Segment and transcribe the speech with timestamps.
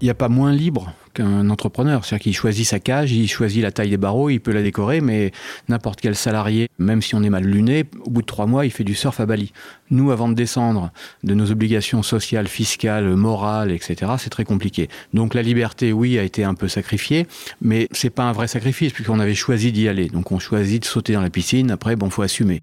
[0.00, 2.04] il n'y a pas moins libre qu'un entrepreneur.
[2.04, 5.00] C'est-à-dire qu'il choisit sa cage, il choisit la taille des barreaux, il peut la décorer,
[5.00, 5.32] mais
[5.68, 8.70] n'importe quel salarié, même si on est mal luné, au bout de trois mois, il
[8.70, 9.52] fait du surf à Bali.
[9.90, 10.90] Nous, avant de descendre
[11.24, 14.88] de nos obligations sociales, fiscales, morales, etc., c'est très compliqué.
[15.14, 17.26] Donc la liberté, oui, a été un peu sacrifiée,
[17.60, 20.08] mais c'est pas un vrai sacrifice puisqu'on avait choisi d'y aller.
[20.08, 21.70] Donc on choisit de sauter dans la piscine.
[21.70, 22.62] Après, bon, faut assumer.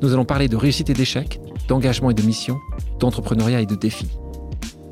[0.00, 2.60] Nous allons parler de réussite et d'échec, d'engagement et de mission,
[3.00, 4.10] d'entrepreneuriat et de défis.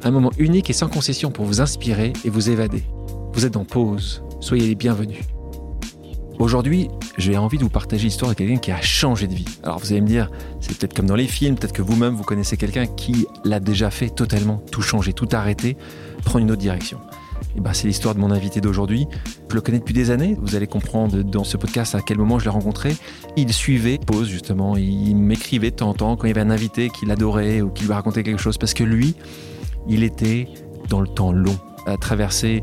[0.02, 2.82] Un moment unique et sans concession pour vous inspirer et vous évader.
[3.32, 5.20] Vous êtes en pause, soyez les bienvenus.
[6.40, 9.46] Aujourd'hui, j'ai envie de vous partager l'histoire de quelqu'un qui a changé de vie.
[9.62, 12.24] Alors vous allez me dire, c'est peut-être comme dans les films, peut-être que vous-même vous
[12.24, 15.76] connaissez quelqu'un qui l'a déjà fait totalement, tout changer, tout arrêter,
[16.24, 16.98] prendre une autre direction.
[17.56, 19.06] Et ben, c'est l'histoire de mon invité d'aujourd'hui.
[19.48, 20.36] Je le connais depuis des années.
[20.40, 22.94] Vous allez comprendre dans ce podcast à quel moment je l'ai rencontré.
[23.36, 24.76] Il suivait Pause, justement.
[24.76, 27.70] Il m'écrivait de temps en temps quand il y avait un invité qu'il adorait ou
[27.70, 28.58] qui lui racontait quelque chose.
[28.58, 29.14] Parce que lui,
[29.88, 30.48] il était
[30.90, 32.62] dans le temps long, à traverser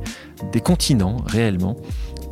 [0.51, 1.75] des continents réellement.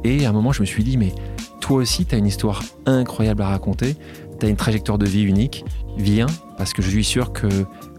[0.04, 1.14] Et à un moment, je me suis dit, mais
[1.62, 3.96] toi aussi, tu as une histoire incroyable à raconter.
[4.40, 5.66] Tu as une trajectoire de vie unique.
[5.98, 7.48] Viens, parce que je suis sûr que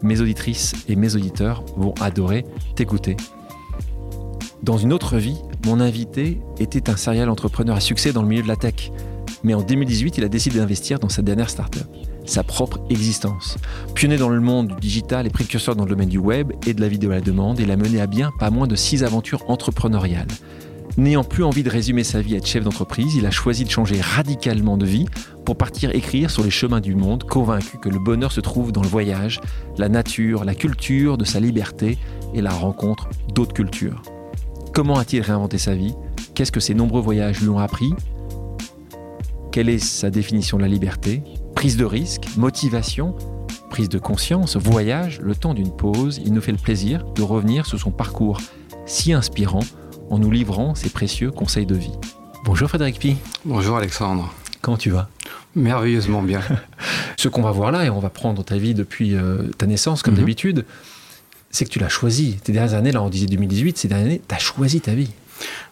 [0.03, 2.45] mes auditrices et mes auditeurs vont adorer
[2.77, 3.17] t'écouter.
[4.63, 8.43] Dans une autre vie, mon invité était un serial entrepreneur à succès dans le milieu
[8.43, 8.93] de la tech.
[9.43, 11.83] Mais en 2018, il a décidé d'investir dans sa dernière startup,
[12.25, 13.59] sa propre existence.
[13.97, 16.81] Pionnier dans le monde du digital et précurseur dans le domaine du web et de
[16.81, 19.43] la vidéo à la demande, il a mené à bien pas moins de six aventures
[19.49, 20.29] entrepreneuriales.
[20.97, 23.71] N'ayant plus envie de résumer sa vie à être chef d'entreprise, il a choisi de
[23.71, 25.07] changer radicalement de vie
[25.45, 28.83] pour partir écrire sur les chemins du monde, convaincu que le bonheur se trouve dans
[28.83, 29.41] le voyage,
[29.77, 31.99] la nature, la culture de sa liberté
[32.33, 34.03] et la rencontre d'autres cultures.
[34.73, 35.93] Comment a-t-il réinventé sa vie?
[36.35, 37.93] Qu'est-ce que ces nombreux voyages lui ont appris?
[39.51, 41.23] Quelle est sa définition de la liberté?
[41.55, 43.15] Prise de risque, motivation,
[43.69, 47.67] prise de conscience, voyage, le temps d'une pause, il nous fait le plaisir de revenir
[47.67, 48.39] sur son parcours
[48.87, 49.61] si inspirant
[50.09, 51.93] en nous livrant ses précieux conseils de vie.
[52.47, 53.17] Bonjour Frédéric Pi.
[53.45, 54.33] Bonjour Alexandre.
[54.63, 55.11] Comment tu vas?
[55.55, 56.41] Merveilleusement bien.
[57.19, 60.03] Ce qu'on va voir là, et on va prendre ta vie depuis euh, ta naissance
[60.03, 60.21] comme mhm.
[60.21, 60.65] d'habitude,
[61.53, 62.39] c'est que tu l'as choisi.
[62.43, 65.11] Tes dernières années, là on disait 2018, ces dernières années, tu as choisi ta vie.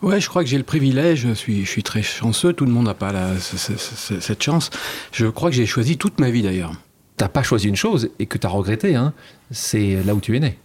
[0.03, 2.73] Ouais, je crois que j'ai le privilège, je suis, je suis très chanceux, tout le
[2.73, 4.71] monde n'a pas la, cette chance.
[5.13, 6.73] Je crois que j'ai choisi toute ma vie d'ailleurs.
[7.17, 9.13] T'as pas choisi une chose et que tu as regretté, hein,
[9.51, 10.59] c'est là où tu es né.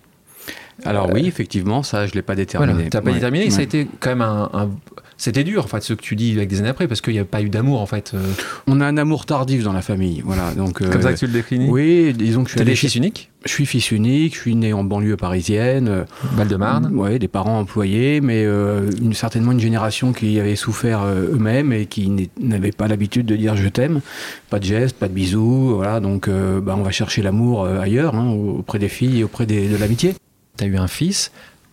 [0.83, 2.73] Alors oui, effectivement, ça, je ne l'ai pas déterminé.
[2.73, 4.71] Voilà, tu n'as pas déterminé, ça a été quand même un,
[5.17, 7.19] c'était dur, en fait, ce que tu dis avec des années après, parce qu'il n'y
[7.19, 8.11] a pas eu d'amour, en fait.
[8.13, 8.19] Euh.
[8.67, 10.51] On a un amour tardif dans la famille, voilà.
[10.53, 12.75] Donc, Comme ça que tu le définis Oui, disons que je suis.
[12.75, 16.05] fils unique Je suis fils unique, je suis né en banlieue parisienne.
[16.33, 21.33] Val-de-Marne Oui, des parents employés, mais euh, une, certainement une génération qui avait souffert euh,
[21.33, 24.01] eux-mêmes et qui n'avait pas l'habitude de dire je t'aime.
[24.49, 25.99] Pas de gestes, pas de bisous, voilà.
[25.99, 30.13] Donc, bah, on va chercher l'amour ailleurs, hein, auprès des filles et auprès de l'amitié.
[30.57, 31.31] Tu as eu un fils,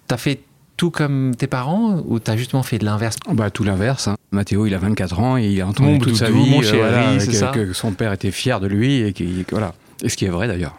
[0.09, 0.41] tu as fait
[0.83, 3.15] tout comme tes parents ou t'as justement fait de l'inverse?
[3.31, 4.09] Bah, Tout l'inverse.
[4.09, 4.17] Hein.
[4.33, 7.93] Mathéo, il a 24 ans et il a entendu toute sa vie euh, que, son
[7.93, 9.15] père était fier de lui et,
[9.53, 9.75] voilà.
[10.03, 10.77] et ce qui est vrai d'ailleurs.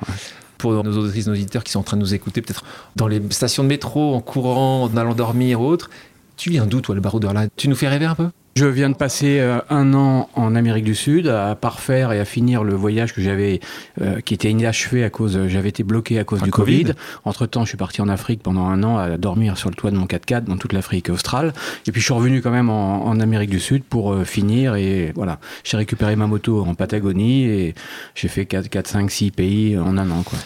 [0.58, 2.66] Pour nos auditrices, nos auditeurs qui sont en train de nous écouter, peut-être
[2.98, 5.90] dans les stations de métro, en courant, en allant dormir ou autre,
[6.36, 8.28] tu viens d'où toi le baroudeur là Tu nous fais rêver un peu?
[8.56, 12.26] Je viens de passer euh, un an en Amérique du Sud à parfaire et à
[12.26, 13.60] finir le voyage que j'avais,
[14.02, 16.94] euh, qui était inachevé à cause, j'avais été bloqué à cause du Covid.
[17.26, 19.90] Entre temps, je suis parti en Afrique pendant un an à dormir sur le toit
[19.90, 21.54] de mon 4x4 dans toute l'Afrique australe.
[21.88, 25.14] Et puis je suis revenu quand même en, Amérique du Sud pour euh, finir et
[25.16, 25.40] voilà.
[25.64, 27.76] J'ai récupéré ma moto en Patagonie et
[28.16, 30.40] j'ai fait 4, 4, 5, 6 pays en un an, quoi.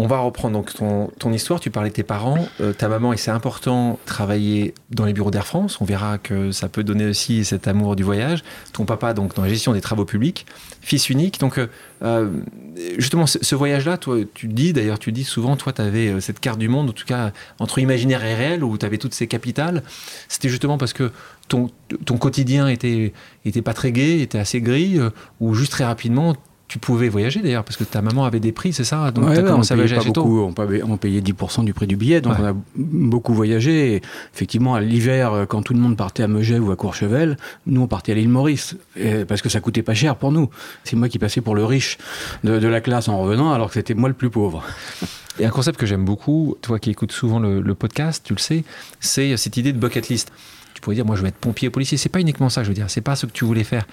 [0.00, 1.58] On va reprendre donc ton, histoire.
[1.58, 2.46] Tu parlais de tes parents.
[2.60, 5.80] Euh, ta maman, et c'est important, travailler dans les bureaux d'Air France.
[5.80, 8.44] On verra que ça peut donner aussi cet amour du voyage.
[8.72, 10.46] Ton papa, donc, dans la gestion des travaux publics.
[10.80, 11.40] Fils unique.
[11.40, 11.66] Donc, euh,
[12.02, 12.30] euh,
[12.96, 16.60] justement, ce, voyage-là, toi, tu dis, d'ailleurs, tu dis souvent, toi, tu avais cette carte
[16.60, 19.82] du monde, en tout cas, entre imaginaire et réel, où tu avais toutes ces capitales.
[20.28, 21.10] C'était justement parce que
[21.48, 21.70] ton,
[22.20, 23.12] quotidien était,
[23.44, 25.00] était pas très gai, était assez gris,
[25.40, 26.36] ou juste très rapidement,
[26.68, 29.10] tu pouvais voyager d'ailleurs, parce que ta maman avait des prix, c'est ça?
[29.10, 31.86] Donc tu as commencé à voyager pas beaucoup, on, payait, on, payait, 10% du prix
[31.86, 33.94] du billet, donc on a beaucoup voyagé.
[33.94, 34.02] Et
[34.34, 37.86] effectivement, à l'hiver, quand tout le monde partait à Megève ou à Courchevel, nous on
[37.86, 38.76] partait à l'île Maurice,
[39.26, 40.50] parce que ça coûtait pas cher pour nous.
[40.84, 41.96] C'est moi qui passais pour le riche
[42.44, 44.62] de, la classe en revenant, alors que c'était moi le plus pauvre.
[45.38, 48.38] Et un concept que j'aime beaucoup, toi qui écoutes souvent le, le podcast, tu le
[48.38, 48.64] sais,
[49.00, 50.32] c'est cette idée de bucket list.
[50.74, 51.96] Tu pourrais dire, moi je veux être pompier, policier.
[51.96, 52.90] C'est pas uniquement ça, je veux dire.
[52.90, 53.86] C'est pas ce que tu voulais faire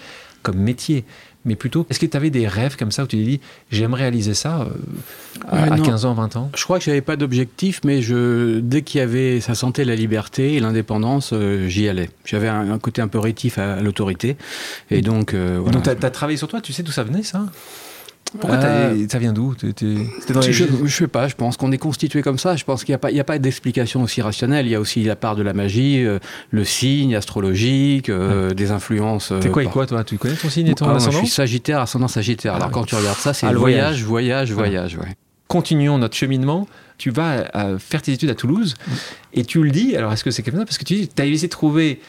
[0.44, 1.04] comme métier,
[1.46, 3.40] mais plutôt, est-ce que tu avais des rêves comme ça où tu t'es dit,
[3.72, 4.66] j'aimerais réaliser ça euh,
[5.48, 5.84] à, Euh, non.
[5.84, 6.52] 15 ans, 20 ans?
[6.56, 9.96] Je crois que j'avais pas d'objectif, mais je, dès qu'il y avait, ça sentait la
[9.96, 12.10] liberté et l'indépendance, euh, j'y allais.
[12.26, 14.38] J'avais un, un côté un peu rétif à, à l'autorité,
[14.92, 15.80] et donc euh, voilà.
[15.80, 17.46] Donc tu as, travaillé sur toi, tu sais d'où ça venait ça?
[18.40, 22.22] Pourquoi Euh, ça vient d'où les je, je sais pas, je pense qu'on est constitué
[22.22, 22.56] comme ça.
[22.56, 24.66] Je pense qu'il n'y a pas, d'explication aussi rationnelle.
[24.66, 26.20] Il y a aussi la part de la magie, euh,
[26.52, 29.32] le signe astrologique, euh, des influences.
[29.42, 30.04] T'es quoi et par- quoi toi?
[30.04, 31.20] Tu connais ton signe et ton Ah, moi, je ascendant?
[31.20, 32.54] suis Sagittaire, ascendant Sagittaire.
[32.54, 34.98] Ah, Alors quand tu regardes ça, c'est Ah, voyage, voyage, voyage.
[34.98, 35.16] ouais.
[35.48, 36.68] Continuons notre cheminement.
[36.98, 37.46] Tu vas
[37.78, 38.74] faire tes études à Toulouse
[39.34, 39.96] et tu le dis.
[39.96, 40.66] Alors est-ce que c'est comme ça?
[40.66, 42.00] Parce que tu dis, tu as essayé de trouver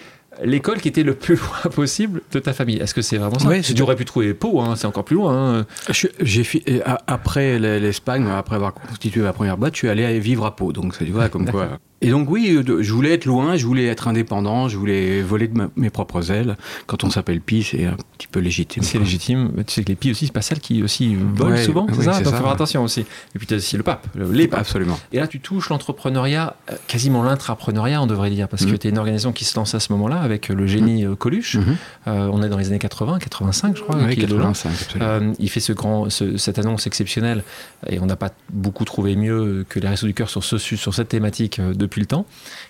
[0.44, 2.76] l'école qui était le plus loin possible de ta famille.
[2.76, 5.16] Est-ce que c'est vraiment ça c'est- Tu aurais pu trouver Pau, hein, c'est encore plus
[5.16, 5.60] loin.
[5.60, 5.66] hein.
[5.90, 6.64] Je- J'ai fi-
[7.06, 10.72] après l'Espagne, après avoir constitué ma première boîte, je suis allé vivre à Pau.
[10.72, 11.78] Donc, tu vois, comme quoi.
[12.02, 15.48] Et donc, oui, de- je voulais être loin, je voulais être indépendant, je voulais voler
[15.48, 16.56] de ma- mes propres ailes.
[16.86, 18.82] Quand on s'appelle Pi, c'est un petit peu légitime.
[18.82, 19.50] C'est légitime.
[19.66, 21.96] Tu sais que les pies aussi, c'est pas celles qui aussi volent Ouais, souvent, c'est
[21.96, 23.00] oui, ça Donc ça, faut faire attention aussi.
[23.00, 24.60] Et puis tu as aussi le pape, le- les papes.
[24.60, 24.98] Absolument.
[25.12, 28.78] Et là, tu touches l'entrepreneuriat, euh, quasiment l'intrapreneuriat, on devrait dire, parce que Mhm.
[28.78, 31.14] tu es une organisation qui se lance à ce moment-là avec euh, le génie euh,
[31.14, 31.54] Coluche.
[31.56, 31.76] Mhm.
[32.08, 33.96] Euh, on est dans les années 80, 85, je crois.
[33.96, 34.52] Oui, qu'il est dedans.
[34.52, 35.10] 85, absolument.
[35.10, 37.42] Euh, il fait ce grand, ce- cette annonce exceptionnelle
[37.88, 40.76] et on n'a pas beaucoup trouvé mieux que les Restos du Cœur sur, ce, su-
[40.76, 42.26] sur cette thématique euh, depuis le temps.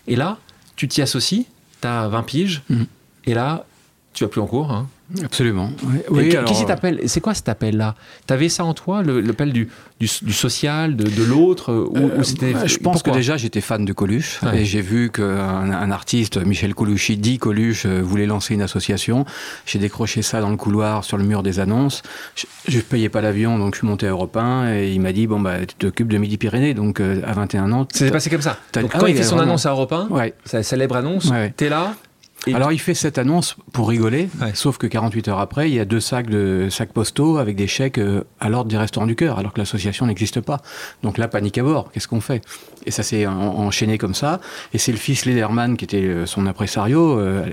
[0.06, 0.38] Et là,
[0.76, 1.46] tu t'y associes,
[1.80, 2.86] tu as 20 piges Mhm.
[3.26, 3.66] et là,
[4.12, 4.70] tu vas plus en cours.
[4.72, 4.88] Hein.
[5.25, 5.70] Absolument.
[5.85, 7.94] Oui, oui, alors, t'appelle C'est quoi cet appel-là?
[8.26, 9.69] T'avais ça en toi, l'appel du,
[10.00, 13.93] du, du social, de, de l'autre euh, Euh, je pense que déjà j'étais fan de
[13.93, 14.62] Coluche Ouais.
[14.62, 19.25] et j'ai vu qu'un un artiste, Michel Colucci, dit Coluche, euh, voulait lancer une association.
[19.64, 22.02] J'ai décroché ça dans le couloir sur le mur des annonces.
[22.67, 25.12] Je ne payais pas l'avion donc je suis monté à Europe 1 et il m'a
[25.12, 27.87] dit bon bah tu t'occupes de Midi-Pyrénées donc euh, à 21 ans.
[27.93, 28.59] C'était passé comme ça.
[28.73, 29.50] Donc, ah quand il fait son vraiment.
[29.52, 30.35] annonce à Europe 1, Ouais.
[30.44, 31.52] sa célèbre annonce, ouais.
[31.56, 31.94] t'es là.
[32.47, 34.53] Et- Alors il fait cette annonce pour rigoler, Ouais.
[34.55, 37.67] sauf que 48 heures après, il y a deux sacs de sacs postaux avec des
[37.67, 40.61] chèques euh, à l'ordre des restaurants du cœur, alors que l'association n'existe pas.
[41.03, 41.91] Donc là, panique à bord.
[41.91, 42.43] Qu'est-ce qu'on fait?
[42.85, 44.41] Et ça s'est en- enchaîné comme ça.
[44.75, 47.47] Et c'est le fils Lederman, qui était euh, son impresario, euh,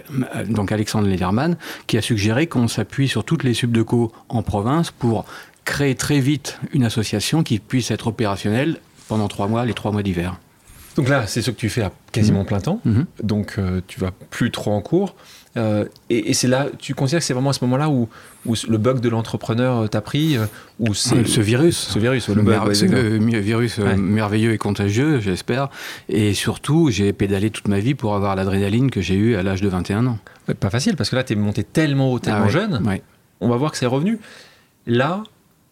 [0.48, 1.58] donc Alexandre Lederman,
[1.88, 5.26] qui a suggéré qu'on s'appuie sur toutes les subdeco en province pour
[5.66, 8.78] créer très vite une association qui puisse être opérationnelle
[9.08, 10.36] pendant trois mois, les trois mois d'hiver.
[10.96, 12.80] Donc là, c'est ce que tu fais à quasiment plein temps.
[12.86, 13.06] Mhm.
[13.24, 15.16] Donc euh, tu vas plus trop en cours.
[15.56, 18.10] Euh, et et c'est là, tu considères que c'est vraiment à ce moment-là où,
[18.48, 20.46] où le bug de l'entrepreneur euh, t'a pris euh,
[20.80, 21.78] Ou c'est ce virus.
[21.78, 23.96] ce virus, le bug, ouais, mi- virus Ouais.
[23.96, 25.70] merveilleux et contagieux, j'espère.
[26.10, 29.62] Et surtout, j'ai pédalé toute ma vie pour avoir l'adrénaline que j'ai eue à l'âge
[29.62, 30.18] de 21 ans.
[30.48, 33.00] Ouais, Pas facile, parce que là, tu es monté tellement haut, tellement Ah jeune.
[33.40, 34.20] On va voir que c'est revenu.
[34.88, 35.22] Là,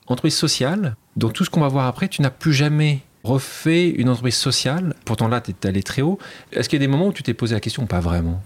[0.08, 4.10] entreprise sociale, dans tout ce qu'on va voir après, tu n'as plus jamais refait une
[4.10, 4.96] entreprise sociale.
[5.06, 6.18] Pourtant là, tu es allé très haut.
[6.52, 8.42] Est-ce qu'il y a des moments où tu t'es posé la question ou Pas vraiment?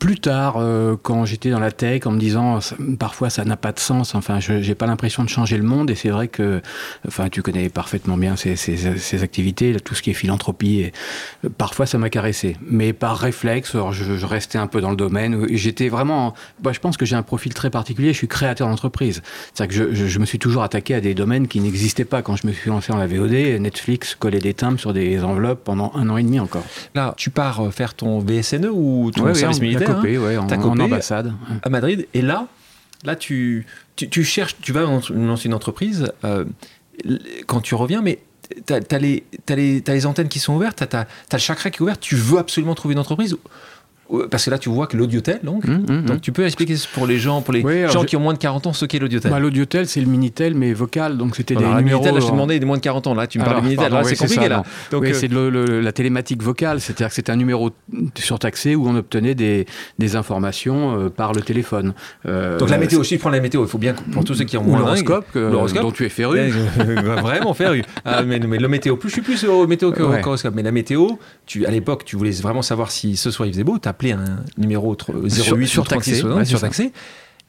[0.00, 3.58] Plus tard, euh, quand j'étais dans la tech, en me disant ça- parfois ça n'a
[3.58, 6.26] pas de sens, enfin, je j'ai pas l'impression de changer le monde, et c'est vrai
[6.26, 6.62] que,
[7.06, 10.92] enfin, tu connais parfaitement bien ces, ces, ces activités, tout ce qui est philanthropie, et
[11.44, 14.96] euh, parfois ça m'a caressé, mais par réflexe, je, je restais un peu dans le
[14.96, 15.46] domaine.
[15.50, 16.32] J'étais vraiment,
[16.62, 18.12] bah, je pense que j'ai un profil très particulier.
[18.14, 19.20] Je suis créateur d'entreprise,
[19.52, 22.22] c'est-à-dire que je, je, je me suis toujours attaqué à des domaines qui n'existaient pas
[22.22, 23.60] quand je me suis lancé dans la VOD.
[23.60, 26.64] Netflix collait des timbres sur des enveloppes pendant un an et demi encore.
[26.94, 30.36] Là, tu pars euh, faire ton VSNE ou ton Ouais, service militaire hein, copée, ouais,
[30.36, 31.32] en, en copé ambassade.
[31.62, 32.06] à Madrid.
[32.14, 32.46] Et là,
[33.04, 33.66] là tu,
[33.96, 36.12] tu, tu cherches, tu vas dans- lancer une entreprise.
[36.24, 36.44] euh,
[37.46, 38.18] quand tu reviens, mais
[38.66, 41.70] tu as, les, t'as les, t'as les antennes qui sont ouvertes, tu as, le chakra
[41.70, 43.36] qui est ouvert, tu veux absolument trouver une entreprise.
[44.30, 46.20] Parce que là, tu vois que l'audiotel, donc, Hum, hum, donc hum.
[46.20, 48.38] tu peux expliquer pour les gens, pour les Oui, gens je- qui ont moins de
[48.38, 49.30] 40 ans, ce qu'est l'audiotel.
[49.30, 51.98] Bah, L'audiotel, c'est le Minitel, mais vocal, donc c'était des Alors, numéros.
[52.00, 53.14] Minitel, là, je te en- demandais des moins de 40 ans.
[53.14, 53.90] Là, tu me parles Alors, de Minitel.
[53.90, 54.42] pardon, Là, oui, c'est c'est compliqué.
[54.42, 54.62] ça, là.
[54.90, 57.70] Donc, oui, euh, c'est de le- le- la télématique vocale, c'est-à-dire que c'était un numéro
[58.16, 59.66] surtaxé où on obtenait des,
[59.98, 61.94] des informations euh, par le téléphone.
[62.26, 63.62] Euh, donc la météo, je prends la météo.
[63.64, 65.82] Il faut bien, que- pour tous ceux qui ont moins l'horoscope, euh, L'horoscope.
[65.82, 66.38] dont tu es féru.
[66.50, 66.58] Je-
[67.20, 67.82] vraiment féru.
[68.04, 70.20] Ah, mais, mais le météo, plus je suis plus au météo qu'au Ouais.
[70.24, 70.54] horoscope.
[70.54, 71.08] Mais la météo,
[71.46, 74.42] tu, à l'époque, tu voulais vraiment savoir si ce soir il faisait beau, t'appelais un
[74.58, 76.92] numéro tr- 08 Sur- surtaxé, 36, ouais, c'est surtaxé.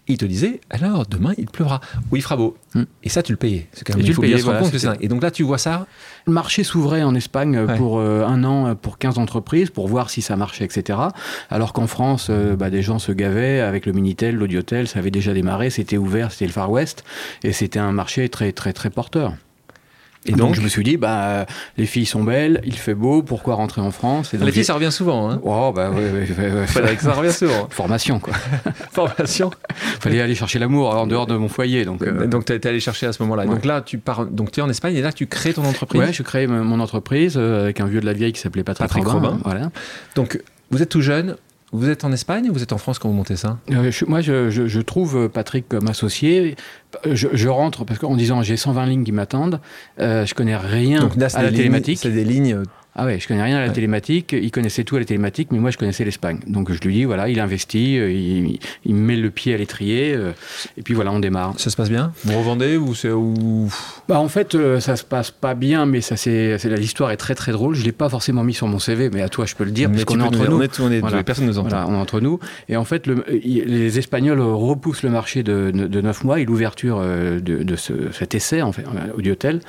[0.08, 1.80] Il te disait, alors demain il pleuvra,
[2.12, 2.58] ou il fera beau.
[2.74, 2.84] Hmm.
[3.04, 3.68] Et ça, tu le payais.
[3.86, 5.04] Quand Et même, tu il faut le bien payais, voilà, compte que.
[5.04, 5.86] Et donc là, tu vois ça.
[6.26, 7.78] Le marché s'ouvrait en Espagne euh, Ouais.
[7.78, 10.98] pour euh, un an, euh, pour 15 entreprises, pour voir si ça marchait, etc.
[11.50, 15.12] Alors qu'en France, euh, bah, des gens se gavaient avec le Minitel, l'audiotel, ça avait
[15.12, 17.04] déjà démarré, c'était ouvert, c'était le Far West,
[17.44, 19.34] et c'était un marché très, très, très porteur.
[20.26, 21.46] Et donc, je me suis dit, bah,
[21.78, 24.76] les filles sont belles, il fait beau, pourquoi rentrer en France et Les filles, ça
[24.76, 25.32] revient souvent.
[25.32, 26.28] Hein oh, bah oui,
[27.00, 27.68] ça revient souvent.
[27.70, 28.34] Formation, quoi.
[28.92, 29.50] Formation.
[30.00, 31.86] Fallait aller chercher l'amour en dehors de mon foyer.
[31.86, 32.28] Donc, euh...
[32.28, 33.46] donc tu es allé chercher à ce moment-là.
[33.46, 36.02] Donc là, tu pars, donc tu es en Espagne et là, tu crées ton entreprise.
[36.02, 38.88] Ouais, je crée mon entreprise euh, avec un vieux de la vieille qui s'appelait Patrick,
[38.88, 39.40] Patrick Robin.
[39.44, 39.72] Voilà.
[40.16, 41.36] Donc, vous êtes tout jeune,
[41.72, 43.58] vous êtes en Espagne ou vous êtes en France quand vous montez ça?
[43.72, 46.56] Euh, Moi, je, je, trouve Patrick comme associé.
[47.10, 49.62] Je, je rentre parce qu'en disant j'ai 120 lignes qui m'attendent,
[50.00, 52.00] euh, je connais rien Donc, là, à la télématique.
[52.02, 54.34] C'est des lignes ah ouais, je connais rien à la télématique.
[54.34, 56.40] Il connaissait tout à la télématique, mais moi je connaissais l'Espagne.
[56.48, 60.14] Donc je lui dis voilà, il investit, euh, il, il met le pied à l'étrier,
[60.14, 60.34] euh,
[60.76, 61.54] et puis voilà, on démarre.
[61.58, 62.12] Ça se passe bien?
[62.26, 63.72] Vous revendez ou c'est ou
[64.10, 67.34] Bah en fait, euh, ça se passe pas bien, mais ça c'est l'histoire est très
[67.34, 67.76] très drôle.
[67.76, 69.90] Je l'ai pas forcément mis sur mon CV, mais à toi je peux le dire
[69.90, 70.58] parce qu'on est entre nous.
[70.58, 71.24] On est, on est voilà.
[71.24, 71.70] personne nous entend.
[71.70, 72.40] Voilà, on est entre nous.
[72.68, 77.00] Et en fait, le, les Espagnols repoussent le marché de, de 9 mois et l'ouverture
[77.00, 78.84] de, de ce, cet essai en fait
[79.16, 79.62] au hôtel.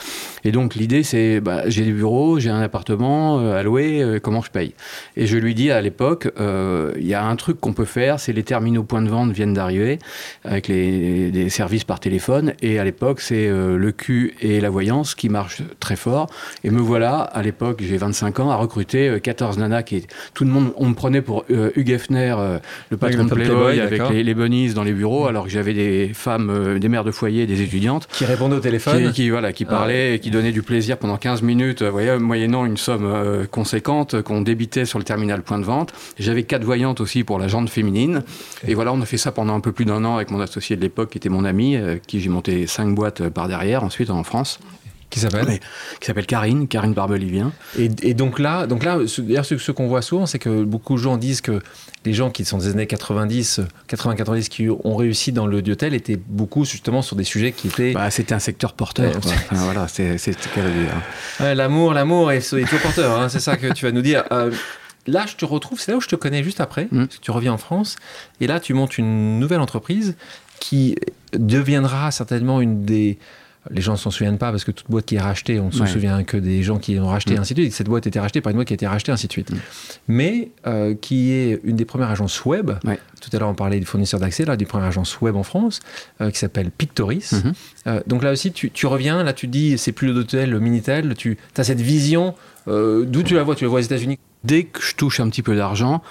[0.43, 4.43] Et donc l'idée c'est bah, j'ai des bureaux, j'ai un appartement à louer euh, comment
[4.43, 4.75] je paye.
[5.17, 8.21] Et je lui dis à l'époque, euh, il y a un truc qu'on peut faire,
[8.21, 9.99] c'est les terminaux points de vente viennent d'arriver
[10.45, 12.55] avec les, services par téléphone.
[12.63, 16.29] Et à l'époque, c'est euh, le Q et la voyance qui marchent très fort.
[16.65, 20.51] Et me voilà, à l'époque, j'ai 25 ans, à recruter 14 nanas qui tout le
[20.51, 22.35] monde, on me prenait pour Hugh Hefner,
[22.91, 26.11] le patron de Playboy, avec les, les, bunnies dans les bureaux, alors que j'avais des
[26.15, 28.09] femmes, des mères de foyer, des étudiantes.
[28.13, 29.13] Qui répondaient au téléphone.
[29.13, 32.65] Qui, voilà, qui ah parlaient, et qui donnaient du plaisir pendant 15 minutes, voyez, moyennant
[32.65, 33.02] une somme
[33.51, 35.93] conséquente qu'on débitait sur le terminal point de vente.
[36.19, 38.23] J'avais quatre voyantes aussi pour la jante féminine.
[38.67, 40.77] Et voilà, on a fait ça pendant un peu plus d'un an avec mon associé
[40.77, 43.85] de l'époque, qui était mon ami, euh, qui j'ai monté cinq boîtes euh, par derrière,
[43.85, 44.59] ensuite en France.
[45.13, 45.61] Qui s'appelle
[46.01, 47.53] Qui s'appelle Karine, Karine Barbelivien.
[47.79, 51.03] Et, et donc là, donc là d'ailleurs, ce, qu'on voit souvent, c'est que beaucoup de
[51.03, 51.61] gens disent que
[52.07, 56.17] les gens qui sont des années 90, 80-90, qui ont réussi dans le diotel étaient
[56.17, 57.93] beaucoup justement sur des sujets qui étaient.
[57.93, 59.13] Bah, c'était un secteur porteur.
[59.51, 61.55] voilà, c'est ce qu'elle dire.
[61.55, 64.25] l'amour, l'amour est, est toujours porteur, hein, c'est ça que tu vas nous dire.
[64.33, 64.51] Euh,
[65.07, 66.89] là, je te retrouve, c'est là où je te connais juste après.
[66.91, 67.05] Mm.
[67.21, 67.97] Tu reviens en France
[68.41, 70.17] et là, tu montes une nouvelle entreprise
[70.59, 70.97] qui
[71.35, 73.19] deviendra certainement une des
[73.71, 75.71] les gens ne s'en souviennent pas parce que toute boîte qui est rachetée, on ne
[75.73, 77.41] se souvient que des gens qui l'ont racheté, mm.
[77.41, 77.73] ainsi de suite.
[77.73, 79.51] Cette boîte a été rachetée par une boîte qui a été rachetée, ainsi de suite.
[79.51, 79.57] Mm.
[80.09, 82.73] Mais euh, qui est une des premières agences web.
[83.21, 85.81] Tout à l'heure, on parlait des fournisseurs d'accès, là, des premières agences web en France,
[86.21, 87.33] euh, qui s'appelle Pictoris.
[87.33, 87.53] Mm-hmm.
[87.87, 90.59] Euh, donc là aussi, tu, tu, reviens, là, tu dis, c'est plus le Dotel, le
[90.59, 91.15] Minitel.
[91.15, 92.35] Tu as cette vision.
[92.67, 94.19] D'où tu la vois Tu la vois aux États-Unis?
[94.45, 96.03] Dès que je touche un petit peu d'argent,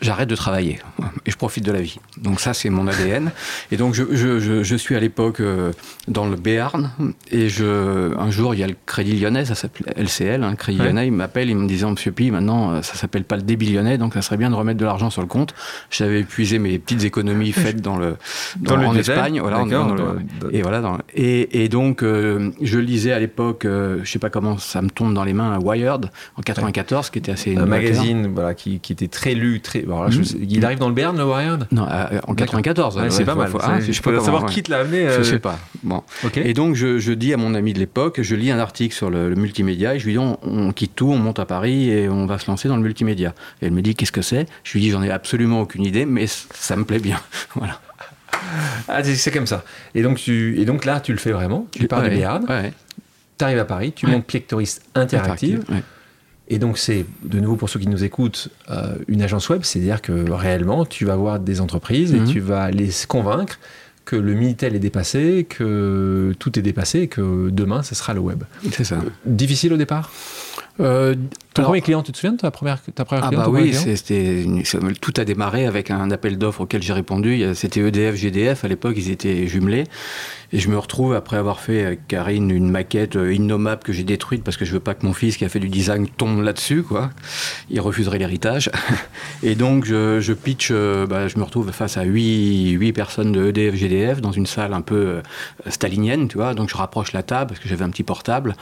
[0.00, 0.80] j'arrête de travailler
[1.26, 1.98] et je profite de la vie.
[2.16, 3.30] Donc ça, c'est mon ADN.
[3.70, 5.72] Et donc je, je, je, suis à l'époque euh,
[6.08, 6.90] dans le Béarn
[7.30, 10.78] et je, un jour, il y a le Crédit Lyonnais, ça s'appelle LCL, hein, Crédit
[10.78, 13.72] Lyonnais, il m'appelle, il me disait, Monsieur Pi, maintenant, euh, ça s'appelle pas le débit
[13.72, 15.54] lyonnais, donc ça serait bien de remettre de l'argent sur le compte.
[15.90, 18.16] J'avais épuisé mes petites économies faites dans le,
[18.58, 20.20] dans, en Espagne, voilà, dans le,
[20.52, 24.58] et voilà, dans, et, et donc euh, je lisais à l'époque, je sais pas comment
[24.58, 28.54] ça me tombe dans les mains, Wired en 94, qui était assez un magazine, voilà,
[28.54, 30.22] qui, qui était très lu, très Hmm.
[30.48, 33.00] il arrive dans le Bern, le Wired Non, euh, en 94.
[33.10, 33.50] c'est pas mal.
[33.60, 35.08] Ah, je peux savoir qui te l'a amené.
[35.18, 35.58] Je sais pas.
[35.82, 36.02] Bon.
[36.36, 39.34] Et donc, je, dis à mon ami de l'époque, je lis un article sur le,
[39.34, 42.38] multimédia et je lui dis on, quitte tout, on monte à Paris et on va
[42.38, 43.34] se lancer dans le multimédia.
[43.60, 44.46] Et elle me dit qu'est-ce que c'est?
[44.64, 47.18] Je lui dis j'en ai absolument aucune idée, mais ça me plaît bien.
[47.54, 47.80] voilà.
[48.88, 49.64] Ah, c'est comme ça.
[49.94, 51.66] Et donc, tu, et donc là, tu le fais vraiment.
[51.72, 52.46] Tu pars de Béarn.
[53.38, 55.64] Tu arrives à Paris, tu montes Plectoris Interactive.
[56.50, 60.02] Et donc, c'est, de nouveau, pour ceux qui nous écoutent, euh, une agence web, c'est-à-dire
[60.02, 62.28] que réellement, tu vas voir des entreprises et mhm.
[62.28, 63.58] tu vas les convaincre
[64.04, 68.20] que le Minitel est dépassé, que tout est dépassé et que demain, ce sera le
[68.20, 68.42] web.
[68.72, 68.98] C'est ça.
[69.24, 70.10] Difficile au départ?
[70.80, 71.14] Euh,
[71.52, 74.44] ton premier client, tu te souviens de ta première, ta première ah bah oui, c'était
[75.00, 77.44] tout a démarré avec un appel d'offres auquel j'ai répondu.
[77.54, 79.84] C'était EDF, GDF à l'époque, ils étaient jumelés.
[80.52, 84.02] Et je me retrouve après avoir fait avec Karine une maquette euh, innommable que j'ai
[84.02, 86.42] détruite parce que je veux pas que mon fils qui a fait du design tombe
[86.42, 87.10] là-dessus, quoi.
[87.70, 88.68] Il refuserait l'héritage.
[89.44, 93.32] Et donc je, je pitch, euh, bah, je me retrouve face à 8, 8 personnes
[93.32, 95.20] de EDF, GDF dans une salle un peu
[95.68, 96.54] stalinienne, tu vois.
[96.54, 98.56] Donc je rapproche la table parce que j'avais un petit portable.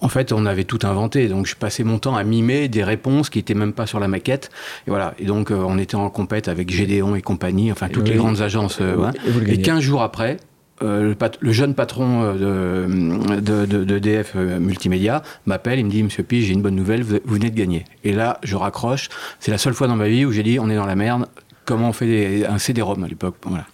[0.00, 1.28] en fait, on avait tout inventé.
[1.28, 4.08] Donc je passais mon temps à mimer des réponses qui étaient même pas sur la
[4.08, 4.50] maquette.
[4.86, 5.14] Et voilà.
[5.18, 8.80] Et donc on était en compète avec Gédéon et compagnie, enfin toutes les grandes agences.
[8.80, 10.38] Et, et 15 jours après,
[10.82, 16.22] euh, le, jeune patron euh, de, de, DF euh, Multimédia m'appelle, il me dit Monsieur
[16.22, 17.84] Pi, j'ai une bonne nouvelle, vous, venez de gagner.
[18.02, 19.10] Et là, je raccroche.
[19.40, 21.26] C'est la seule fois dans ma vie où j'ai dit on est dans la merde.
[21.66, 23.36] Comment on fait un CD-ROM à l'époque?
[23.44, 23.66] Voilà.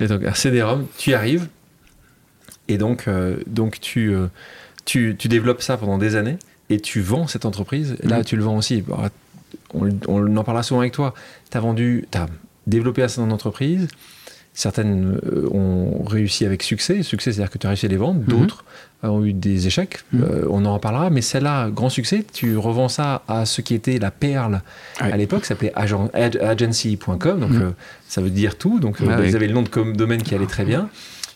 [0.00, 1.48] Et donc un CD-ROM, tu y arrives,
[2.68, 3.08] et donc,
[3.46, 4.14] donc tu,
[4.84, 6.38] tu, tu, développes ça pendant des années,
[6.70, 7.96] et tu vends cette entreprise.
[8.02, 8.24] là, mm.
[8.24, 8.82] tu le vends aussi.
[9.74, 11.14] On, on, en parlera souvent avec toi.
[11.50, 12.26] Tu as vendu, tu as
[12.66, 13.88] développé assez ton entreprise
[14.54, 17.02] Certaines euh, ont réussi avec succès.
[17.02, 18.20] Succès, c'est-à-dire que tu as réussi à les vendre.
[18.20, 18.26] Mhm.
[18.26, 18.64] D'autres
[19.02, 20.00] ont eu des échecs.
[20.12, 20.22] Mhm.
[20.22, 21.08] Euh, on en reparlera.
[21.08, 24.60] Mais celle-là, grand succès, tu revends ça à ce qui était la perle
[25.00, 27.40] à l'époque, ça s'appelait agency.com.
[27.40, 27.62] Donc, Mhm.
[27.62, 27.70] euh,
[28.08, 28.78] ça veut dire tout.
[28.78, 30.90] Donc, euh, Ah ils avaient le nom de domaine qui allait très bien.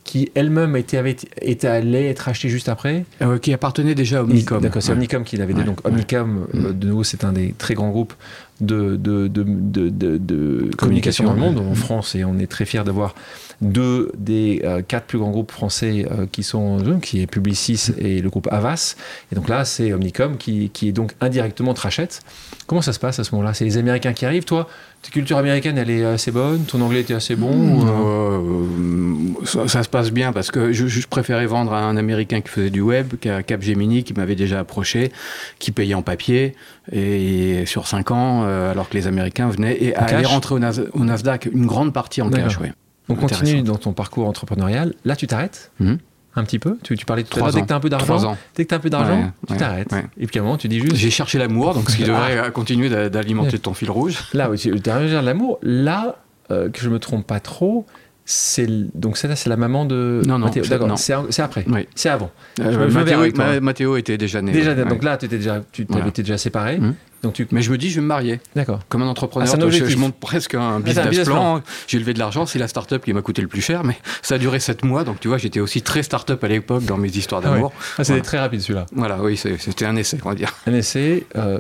[0.07, 3.05] Qui elle-même était, avait, était allée être achetée juste après.
[3.23, 4.61] Euh, qui appartenait déjà à Omnicom.
[4.63, 4.97] D'accord, c'est Ouais.
[4.97, 5.61] Omnicom qui l'avait dit.
[5.61, 5.91] Ouais, Donc ouais.
[5.91, 8.15] Omnicom, euh, de nouveau, c'est un des très grands groupes
[8.61, 11.59] de, de, de, de, de- de communication dans le monde.
[11.59, 13.15] En France, et on est très fiers d'avoir
[13.63, 17.91] deux des euh, quatre plus grands groupes français euh, qui sont euh, qui est Publicis
[17.99, 18.97] et le groupe Avas.
[19.33, 22.21] Et donc là, c'est Omnicom qui, qui est donc indirectement te rachète.
[22.67, 23.55] Comment ça se passe à ce moment-là?
[23.55, 24.45] C'est les Américains qui arrivent.
[24.45, 24.69] Toi,
[25.03, 26.65] ta culture américaine, elle est assez bonne?
[26.65, 27.51] Ton anglais était assez bon.
[27.53, 31.97] ou, euh, ça, ça se passe bien parce que je, je préférais vendre à un
[31.97, 35.13] Américain qui faisait du web qu'à Capgemini qui m'avait déjà approché,
[35.59, 36.55] qui payait en papier
[36.93, 40.59] et sur 5 ans, euh, alors que les Américains venaient et En allaient rentrer au,
[40.59, 42.59] Nas- au Nasdaq une grande partie en cash.
[42.59, 42.73] Ouais.
[43.09, 44.95] On continue dans ton parcours entrepreneurial.
[45.05, 45.99] Là, tu t'arrêtes Mhm.
[46.35, 46.77] un petit peu.
[46.83, 47.63] Tu, tu parlais tout à Trois l'heure, dès ans.
[47.63, 49.53] que tu as un peu d'argent, dès que tu as un peu d'argent, Ouais, tu
[49.53, 49.93] ouais, t'arrêtes.
[49.93, 50.05] ouais.
[50.19, 52.07] Et puis à un moment, tu dis juste, J'ai cherché l'amour, donc ce qui Ah.
[52.07, 54.19] devrait continuer d'a- d'alimenter ton fil rouge.
[54.35, 55.59] là, tu as de l'amour.
[55.63, 56.17] Là,
[56.51, 57.87] euh, que je me trompe pas trop,
[58.29, 58.67] c'est
[58.99, 60.91] donc celle-là, c'est la maman de Non, non, c'est- D'accord,
[61.39, 61.65] après.
[61.69, 61.87] Oui.
[61.95, 62.31] C'est avant.
[62.61, 63.47] Euh, je Mathéo, avec toi.
[63.47, 64.53] Ma- Mathéo était déjà né.
[64.53, 64.85] Déjà, ouais.
[64.85, 66.03] donc là, tu étais déjà, tu Voilà.
[66.03, 66.79] avais été déjà séparé.
[66.79, 66.95] Mhm.
[67.23, 68.41] Donc tu, Mais je me dis, je vais me marier.
[68.55, 68.81] d'accord.
[68.89, 71.63] Comme un entrepreneur, Ah, je, je monte presque un un business, plan.
[71.87, 74.35] J'ai levé de l'argent, c'est la start-up qui m'a coûté le plus cher, mais ça
[74.35, 75.03] a duré 7 mois.
[75.05, 77.73] Donc tu vois, j'étais aussi très start-up à l'époque dans mes histoires Ah d'amour.
[77.77, 78.23] Ah, c'était Voilà.
[78.25, 78.87] très rapide celui-là.
[78.93, 80.53] Voilà, oui, c'était un essai, on va dire.
[80.67, 81.27] Un essai.
[81.37, 81.59] euh,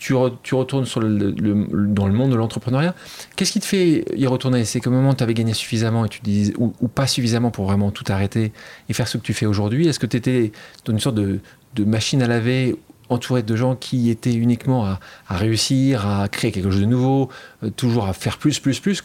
[0.00, 2.94] tu, re- tu retournes dans le monde de l'entrepreneuriat.
[3.36, 4.64] Qu'est-ce qui te fait y retourner?
[4.64, 6.22] C'est qu'au moment où tu avais gagné suffisamment et tu
[6.56, 8.52] ou, pas suffisamment pour vraiment tout arrêter
[8.88, 10.52] et faire ce que tu fais aujourd'hui Est-ce que tu étais
[10.86, 11.40] dans une sorte de,
[11.84, 12.76] machine à laver
[13.10, 17.28] entouré de gens qui étaient uniquement à, réussir, à créer quelque chose de nouveau,
[17.62, 19.02] euh, toujours à faire plus, plus, plus.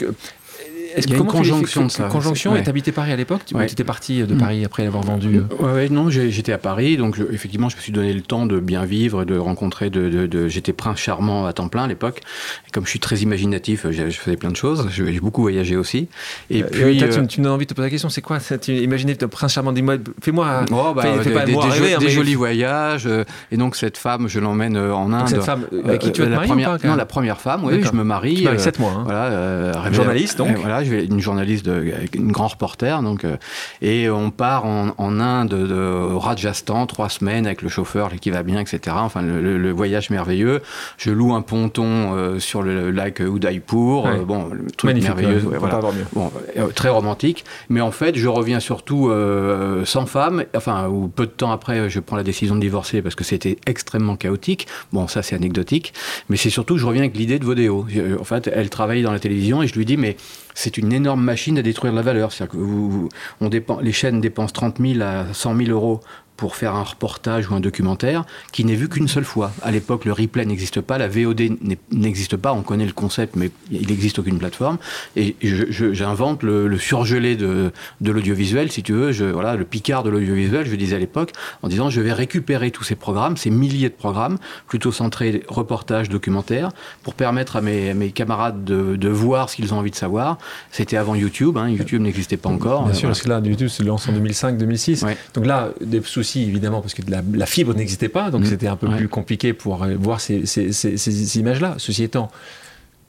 [0.96, 2.06] Est-ce que une conjonction ça.
[2.06, 2.60] Conjonction, Ouais.
[2.62, 3.66] et t'habitais Paris à l'époque Tu Ouais.
[3.66, 4.38] étais parti de Mm.
[4.38, 5.38] Paris après avoir vendu...
[5.38, 8.22] euh, Ouais, ouais, non, j'étais à Paris, donc je- effectivement, je me suis donné le
[8.22, 11.84] temps de bien vivre, de rencontrer, de, de- de- j'étais prince charmant à temps plein
[11.84, 12.22] à l'époque.
[12.68, 14.88] Et comme je suis très imaginatif, je, je faisais plein de choses.
[14.92, 16.08] J'ai beaucoup voyagé aussi.
[16.50, 18.22] Et euh, puis, tu, euh, tu me donnes envie de te poser la question, c'est
[18.22, 20.66] quoi ça Tu imaginez le prince charmant, dis-moi, fais-moi...
[20.72, 23.08] Oh, bah, Fais- fais des, pas des- moi des rêver, jo- hein, des jolis voyages.
[23.52, 25.20] et donc, cette femme, je l'emmène en Inde.
[25.22, 26.98] Donc cette femme avec qui tu te la marier première, ou pas quand Non, même
[27.00, 28.36] la première femme, oui, je me marie.
[28.36, 28.92] Tu m'as avec euh, 7 mois.
[28.92, 29.04] hein.
[29.06, 33.38] Voilà, Journaliste, donc Voilà, je vais une journaliste, de, une grand reporter, donc euh,
[33.82, 38.30] et on part en, en Inde, de, au Rajasthan, trois semaines avec le chauffeur qui
[38.30, 38.96] va bien, etc.
[39.00, 40.62] Enfin, le, voyage merveilleux.
[40.98, 44.06] Je loue un ponton euh, sur le lac Udaipur.
[44.06, 44.12] Ouais.
[44.12, 45.44] euh, bon, le truc Magnifique, merveilleux.
[45.46, 45.82] ouais, voilà.
[46.14, 46.32] Bon,
[46.74, 51.32] très romantique, mais en fait, je reviens surtout euh, sans femme, enfin, ou peu de
[51.32, 54.68] temps après, je prends la décision de divorcer parce que c'était extrêmement chaotique.
[54.94, 55.94] Bon, ça, c'est anecdotique,
[56.30, 57.86] mais c'est surtout que je reviens avec l'idée de Vodéo.
[58.20, 60.16] En fait, elle travaille dans la télévision et je lui dis, mais
[60.56, 62.32] c'est une énorme machine à détruire la valeur.
[62.32, 63.10] C'est-à-dire que vous, vous-
[63.42, 66.00] on dépen- les chaînes dépensent 30 000 à 100 000 euros
[66.38, 69.52] pour faire un reportage ou un documentaire qui n'est vu qu'une seule fois.
[69.62, 71.58] À l'époque, le replay n'existe pas, la VOD
[71.92, 74.78] n'existe pas, on connaît le concept, mais il n'existe aucune plateforme.
[75.16, 77.72] Et j'invente le, le surgelé de,
[78.02, 81.32] de l'audiovisuel, si tu veux, je, voilà, le picard de l'audiovisuel, je disais à l'époque,
[81.62, 86.10] en disant je vais récupérer tous ces programmes, ces milliers de programmes, plutôt centrés reportage,
[86.10, 86.70] documentaire,
[87.04, 89.96] pour permettre à mes, à mes camarades de, de voir ce qu'ils ont envie de
[89.96, 90.38] savoir.
[90.72, 92.84] C'était avant YouTube, hein, YouTube n'existait pas encore.
[92.84, 93.10] Bien sûr, voilà.
[93.10, 95.06] parce que là, du tout, c'est lancé en 2005-2006.
[95.06, 95.18] Ouais.
[95.34, 98.48] Donc là, des soucis, évidemment, parce que la, la fibre n'existait pas, donc Mhm.
[98.48, 98.98] c'était un peu Ouais.
[98.98, 101.76] plus compliqué pour euh, voir ces, ces- ces- ces images-là.
[101.78, 102.30] Ceci étant,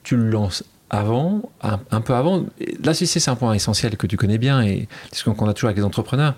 [0.02, 2.44] tu le lances avant, un, un peu avant.
[2.84, 5.52] Là, si c'est un point essentiel que tu connais bien, et c'est ce qu'on a
[5.54, 6.34] toujours avec les entrepreneurs.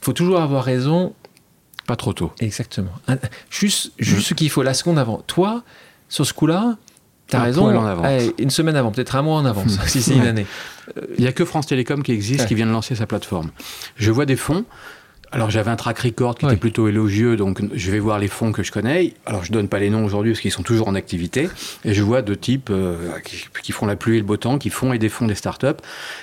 [0.00, 1.14] Il faut toujours avoir raison
[1.86, 2.30] Pas trop tôt.
[2.40, 2.90] Exactement.
[3.50, 5.22] Juste, juste ce qu'il faut, la seconde avant.
[5.26, 5.62] Toi,
[6.10, 6.76] sur ce coup-là,
[7.28, 7.66] tu as Un raison.
[7.76, 8.04] en avance.
[8.06, 10.46] allez, une semaine avant, peut-être un mois en avance, si c'est une année.
[11.16, 12.46] Il n'y a que France Télécom qui existe, Ouais.
[12.46, 13.50] qui vient de lancer sa plateforme.
[13.96, 14.64] Je vois des fonds.
[15.30, 18.50] Alors j'avais un track record qui était plutôt élogieux, donc je vais voir les fonds
[18.52, 19.12] que je connais.
[19.26, 21.48] Alors je donne pas les noms aujourd'hui parce qu'ils sont toujours en activité.
[21.84, 24.56] Et je vois deux types euh, qui, qui font la pluie et le beau temps,
[24.58, 25.66] qui font et défont des startups.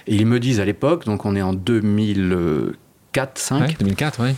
[0.08, 4.30] Et ils me disent à l'époque, donc on est en 2004, 5 Ouais, 2004, oui.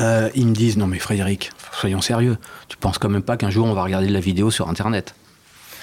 [0.00, 2.36] euh, ils me disent non mais Frédéric, soyons sérieux.
[2.68, 5.14] Tu penses quand même pas qu'un jour on va regarder de la vidéo sur Internet?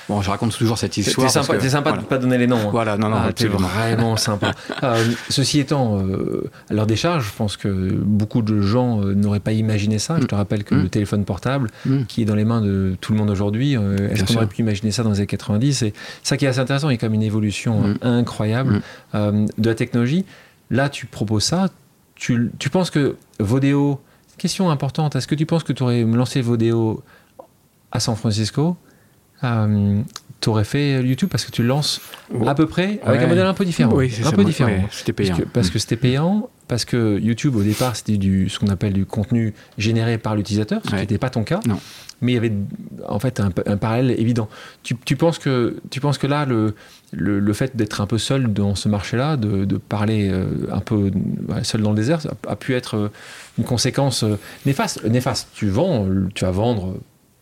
[0.10, 1.26] Bon, je raconte toujours cette C'est histoire.
[1.32, 1.58] parce sympa,
[1.92, 2.58] que- de ne pas donner les noms.
[2.58, 2.70] hein.
[2.72, 4.52] Voilà, non, non, Ah, vraiment sympa.
[4.84, 9.40] Euh, ceci étant, euh, à leur décharge, je pense que beaucoup de gens euh, n'auraient
[9.40, 10.18] pas imaginé ça.
[10.20, 10.82] Je te rappelle que Mm.
[10.84, 12.04] le téléphone portable, Mm.
[12.08, 14.62] qui est dans les mains de tout le monde aujourd'hui, euh, est-ce qu'on aurait pu
[14.62, 16.98] imaginer ça dans les années 90 Et ça qui est assez intéressant, il y a
[16.98, 17.98] quand même une évolution Mm.
[18.04, 18.82] euh, incroyable
[19.14, 19.46] Mm.
[19.58, 20.26] de la technologie.
[20.70, 21.68] Là, tu proposes ça.
[22.16, 24.00] Tu, tu penses que Vodeo,
[24.38, 27.02] question importante, est-ce que tu penses que tu aurais lancé Vodeo
[27.92, 28.78] à San Francisco?
[29.44, 30.02] Euh,
[30.48, 32.02] aurais fait YouTube parce que tu lances
[32.48, 33.94] à peu près avec un modèle un peu différent.
[33.94, 34.72] Oui, c'est un ça, peu différent.
[34.72, 35.38] ouais, c'était payant.
[35.54, 39.06] Parce que c'était payant, parce que YouTube au départ c'était du ce qu'on appelle du
[39.06, 41.60] contenu généré par l'utilisateur, ce qui n'était pas ton cas.
[41.68, 41.80] Non.
[42.22, 42.54] Mais il y avait
[43.08, 44.48] en fait un, un parallèle évident.
[44.84, 46.76] Tu, tu penses que tu penses que là le
[47.14, 50.80] le, le fait d'être un peu seul dans ce marché-là, de, de parler euh, un
[50.80, 51.12] peu
[51.62, 53.12] seul dans le désert, a, a pu être euh,
[53.58, 55.04] une conséquence euh, néfaste.
[55.04, 55.50] Néfaste.
[55.54, 56.96] Tu vends, tu vas vendre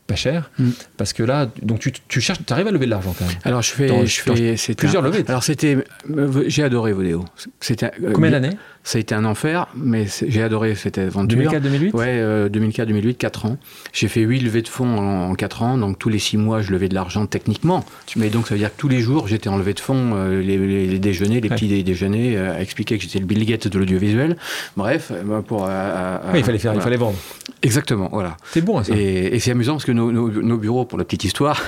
[0.10, 0.70] pas cher, Mm.
[0.98, 3.36] parce que là, donc tu, tu cherches, tu arrives à lever de l'argent quand même.
[3.46, 4.20] Alors je fais, Dans- je
[4.58, 5.24] fais plusieurs un- levées.
[5.28, 5.78] Alors c'était,
[6.10, 7.24] euh, j'ai adoré Vodéo.
[7.60, 8.58] C'était euh, Combien d'années?
[8.84, 11.38] Ça a été un enfer, mais j'ai adoré cette aventure.
[11.52, 13.58] 2004-2008 Ouais, euh, 2004-2008, 4 ans.
[13.94, 16.62] J'ai fait 8 levées de fonds en, en 4 ans, donc tous les 6 mois,
[16.62, 17.86] je levais de l'argent techniquement.
[18.16, 20.42] Mais donc ça veut dire que tous les jours, j'étais en levée de fonds, euh,
[20.42, 21.56] les, les- les déjeuners, les Ouais.
[21.56, 24.38] petits dé- déjeuners, euh, à expliquer que j'étais le Bill Gates de l'audiovisuel.
[24.76, 25.66] Bref, euh, bah, pour...
[25.66, 27.18] euh, euh, Oui, il fallait faire, il fallait vendre.
[27.62, 28.38] Exactement, voilà.
[28.52, 28.96] C'est bon ça.
[28.96, 31.62] Et, et c'est amusant parce que nos, nos- nos bureaux, pour la petite histoire,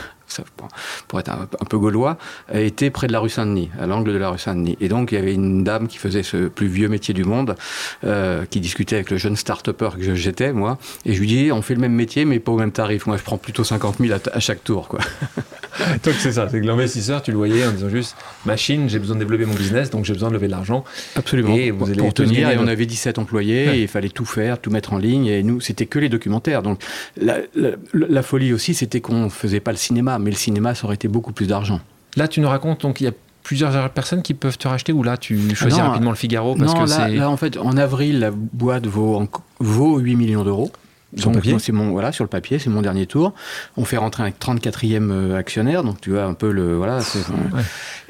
[1.08, 2.18] pour, être un, un peu gaulois,
[2.54, 4.78] étaient près de la rue Saint-Denis, à l'angle de la rue Saint-Denis.
[4.82, 7.56] Et donc, il y avait une dame qui faisait ce plus vieux métier du monde,
[8.04, 10.78] euh, qui discutait avec le jeune start-upper que j'étais, moi.
[11.06, 13.06] Et je lui dis, on fait le même métier, mais pas au même tarif.
[13.08, 15.00] Moi, je prends plutôt 50 000 à, chaque tour, quoi.
[16.04, 18.16] Donc c'est ça, c'est que l'investisseur, tu le voyais en disant juste
[18.46, 20.84] machine, j'ai besoin de développer mon business, donc j'ai besoin de lever de l'argent.
[21.16, 21.56] Absolument.
[21.56, 23.78] Et vous pour, allez pour tenir, et on avait 17 employés, Ouais.
[23.78, 26.62] et il fallait tout faire, tout mettre en ligne, et nous, c'était que les documentaires.
[26.62, 26.82] Donc,
[27.20, 30.86] la, la- la folie aussi, c'était qu'on faisait pas le cinéma, mais le cinéma, ça
[30.86, 31.80] aurait été beaucoup plus d'argent.
[32.16, 33.12] Là, tu nous racontes, donc il y a
[33.44, 36.74] plusieurs personnes qui peuvent te racheter ou là, tu choisis non, rapidement le Figaro parce
[36.74, 37.16] non, que là, c'est.
[37.16, 39.28] là, en fait, en avril, la boîte vaut,
[39.60, 40.72] vaut 8 millions d'euros.
[41.16, 43.34] Sur Donc, papier moi, c'est mon voilà sur le papier, c'est mon dernier tour.
[43.76, 47.00] On fait rentrer un 34e euh, actionnaire, donc tu vois un peu le voilà.
[47.00, 47.62] Ouais.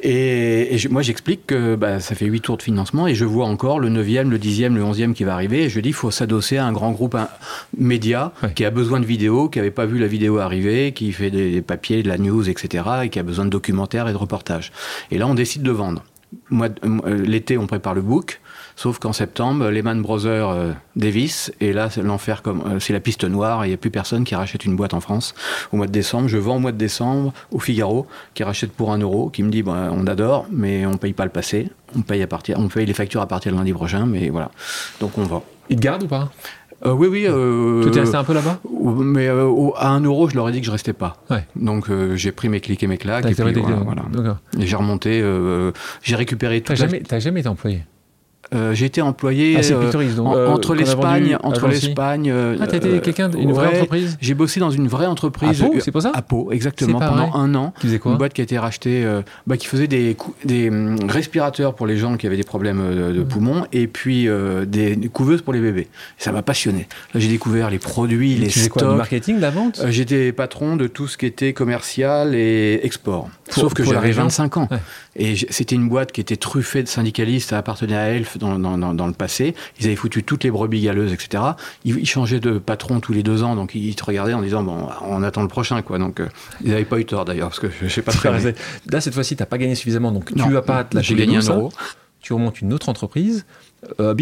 [0.04, 3.26] Et, et je- moi j'explique que bah, ça fait 8 tours de financement et je
[3.26, 5.64] vois encore le 9e, le 10e, le 11e qui va arriver.
[5.64, 7.28] Et je dis il faut s'adosser à un grand groupe un,
[7.78, 8.54] média Ouais.
[8.54, 11.52] qui a besoin de vidéos, qui n'avait pas vu la vidéo arriver, qui fait des,
[11.52, 12.84] des papiers, de la news, etc.
[13.04, 14.72] et qui a besoin de documentaires et de reportages.
[15.12, 16.04] Et là on décide de vendre.
[16.50, 18.41] Moi, euh, L'été on prépare le book.
[18.82, 23.00] Sauf qu'en septembre, Lehman Brothers euh, dévisse, et là, c'est l'enfer comme euh, c'est la
[23.00, 25.36] piste noire, et il n'y a plus personne qui rachète une boîte en France.
[25.72, 28.92] Au mois de décembre, je vends au mois de décembre au Figaro, qui rachète pour
[28.92, 32.02] un euro, qui me dit bon, on adore, mais on paye pas le passé, on
[32.02, 34.50] paye à partir, on paye les factures à partir de lundi prochain, mais voilà.
[35.00, 35.44] Donc on vend.
[35.70, 36.32] Ils te gardent ou pas?
[36.84, 37.26] Euh, oui, oui.
[37.28, 38.58] Euh, Tu t'es resté un peu là-bas?
[38.98, 41.18] mais euh, au- à un euro, je leur ai dit que je restais pas.
[41.30, 41.46] Ouais.
[41.56, 43.78] Donc j'ai pris mes clics et mes claques, et puis, voilà,
[44.12, 44.40] voilà.
[44.60, 45.24] Et j'ai remonté,
[46.02, 46.82] j'ai récupéré T'as tout.
[46.82, 47.84] jamais, t'as jamais été employé?
[48.54, 52.34] Euh, j'ai été employé Ah, euh, Pictoris, donc, en- euh, entre l'Espagne, entre l'Espagne.
[52.60, 55.62] Ah, t'as été quelqu'un d'une vraie entreprise J'ai bossé dans une vraie entreprise.
[55.62, 57.40] À Pau, c'est pour ça À Pau, exactement, pas pendant vrai.
[57.40, 57.74] un an.
[57.80, 60.18] Qui faisait quoi Une boîte qui a été rachetée, euh, bah, qui faisait des,
[60.70, 64.98] hum, respirateurs pour les gens qui avaient des problèmes de poumons et puis euh, des,
[65.14, 65.88] couveuses pour les bébés.
[66.18, 66.88] Ça m'a passionné.
[67.14, 68.98] Là, j'ai découvert les produits, les Tu faisais quoi Du stocks.
[68.98, 73.30] marketing, de la vente Euh, J'étais patron de tout ce qui était commercial et export.
[73.46, 74.68] Pour- Sauf que j'avais région 25 ans.
[74.72, 74.78] Ouais.
[75.16, 78.78] Et c'était une boîte qui était truffée de syndicalistes, ça appartenait à Elf dans, dans,
[78.78, 79.56] dans, dans le passé.
[79.80, 81.44] Ils avaient foutu toutes les brebis galeuses, etc.
[81.86, 84.64] Ils, ils changeaient de patron tous les deux ans, donc ils te regardaient en disant,
[84.64, 85.98] bon, on attend le prochain, quoi.
[85.98, 86.28] Donc, euh,
[86.64, 88.52] ils n'avaient pas eu tort d'ailleurs, parce que je ne sais pas très bien.
[88.92, 90.46] Là, cette fois-ci, t'as pas gagné suffisamment, donc Non.
[90.46, 91.54] tu vas pas te lâcher J'ai gagné un ça.
[91.56, 91.72] euro.
[92.20, 93.46] Tu remontes une autre entreprise,
[94.00, 94.14] euh,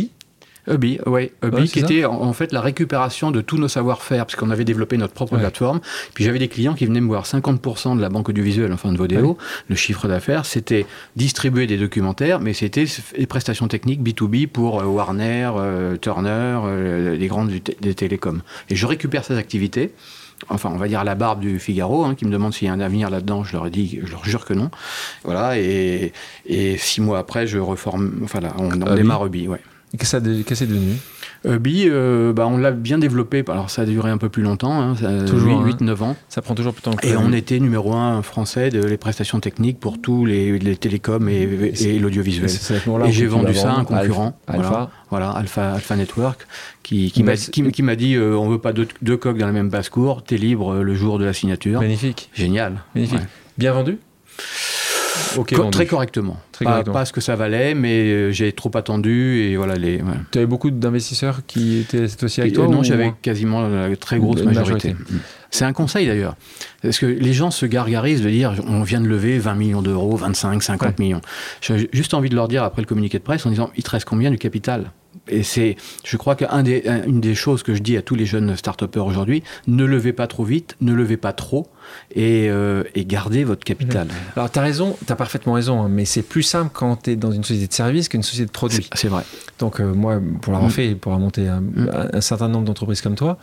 [1.06, 1.32] Ouais,
[1.68, 4.98] qui était en, en fait la récupération de tous nos savoir-faire, parce qu'on avait développé
[4.98, 5.40] notre propre Ouais.
[5.40, 5.80] plateforme.
[6.14, 8.98] Puis j'avais des clients qui venaient me voir 50% de la banque audiovisuelle, enfin de
[8.98, 12.86] Vodéo, le chiffre d'affaires, c'était distribuer des documentaires, mais c'était
[13.18, 17.52] des prestations techniques B2B pour euh, Warner, euh, Turner, euh, les grandes
[17.82, 18.42] des télécoms.
[18.70, 19.92] Et je récupère ces activités.
[20.48, 22.72] Enfin, on va dire à la barbe du Figaro, hein, qui me demande s'il y
[22.72, 23.44] a un avenir là-dedans.
[23.44, 24.72] Je leur ai dit, je leur jure que non.
[25.26, 25.60] Voilà.
[25.60, 26.14] Et,
[26.46, 28.22] et six mois après, je reforme.
[28.24, 29.60] Enfin, là, on, démarre Hubby, ouais.
[29.94, 30.94] Et Qu'est-ce que c'est devenu
[31.46, 33.44] Hubby, euh, bah, on l'a bien développé.
[33.48, 36.16] Alors, ça a duré un peu plus longtemps, hein, ça- Toujours, 8, 9 ans.
[36.28, 38.98] Ça prend toujours plus de temps que Et on était numéro un français de les
[38.98, 41.42] prestations techniques pour tous les, les télécoms et,
[41.82, 42.50] et, Et l'audiovisuel.
[43.06, 44.38] Et j'ai vendu ça à un concurrent.
[44.48, 44.60] Alpha.
[44.60, 44.92] Voilà, Alpha.
[45.10, 46.46] voilà, Alpha, Alpha Network,
[46.84, 49.38] qui, qui Bah, m'a qui, qui m'a dit euh, on veut pas deux, deux coques
[49.38, 51.80] dans la même basse-cour, t'es libre euh, le jour de la signature.
[51.80, 52.30] Magnifique.
[52.34, 52.82] Génial.
[52.94, 53.20] Magnifique.
[53.20, 53.26] Ouais.
[53.58, 53.98] Bien vendu?
[55.38, 55.72] Ok, Co- vendu.
[55.72, 56.38] très correctement.
[56.52, 56.94] Très pas, correctement.
[56.94, 59.98] pas ce que ça valait, mais euh, j'ai trop attendu et voilà les.
[59.98, 60.14] ouais.
[60.32, 63.68] Tu avais beaucoup d'investisseurs qui étaient cette fois-ci avec Et, toi euh, non, j'avais quasiment
[63.68, 64.94] la très grosse majorité.
[64.94, 65.18] Mm.
[65.52, 66.36] C'est un conseil d'ailleurs.
[66.82, 70.16] Parce que les gens se gargarisent de dire on vient de lever 20 millions d'euros,
[70.16, 71.22] 25, 50 millions.
[71.62, 73.90] J'ai juste envie de leur dire après le communiqué de presse en disant il te
[73.90, 74.92] reste combien du capital?
[75.28, 78.14] Et c'est, je crois qu'une des, un- une des choses que je dis à tous
[78.16, 81.68] les jeunes start aujourd'hui, ne levez pas trop vite, ne levez pas trop
[82.16, 84.08] et, euh, et gardez votre capital.
[84.36, 87.12] Alors, tu as raison, tu as parfaitement raison, hein, mais c'est plus simple quand tu
[87.12, 88.88] es dans une société de service qu'une société de produits.
[88.94, 89.24] C'est vrai.
[89.58, 90.74] Donc, euh, moi, pour l'avoir Mm.
[90.74, 91.90] fait, pour avoir monté un, Mm.
[92.14, 93.38] un certain nombre d'entreprises comme toi,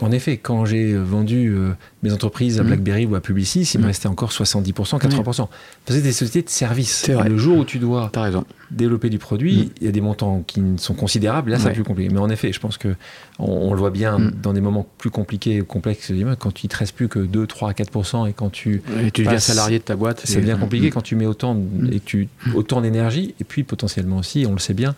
[0.00, 1.72] En effet, quand j'ai euh, vendu euh,
[2.04, 2.68] mes entreprises à Mhm.
[2.68, 3.88] BlackBerry ou à Publicis, il me Mhm.
[3.88, 5.48] restait encore 70%, 80%.
[5.84, 7.08] Parce que c'est des sociétés de services.
[7.08, 8.44] Le jour où tu dois T'as raison.
[8.70, 9.68] développer du produit, Mhm.
[9.80, 11.50] il y a des montants qui sont considérables.
[11.50, 11.72] Là, c'est Ouais.
[11.72, 12.10] plus compliqué.
[12.12, 12.94] Mais en effet, je pense que
[13.40, 16.12] on, on le voit bien dans des moments plus compliqués ou complexes.
[16.38, 19.38] Quand il te reste plus que 2, 3, 4% et quand tu Et tu deviens
[19.40, 20.20] salarié de ta boîte.
[20.24, 21.56] c'est bien compliqué quand tu mets autant,
[21.90, 24.94] et tu, autant d'énergie, et puis potentiellement aussi, on le sait bien,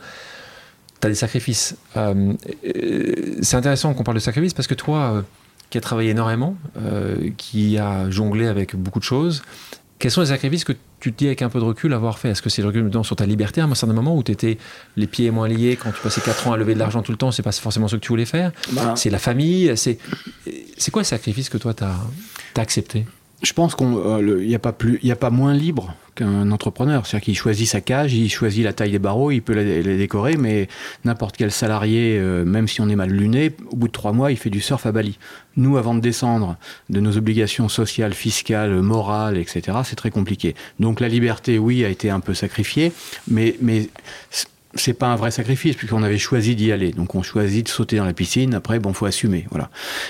[1.01, 1.77] tu as des sacrifices.
[1.97, 2.35] Euh,
[3.43, 5.23] c'est intéressant qu'on parle de sacrifices parce que toi, euh,
[5.71, 9.43] qui as travaillé énormément, euh, qui a jonglé avec beaucoup de choses,
[9.99, 12.31] quels sont les sacrifices que tu te dis avec un peu de recul avoir fait?
[12.31, 13.61] Est-ce que c'est le recul sur ta liberté?
[13.61, 14.59] À un certain moment où tu étais
[14.97, 17.19] les pieds moins liés quand tu passais 4 ans à lever de l'argent tout le
[17.19, 18.53] temps C'est pas forcément ce que tu voulais faire?
[18.73, 19.99] Bah, C'est la famille C'est
[20.91, 21.97] quoi le sacrifice que toi tu as,
[22.57, 23.07] accepté?
[23.43, 27.07] Je pense qu'il n'y a, a pas moins libre qu'un entrepreneur.
[27.07, 30.37] C'est-à-dire qu'il choisit sa cage, il choisit la taille des barreaux, il peut les décorer,
[30.37, 30.69] mais
[31.05, 34.31] n'importe quel salarié, euh, même si on est mal luné, au bout de trois mois,
[34.31, 35.19] il fait du surf à Bali.
[35.57, 36.57] Nous, avant de descendre
[36.91, 40.55] de nos obligations sociales, fiscales, morales, etc., c'est très compliqué.
[40.79, 42.93] Donc la liberté, oui, a été un peu sacrifiée,
[43.29, 43.89] mais, mais
[44.75, 46.93] c'est pas un vrai sacrifice puisqu'on avait choisi d'y aller.
[46.93, 48.55] Donc on choisit de sauter dans la piscine.
[48.55, 49.69] Après, bon, faut assumer, voilà.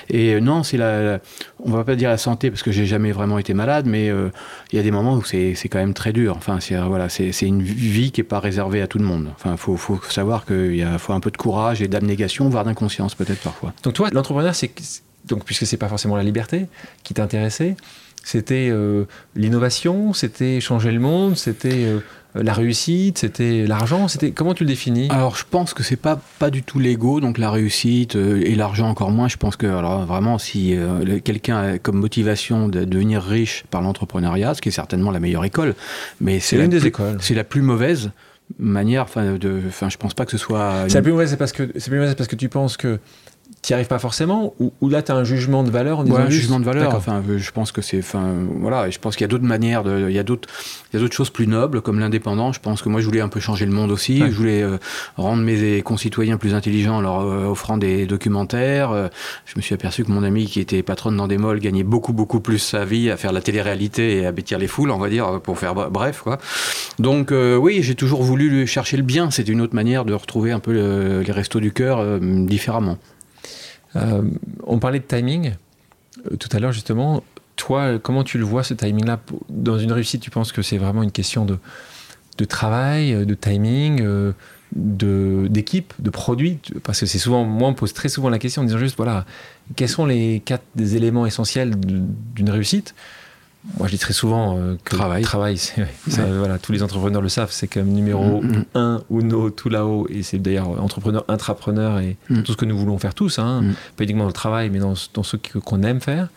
[0.09, 1.20] Et euh, non, c'est la,
[1.64, 4.31] on va pas dire la santé parce que j'ai jamais vraiment été malade, mais euh,
[4.73, 6.37] il y a des moments où c'est quand même très dur.
[6.37, 9.29] Enfin, c'est euh, voilà, c'est une vie qui est pas réservée à tout le monde.
[9.35, 12.64] Enfin, faut faut savoir qu'il y a faut un peu de courage et d'abnégation, voire
[12.64, 13.73] d'inconscience peut-être parfois.
[13.83, 14.70] Donc toi, l'entrepreneur, c'est
[15.27, 16.66] donc puisque c'est pas forcément la liberté
[17.03, 17.77] qui t'intéressait,
[18.25, 19.05] c'était euh,
[19.35, 21.99] l'innovation, c'était changer le monde, c'était euh,
[22.35, 25.09] la réussite, c'était l'argent, c'était comment tu le définis?
[25.11, 28.55] Alors, je pense que c'est pas pas du tout l'ego, donc la réussite euh, et
[28.55, 29.27] l'argent encore moins.
[29.29, 30.77] Je pense que alors vraiment, si
[31.25, 35.45] quelqu'un a comme motivation de devenir riche par l'entrepreneuriat, ce qui est certainement la meilleure
[35.45, 35.75] école,
[36.21, 37.17] mais C'est l'une des plus- écoles.
[37.21, 38.11] c'est la plus mauvaise
[38.59, 39.03] manière.
[39.03, 40.85] Enfin, de, enfin, je pense pas que ce soit.
[40.89, 42.99] C'est la plus mauvaise, c'est parce que c'est plus mauvaise parce que tu penses que
[43.62, 46.05] tu n'y arrives pas forcément, ou, ou là tu as un jugement de valeur en
[46.05, 46.94] disant Ouais, un jugement de valeur.
[46.94, 48.88] Enfin, je pense que c'est, enfin, voilà.
[48.88, 50.49] Je pense qu'il y a d'autres manières de, il y a d'autres,
[50.90, 52.53] il y a d'autres choses plus nobles comme l'indépendant.
[52.53, 54.23] Je pense que moi, je voulais un peu changer le monde aussi.
[54.23, 54.31] Ouais.
[54.31, 54.79] Je voulais euh,
[55.18, 58.92] rendre mes concitoyens plus intelligents en leur euh, offrant des documentaires.
[58.92, 59.09] Euh,
[59.44, 62.14] je me suis aperçu que mon ami qui était patronne dans des malls gagnait beaucoup,
[62.14, 65.11] beaucoup plus sa vie à faire la télé-réalité et à bêtir les foules, on va
[65.11, 66.38] dire, pour faire bre- bref, quoi.
[66.99, 69.31] Donc, oui, j'ai toujours voulu chercher le bien.
[69.31, 72.96] C'est une autre manière de retrouver un peu le- les restos du cœur différemment.
[73.96, 74.22] Euh,
[74.66, 75.55] on parlait de timing
[76.31, 77.22] euh, tout à l'heure justement.
[77.57, 79.20] Toi, comment tu le vois ce timing-là?
[79.48, 81.59] Dans une réussite, tu penses que c'est vraiment une question de,
[82.46, 84.03] travail, euh, de timing,
[84.74, 86.59] de- d'équipe, de, produit?
[86.85, 88.96] Parce que c'est souvent, moi, on me pose très souvent la question en disant juste,
[88.96, 89.26] voilà,
[89.76, 92.94] quels sont les quatre des éléments essentiels d'une réussite?
[93.79, 95.23] Moi, je dis très souvent euh, que Travail.
[95.23, 95.87] travail, ça, Ouais.
[96.38, 98.64] voilà, tous les entrepreneurs le savent, c'est comme numéro Mm, mm.
[98.75, 102.42] un ou no, tout là-haut, et c'est d'ailleurs entrepreneur, intrapreneur et Mm.
[102.42, 103.73] tout ce que nous voulons faire tous, hein, Mm.
[103.96, 106.29] pas uniquement dans le travail, mais dans, dans ce qu'on aime faire.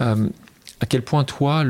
[0.00, 0.26] Euh,
[0.80, 1.64] à quel point, toi,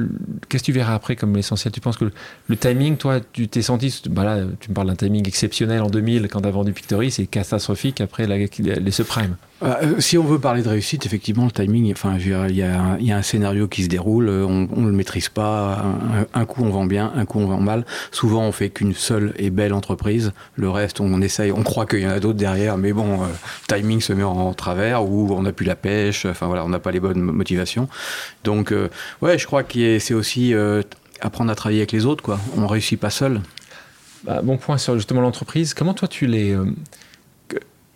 [0.48, 1.70] qu'est-ce que tu verras après comme l'essentiel?
[1.70, 2.12] Tu penses que le,
[2.48, 5.90] le timing, toi, tu t'es senti, bah là, tu me parles d'un timing exceptionnel en
[5.90, 9.36] 2000 quand tu as vendu Pictory, c'est catastrophique après la- les subprimes.
[9.64, 13.22] Euh, si on veut parler de réussite, effectivement, le timing, enfin, il y, a un-
[13.22, 15.82] scénario qui se déroule, euh, on ne le maîtrise pas.
[16.34, 17.86] Un, un coup, on vend bien, un coup, on vend mal.
[18.10, 20.32] Souvent, on fait qu'une seule et belle entreprise.
[20.56, 23.26] Le reste, on, essaye, on croit qu'il y en a d'autres derrière, mais bon, euh,
[23.68, 26.26] timing se met en travers ou on n'a plus la pêche.
[26.26, 27.88] Enfin voilà, on n'a pas les bonnes motivations.
[28.44, 28.88] Donc, euh,
[29.22, 30.82] ouais, je crois que c'est aussi euh,
[31.20, 32.38] apprendre à travailler avec les autres, quoi.
[32.58, 33.40] On réussit pas seul.
[34.24, 35.72] Bah, bon point sur justement l'entreprise.
[35.72, 36.54] Comment toi, tu les.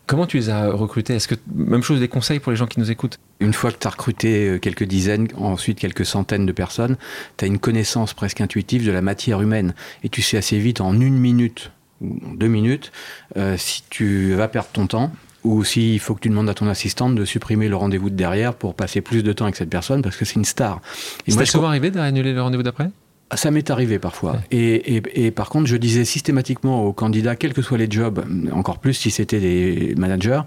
[0.09, 1.15] Comment tu les as recrutés?
[1.15, 3.19] Est-ce que même chose des conseils pour les gens qui nous écoutent?
[3.41, 6.97] Une fois que tu as recruté euh, quelques dizaines, ensuite quelques centaines de personnes,
[7.37, 9.75] tu as une connaissance presque intuitive de la matière humaine.
[10.05, 12.91] Et tu sais assez vite, en une minute ou en deux minutes,
[13.37, 15.13] euh, si tu vas perdre ton temps
[15.45, 18.55] ou s'il faut que tu demandes à ton assistante de supprimer le rendez-vous de derrière
[18.55, 20.81] pour passer plus de temps avec cette personne parce que c'est une star.
[21.27, 22.89] Et Ça moi, je souvent arrivé d'annuler le rendez-vous d'après?
[23.35, 24.33] Ça m'est arrivé parfois.
[24.33, 24.39] Ouais.
[24.53, 28.25] Et, et- et par contre, je disais systématiquement aux candidats, quels que soient les jobs,
[28.53, 30.41] encore plus si c'était des managers,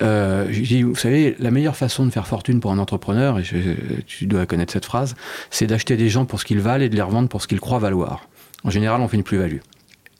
[0.00, 3.42] euh, je dis, vous savez, la meilleure façon de faire fortune pour un entrepreneur, et
[3.44, 3.58] je-
[4.06, 5.16] tu dois connaître cette phrase,
[5.50, 7.60] c'est d'acheter des gens pour ce qu'ils valent et de les revendre pour ce qu'ils
[7.60, 8.28] croient valoir.
[8.62, 9.58] En général, on fait une plus-value.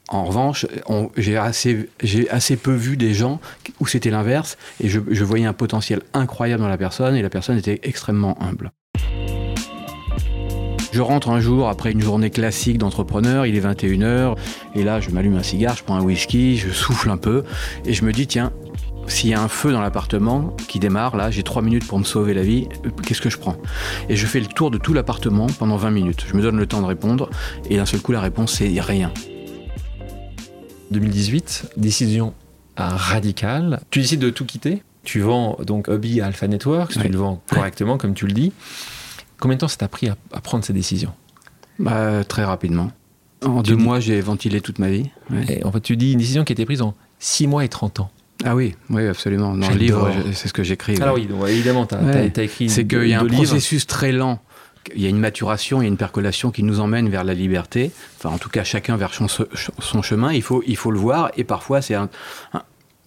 [0.08, 0.66] En revanche,
[1.16, 1.86] j'ai assez,
[2.62, 3.40] peu vu des gens
[3.80, 7.30] où c'était l'inverse, et je, je voyais un potentiel incroyable dans la personne, et la
[7.30, 8.72] personne était extrêmement humble.
[10.94, 14.36] Je rentre un jour après une journée classique d'entrepreneur, il est 21h,
[14.76, 17.42] et là je m'allume un cigare, je prends un whisky, je souffle un peu,
[17.84, 18.52] et je me dis, tiens,
[19.08, 22.04] s'il y a un feu dans l'appartement qui démarre, là j'ai trois minutes pour me
[22.04, 23.56] sauver la vie, euh, qu'est-ce que je prends?
[24.08, 26.26] Et je fais le tour de tout l'appartement pendant 20 minutes.
[26.28, 27.28] Je me donne le temps de répondre,
[27.68, 29.12] et d'un seul coup la réponse c'est rien.
[30.92, 32.34] 2018, décision
[32.76, 33.80] ah, radicale.
[33.90, 34.84] Tu décides de tout quitter?
[35.02, 38.52] Tu vends donc Hubby à Alpha Networks, tu le vends correctement, comme tu le dis.
[39.40, 41.12] Combien de temps ça t'a pris à, prendre ces décisions
[41.78, 42.90] bah, Très rapidement.
[43.44, 45.10] En deux mois, j'ai ventilé toute ma vie.
[45.64, 48.00] en fait, tu dis une décision qui a été prise en six mois et 30
[48.00, 48.10] ans.
[48.44, 49.56] Ah oui, oui, absolument.
[49.56, 50.96] Dans le livre, c'est ce que j'écris.
[51.00, 52.68] Ah oui, évidemment, tu as, écrit.
[52.68, 54.40] C'est qu'il y a un processus très lent.
[54.94, 57.32] Il y a une maturation, il y a une percolation qui nous emmène vers la
[57.32, 57.90] liberté.
[58.18, 59.28] Enfin, en tout cas, chacun vers son,
[60.02, 60.32] chemin.
[60.32, 61.30] Il faut, il faut le voir.
[61.38, 62.10] Et parfois, c'est un,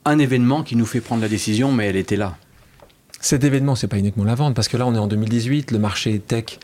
[0.06, 2.36] un, événement qui nous fait prendre la décision, mais elle était là.
[3.19, 5.71] Cet événement, c'est pas uniquement la vente, parce que là, on est en 2018.
[5.71, 6.60] Le marché tech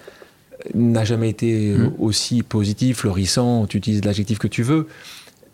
[0.73, 1.93] n'a jamais été mmh.
[1.99, 3.65] aussi positif, florissant.
[3.65, 4.87] Tu utilises l'adjectif que tu veux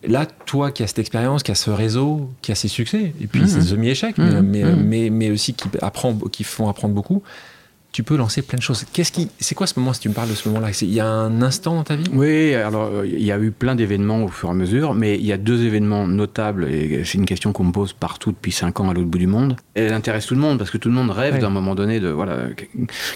[0.03, 3.27] là, toi qui as cette expérience, qui as ce réseau, qui a ses succès, et
[3.27, 7.23] puis ses demi-échecs, mais, mais, mais, aussi qui, apprend, qui font apprendre beaucoup,
[7.91, 8.85] tu peux lancer plein de choses.
[8.93, 10.69] Qu'est-ce qui, c'est quoi ce moment, si tu me parles de ce moment-là?
[10.81, 12.05] Il y a un instant dans ta vie?
[12.13, 15.15] Oui, alors euh, il y a eu plein d'événements au fur et à mesure, mais
[15.15, 18.51] il y a deux événements notables, et c'est une question qu'on me pose partout depuis
[18.51, 19.55] cinq ans à l'autre bout du monde.
[19.73, 22.09] Elle intéresse tout le monde, parce que tout le monde rêve d'un moment donné de,
[22.09, 22.47] voilà,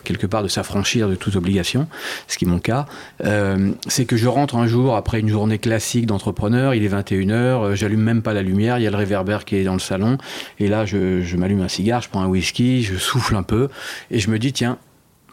[0.04, 1.88] quelque part de s'affranchir de toute obligation,
[2.28, 2.88] ce qui est mon cas.
[3.24, 7.32] Euh, c'est que je rentre un jour après une journée classique d'entrepreneur, il est 21h,
[7.32, 9.80] euh, j'allume même pas la lumière, il y a le réverbère qui est dans le
[9.80, 10.18] salon,
[10.60, 13.70] et là je, je m'allume un cigare, je prends un whisky, je souffle un peu,
[14.10, 14.73] et je me dis, tiens,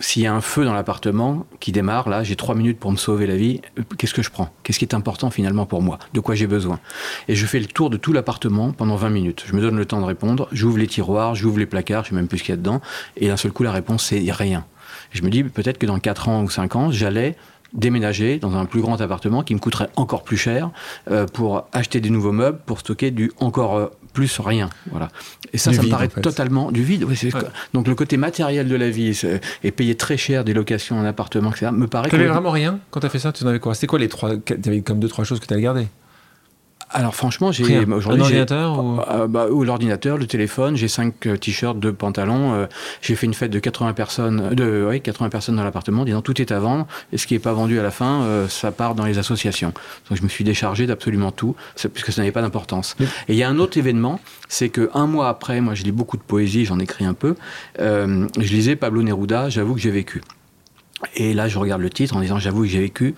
[0.00, 2.96] s'il y a un feu dans l'appartement qui démarre, là, j'ai trois minutes pour me
[2.96, 3.60] sauver la vie,
[3.98, 4.48] qu'est-ce que je prends?
[4.62, 5.98] Qu'est-ce qui est important finalement pour moi?
[6.14, 6.80] De quoi j'ai besoin?
[7.28, 9.44] Et je fais le tour de tout l'appartement pendant 20 minutes.
[9.46, 12.14] Je me donne le temps de répondre, j'ouvre les tiroirs, j'ouvre les placards, je sais
[12.14, 12.80] même plus ce qu'il y a dedans,
[13.16, 14.64] et d'un seul coup, la réponse, c'est rien.
[15.12, 17.36] je me dis peut-être que dans 4 ans ou 5 ans, j'allais
[17.72, 20.70] déménager dans un plus grand appartement qui me coûterait encore plus cher
[21.10, 24.70] euh, pour acheter des nouveaux meubles, pour stocker du encore euh, plus rien.
[24.90, 25.08] Voilà.
[25.52, 27.06] Et ça, ça me paraît totalement du vide.
[27.74, 29.18] Donc le côté matériel de la vie
[29.62, 32.10] et payer très cher des locations en appartement, etc., me paraît.
[32.10, 33.32] Tu n'avais vraiment rien quand tu as fait ça?
[33.32, 33.74] Tu en avais quoi?
[33.74, 35.88] C'était quoi les trois Tu avais comme deux trois choses que tu avais gardées
[36.92, 39.00] alors franchement, j'ai aujourd'hui l'ordinateur ou...
[39.00, 40.76] Euh, bah, ou l'ordinateur, le téléphone.
[40.76, 42.52] J'ai cinq euh, t-shirts, deux pantalons.
[42.52, 42.66] Euh,
[43.00, 46.40] j'ai fait une fête de 80 personnes, de ouais, 80 personnes dans l'appartement, disant tout
[46.40, 49.04] est à vendre et ce qui n'est pas vendu à la fin, ça part dans
[49.04, 49.72] les associations.
[50.08, 51.54] Donc je me suis déchargé d'absolument tout,
[51.92, 52.96] puisque ça n'avait pas d'importance.
[53.28, 55.92] Et il y a un autre événement, c'est que un mois après, moi je lis
[55.92, 57.34] beaucoup de poésie, j'en écris un peu.
[57.78, 59.48] je lisais Pablo Neruda.
[59.48, 60.22] J'avoue que j'ai vécu.
[61.16, 63.14] Et là, je regarde le titre en disant, j'avoue que j'ai vécu.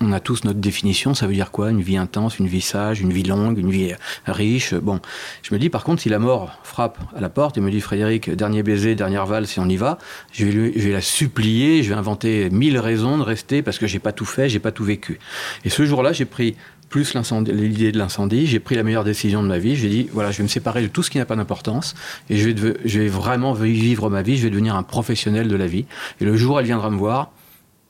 [0.00, 1.14] On a tous notre définition.
[1.14, 1.70] Ça veut dire quoi?
[1.70, 3.94] Une vie intense, une vie sage, une vie longue, une vie
[4.26, 4.74] riche.
[4.74, 5.00] Bon,
[5.42, 7.80] je me dis par contre, si la mort frappe à la porte et me dit,
[7.80, 9.98] Frédéric, dernier baiser, dernière valse, si on y va,
[10.32, 11.82] je vais, vais la supplier.
[11.82, 14.72] Je vais inventer mille raisons de rester parce que j'ai pas tout fait, j'ai pas
[14.72, 15.18] tout vécu.
[15.64, 16.56] Et ce jour-là, j'ai pris
[16.96, 17.14] plus
[17.52, 19.76] l'idée de l'incendie, j'ai pris la meilleure décision de ma vie.
[19.76, 21.94] J'ai dit, voilà, je vais me séparer de tout ce qui n'a pas d'importance
[22.30, 25.84] et je vais, vraiment vivre ma vie, je vais devenir un professionnel de la vie.
[26.22, 27.32] Et le jour où elle viendra me voir,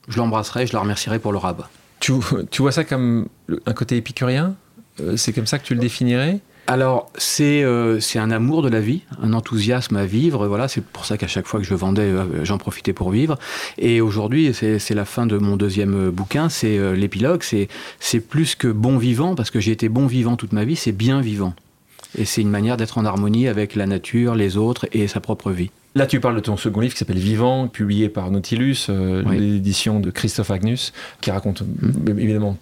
[0.09, 1.69] je l'embrasserai, je la remercierai pour le rabat.
[2.01, 2.11] Tu,
[2.51, 3.29] tu vois ça comme
[3.65, 4.55] un côté épicurien?
[4.99, 6.39] Euh, C'est comme ça que tu le définirais?
[6.69, 10.47] Alors, euh, c'est un amour de la vie, un enthousiasme à vivre.
[10.47, 13.39] Voilà, c'est pour ça qu'à chaque fois que je vendais, euh, j'en profitais pour vivre.
[13.77, 17.41] Et aujourd'hui, c'est la fin de mon deuxième euh, bouquin, c'est l'épilogue.
[17.99, 20.91] C'est plus que bon vivant, parce que j'ai été bon vivant toute ma vie, c'est
[20.91, 21.53] bien vivant.
[22.17, 25.51] Et c'est une manière d'être en harmonie avec la nature, les autres et sa propre
[25.51, 25.69] vie.
[25.97, 29.99] Là, tu parles de ton second livre qui s'appelle Vivant, publié par Nautilus, euh, l'édition
[29.99, 32.19] de Christophe Agnus, qui raconte mm.
[32.19, 32.57] évidemment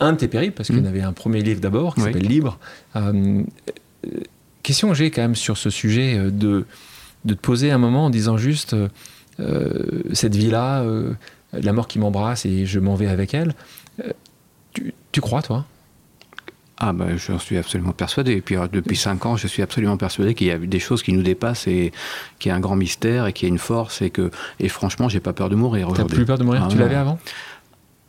[0.00, 0.86] un de tes périples, parce qu'il y en mm.
[0.88, 2.58] avait un premier livre d'abord qui s'appelle Libre.
[2.96, 3.42] Euh,
[4.64, 6.66] question que j'ai quand même sur ce sujet euh, de,
[7.24, 8.74] de te poser un moment en disant juste
[10.12, 10.84] cette vie-là,
[11.52, 13.54] la mort qui m'embrasse et je m'en vais avec elle.
[15.10, 15.64] tu crois, toi?
[16.78, 18.32] Ah ben, je suis absolument persuadé.
[18.32, 21.02] Et puis euh, depuis cinq ans, je suis absolument persuadé qu'il y a des choses
[21.02, 21.92] qui nous dépassent et
[22.38, 24.68] qu'il y a un grand mystère et qu'il y a une force et que et
[24.68, 25.88] franchement, j'ai pas peur de mourir.
[25.94, 26.62] T'as plus peur de mourir?
[26.64, 27.18] Ah Tu l'avais avant?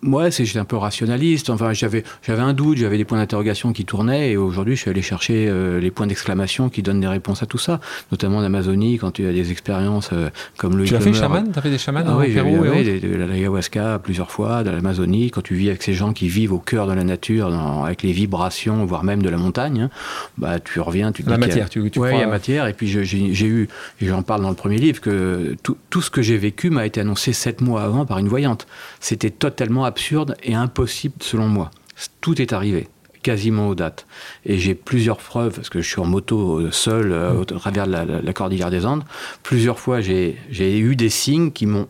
[0.05, 1.49] Moi, c'est j'étais un peu rationaliste.
[1.49, 4.89] Enfin, j'avais j'avais un doute, j'avais des points d'interrogation qui tournaient, et aujourd'hui, je suis
[4.89, 7.79] allé chercher euh, les points d'exclamation qui donnent des réponses à tout ça,
[8.11, 10.85] notamment en Amazonie, quand tu as des expériences euh, comme le.
[10.85, 11.51] Tu as fait chaman?
[11.51, 15.41] Tu as fait des chamans ah, oui, Oui, de, l'ayahuasca plusieurs fois, de l'Amazonie, quand
[15.41, 18.85] tu vis avec ces gens qui vivent au cœur de la nature, avec les vibrations,
[18.85, 19.89] voire même de la montagne, hein,
[20.37, 21.23] bah tu reviens, tu.
[21.23, 22.11] La matière, tu, tu crois.
[22.11, 23.67] Oui, la matière, et puis j'ai eu,
[24.01, 26.85] et j'en parle dans le premier livre, que tout, tout ce que j'ai vécu m'a
[26.85, 28.67] été annoncé sept mois avant par une voyante.
[28.99, 31.71] C'était totalement absurde et impossible selon moi.
[32.19, 32.89] Tout est arrivé
[33.23, 34.05] quasiment aux dates.
[34.45, 37.87] Et j'ai plusieurs preuves, parce que je suis en moto euh, seul euh, au travers
[37.87, 39.03] de la, cordillère des Andes,
[39.41, 41.87] plusieurs fois j'ai eu des signes qui m'ont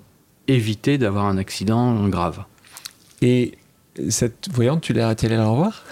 [0.48, 2.44] évité d'avoir un accident grave.
[3.22, 3.58] Et
[4.10, 5.84] cette voyante, tu l'as allé la revoir?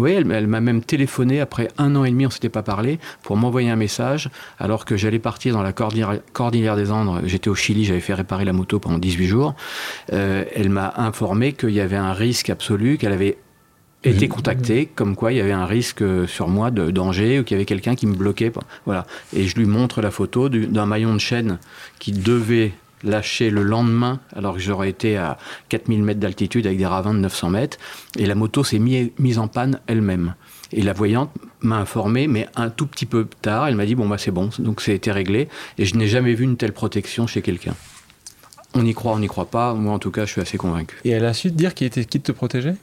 [0.00, 2.98] Oui, elle, m'a même téléphoné après un an et demi, on ne s'était pas parlé,
[3.22, 7.22] pour m'envoyer un message, alors que j'allais partir dans la cordillère, des Andes.
[7.24, 9.54] J'étais au Chili, j'avais fait réparer la moto pendant 18 jours.
[10.12, 13.36] Euh, elle m'a informé qu'il y avait un risque absolu, qu'elle avait
[14.02, 17.56] été contacté comme quoi il y avait un risque sur moi de danger ou qu'il
[17.56, 18.50] y avait quelqu'un qui me bloquait.
[18.86, 19.06] Voilà.
[19.34, 21.58] Et je lui montre la photo d'un maillon de chaîne
[21.98, 22.72] qui devait
[23.02, 25.38] lâcher le lendemain alors que j'aurais été à
[25.68, 27.78] 4000 mètres d'altitude avec des ravins de 900 mètres.
[28.18, 30.34] Et la moto s'est mise en panne elle-même.
[30.72, 31.30] Et la voyante
[31.60, 34.50] m'a informé, mais un tout petit peu tard, elle m'a dit bon bah c'est bon,
[34.58, 35.48] donc c'est été réglé.
[35.78, 37.74] Et je n'ai jamais vu une telle protection chez quelqu'un.
[38.74, 39.74] On y croit, on n'y croit pas.
[39.74, 40.96] Moi en tout cas, je suis assez convaincu.
[41.04, 42.76] Et elle a su dire qu'il était qui te protégeait?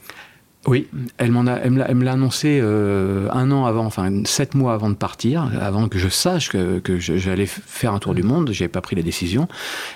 [0.65, 0.87] Oui,
[1.17, 4.89] elle m'en a, elle me l'a annoncé euh, un an avant, enfin sept mois avant
[4.89, 8.49] de partir, avant que je sache que, que j'allais faire un tour du monde.
[8.51, 9.47] J'avais pas pris la décision.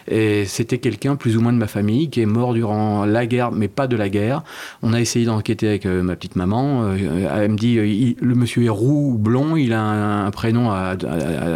[0.07, 3.51] Et c'était quelqu'un plus ou moins de ma famille qui est mort durant la guerre,
[3.51, 4.43] mais pas de la guerre.
[4.81, 6.83] On a essayé d'enquêter avec euh, ma petite maman.
[6.83, 10.95] Euh, elle me dit, le monsieur est roux ou blond, il a un, prénom à,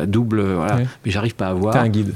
[0.07, 1.73] double, voilà, mais j'arrive pas à voir.
[1.73, 2.13] T'as un guide.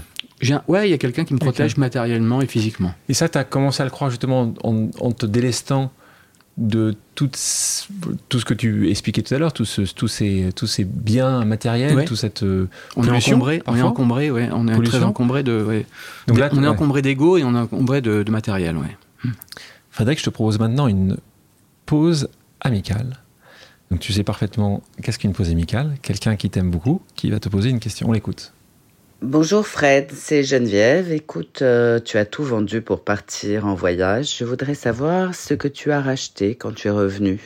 [0.68, 2.94] Ouais, il y a quelqu'un qui me protège matériellement et physiquement.
[3.08, 5.92] Et ça, tu as commencé à le croire justement en, en te délestant
[6.60, 7.30] de tout,
[8.28, 12.18] tout ce que tu expliquais tout à l'heure, tous ces, tous ces biens matériels, toute
[12.18, 15.86] cette euh, on est encombré, on est encombré, ouais, on est très encombré de,
[16.28, 18.98] Donc là, on est encombré d'ego et on est encombré de, de matériel, ouais.
[19.24, 19.32] Hmm.
[19.90, 21.18] Frédéric, je te propose maintenant une
[21.86, 22.30] pause
[22.60, 23.18] amicale.
[23.90, 25.96] Donc tu sais parfaitement qu'est-ce qu'une pause amicale.
[26.02, 28.10] Quelqu'un qui t'aime beaucoup, qui va te poser une question.
[28.10, 28.54] On l'écoute.
[29.22, 31.12] Bonjour Fred, c'est Geneviève.
[31.12, 34.38] Écoute, euh, tu as tout vendu pour partir en voyage.
[34.38, 37.38] Je voudrais savoir ce que tu as racheté quand tu es revenu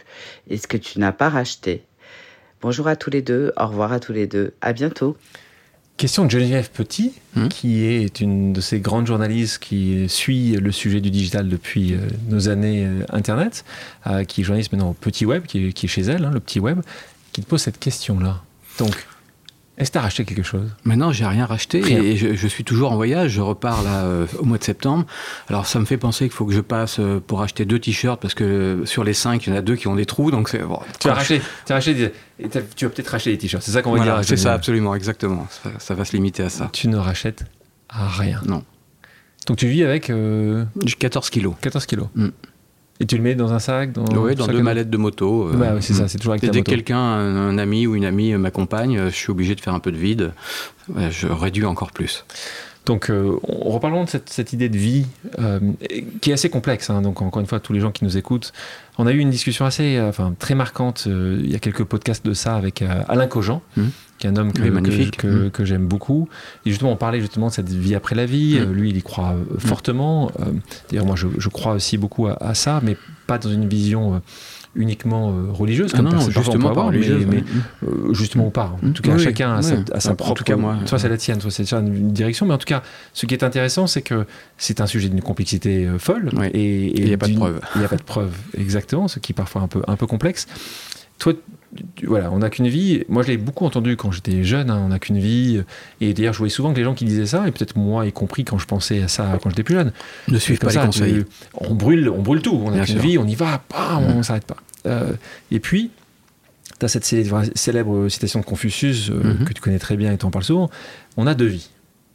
[0.51, 1.81] et ce que tu n'as pas racheté.
[2.61, 5.17] Bonjour à tous les deux, au revoir à tous les deux, à bientôt.
[5.97, 7.47] Question de Geneviève Petit, hmm?
[7.47, 11.97] qui est une de ces grandes journalistes qui suit le sujet du digital depuis euh,
[12.29, 13.65] nos années euh, Internet,
[14.27, 16.81] qui est journaliste maintenant au Petit Web, qui est, chez elle, hein, le Petit Web,
[17.31, 18.43] qui te pose cette question-là.
[18.77, 19.07] Donc,
[19.75, 20.69] est-ce que tu as racheté quelque chose?
[20.83, 23.31] Maintenant, j'ai rien racheté et je, suis toujours en voyage.
[23.31, 25.05] Je repars là euh, au mois de septembre.
[25.49, 28.21] Alors, ça me fait penser qu'il faut que je passe euh, pour acheter deux t-shirts
[28.21, 30.29] parce que euh, sur les cinq, il y en a deux qui ont des trous.
[30.29, 32.11] Donc, c'est bon, tu as racheté, tu as racheté,
[32.75, 33.63] tu vas peut-être racheter des t-shirts.
[33.63, 34.23] C'est ça qu'on va dire.
[34.23, 35.47] C'est ça, absolument, exactement.
[35.79, 36.69] Ça, va se limiter à ça.
[36.71, 37.45] Tu ne rachètes
[37.89, 38.41] rien.
[38.45, 38.63] Non.
[39.47, 40.11] Donc, tu vis avec
[40.99, 41.55] 14 kilos.
[41.61, 42.07] 14 kilos.
[42.13, 42.29] Mm.
[42.99, 45.49] Et tu le mets dans un sac dans, Oui, dans deux mallettes de moto.
[45.49, 48.05] Euh, bah, c'est ça, c'est toujours avec ta Dès que quelqu'un, un, ami ou une
[48.05, 50.31] amie m'accompagne, je suis obligé de faire un peu de vide.
[51.09, 52.25] Je réduis encore plus.
[52.85, 55.05] Donc, euh, reparlons de cette, idée de vie
[55.39, 55.59] euh,
[56.19, 56.89] qui est assez complexe.
[56.89, 57.01] Hein.
[57.01, 58.51] donc, encore une fois, tous les gens qui nous écoutent,
[58.97, 61.05] on a eu une discussion assez, enfin, très marquante.
[61.07, 63.83] il y a quelques podcasts de ça avec Alain Cogent, mmh.
[64.19, 65.23] qui est un homme que, magnifique.
[65.23, 65.51] Mmh.
[65.51, 66.27] que, j'aime beaucoup.
[66.65, 68.59] Et justement, on parlait justement de cette vie après la vie.
[68.59, 68.71] Mmh.
[68.73, 70.31] lui, il y croit fortement.
[70.89, 74.21] D'ailleurs, moi, je, crois aussi beaucoup à, à, ça, mais pas dans une vision
[74.75, 77.43] uniquement euh, religieuse, ah comme non, justement pas religieuse, mais,
[77.83, 78.75] euh, justement ou pas.
[78.83, 80.31] En tout cas, chacun a, sa, propre.
[80.31, 82.45] En tout cas, moi, soit c'est la tienne, soit c'est une direction.
[82.45, 82.81] Mais en tout cas,
[83.13, 84.25] ce qui est intéressant, c'est que
[84.57, 86.31] c'est un sujet d'une complexité euh, folle.
[86.53, 87.61] Et il n'y a pas de preuve.
[87.75, 90.07] Il n'y a pas de preuve, exactement, ce qui est parfois un peu, un peu
[90.07, 90.47] complexe.
[91.19, 91.33] Toi,
[92.05, 93.03] voilà, on n'a qu'une vie.
[93.09, 95.61] Moi, je l'ai beaucoup entendu quand j'étais jeune, hein, on n'a qu'une vie.
[96.01, 98.11] Et d'ailleurs, je voyais souvent que les gens qui disaient ça, et peut-être moi y
[98.11, 99.91] compris quand je pensais à ça quand j'étais plus jeune,
[100.27, 101.25] ne suivent pas les conseils.
[101.53, 102.61] on brûle, on brûle tout.
[102.63, 103.63] On n'a qu'une vie, on y va,
[103.99, 104.57] on ne s'arrête pas.
[104.85, 105.13] Euh,
[105.51, 105.91] et puis,
[106.79, 109.45] tu as cette célèbre, citation de Confucius euh, mhm.
[109.45, 110.69] que tu connais très bien et tu en parles souvent.
[111.17, 111.69] On a deux vies.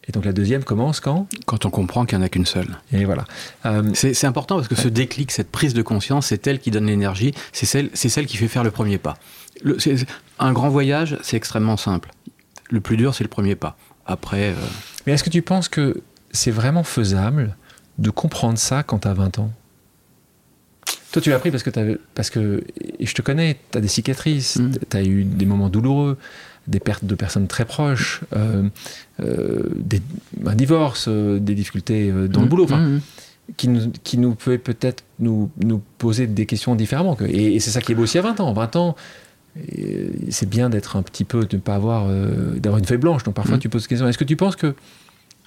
[0.08, 1.28] Et donc la deuxième commence quand?
[1.46, 2.78] Quand on comprend qu'il n'y en a qu'une seule.
[2.92, 3.24] Et voilà.
[3.66, 6.86] Euh, c'est important parce que ce déclic, cette prise de conscience, c'est elle qui donne
[6.86, 9.18] l'énergie, c'est celle, celle qui fait faire le premier pas.
[9.62, 9.76] Le,
[10.38, 12.10] un grand voyage, c'est extrêmement simple.
[12.70, 13.76] Le plus dur, c'est le premier pas.
[14.06, 14.54] Après.
[15.06, 17.56] Mais est-ce que tu penses que c'est vraiment faisable
[17.98, 19.50] de comprendre ça quand tu as 20 ans?
[21.12, 22.62] Toi, tu l'as appris parce que, parce que
[22.98, 24.72] et je te connais, tu as des cicatrices, mm.
[24.90, 26.18] tu as eu des moments douloureux,
[26.68, 28.68] des pertes de personnes très proches, euh,
[29.20, 30.00] euh, des,
[30.46, 32.48] un divorce, euh, des difficultés dans le mm.
[32.48, 33.00] boulot, mm,
[33.56, 37.16] qui, nous, qui nous peut peut-être nous, nous poser des questions différemment.
[37.26, 38.52] Et, et c'est ça qui est beau aussi à 20 ans.
[38.52, 38.96] 20 ans,
[40.28, 42.06] c'est bien d'être un petit peu, de ne pas avoir,
[42.56, 43.24] d'avoir une feuille blanche.
[43.24, 44.06] Donc parfois, tu poses des questions.
[44.06, 44.74] Est-ce que tu penses que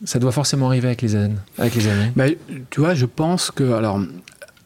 [0.04, 2.26] ça doit forcément arriver avec les années, avec les années bah,
[2.72, 4.02] Tu vois, je pense que, alors,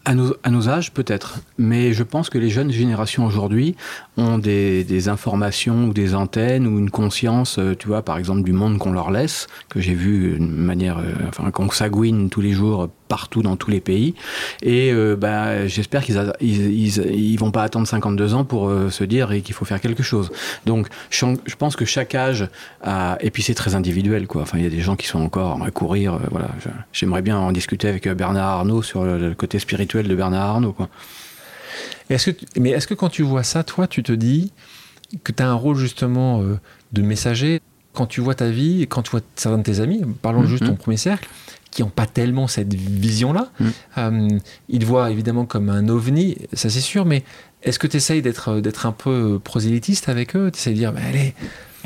[0.06, 1.40] à nos, à nos, âges, peut-être.
[1.58, 3.76] Mais je pense que les jeunes générations aujourd'hui
[4.18, 8.44] ont des, des, informations ou des antennes ou une conscience, euh, tu vois, par exemple,
[8.44, 12.42] du monde qu'on leur laisse, que j'ai vu de manière, euh, enfin, qu'on s'agouine tous
[12.42, 14.16] les jours partout dans tous les pays.
[14.62, 19.04] Et euh, bah, j'espère qu'ils ils, ils, vont pas attendre 52 ans pour euh, se
[19.04, 20.32] dire qu'il faut faire quelque chose.
[20.66, 22.48] Donc je, pense que chaque âge
[22.84, 23.18] a...
[23.22, 24.42] Et puis c'est très individuel, quoi.
[24.42, 26.16] Enfin, il y a des gens qui sont encore à courir.
[26.16, 26.50] Euh, voilà,
[26.94, 30.90] J'aimerais bien en discuter avec Bernard Arnault sur le côté spirituel de Bernard Arnault, quoi.
[32.10, 34.54] Est-ce que, mais est-ce que quand tu vois ça, toi, tu te dis
[35.24, 36.44] que tu as un rôle justement
[36.92, 37.62] de messager
[37.96, 40.48] quand tu vois ta vie, et quand tu vois certains de tes amis, parlons Mhm.
[40.48, 41.28] juste de ton premier cercle,
[41.72, 43.72] qui n'ont pas tellement cette vision-là, Mhm.
[43.98, 44.40] euh,
[44.70, 47.24] ils te voient évidemment comme un ovni, ça c'est sûr, mais
[47.64, 50.52] est-ce que tu essayes d'être, d'être un peu prosélytiste avec eux?
[50.54, 51.34] Tu essayes de dire, bah, allez,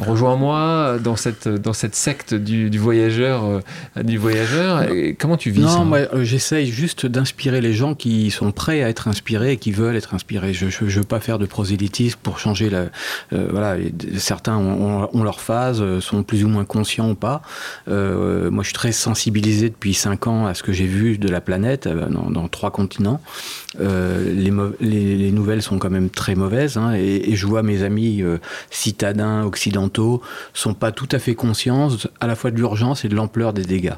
[0.02, 3.44] rejoins-moi dans cette, dans cette secte du, du voyageur.
[3.46, 3.60] euh,
[4.04, 4.90] du voyageur.
[4.92, 8.52] Et comment tu vis ça Non, moi, euh, j'essaye juste d'inspirer les gens qui sont
[8.52, 10.54] prêts à être inspirés et qui veulent être inspirés.
[10.54, 12.86] Je ne veux pas faire de prosélytisme pour changer la.
[13.34, 13.76] euh, voilà,
[14.18, 17.42] certains ont, ont- ont leur phase, euh, sont plus ou moins conscients ou pas.
[17.88, 21.28] Euh, moi, je suis très sensibilisé depuis cinq ans à ce que j'ai vu de
[21.30, 23.22] la planète euh, dans, dans trois continents.
[23.80, 27.46] Euh, les, mau- les, les nouvelles sont quand même très mauvaises hein, et, et je
[27.46, 28.38] vois mes amis euh,
[28.72, 29.89] citadins occidentaux
[30.54, 33.64] sont pas tout à fait conscients à la fois de l'urgence et de l'ampleur des
[33.66, 33.96] dégâts.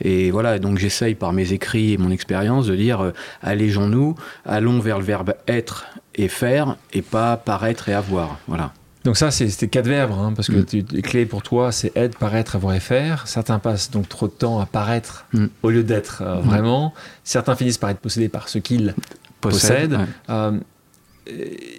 [0.00, 3.10] Et voilà, donc j'essaye par mes écrits et mon expérience de dire euh,
[3.42, 4.14] allégeons-nous,
[4.44, 8.38] allons vers le verbe être et faire et pas paraître et avoir.
[8.46, 8.72] Voilà.
[9.04, 10.84] Donc ça, c'est c'était quatre verbes, hein, parce que Mm.
[10.92, 13.26] les clés pour toi, c'est être, paraître, avoir et faire.
[13.26, 15.46] Certains passent donc trop de temps à paraître Mm.
[15.64, 16.40] au lieu d'être euh, Mm.
[16.42, 16.94] vraiment.
[17.24, 18.94] Certains finissent par être possédés par ce qu'ils
[19.40, 19.94] possèdent.
[19.94, 20.06] ouais.
[20.30, 20.52] Euh,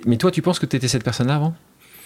[0.05, 1.53] mais toi, tu penses que tu étais cette personne-là avant?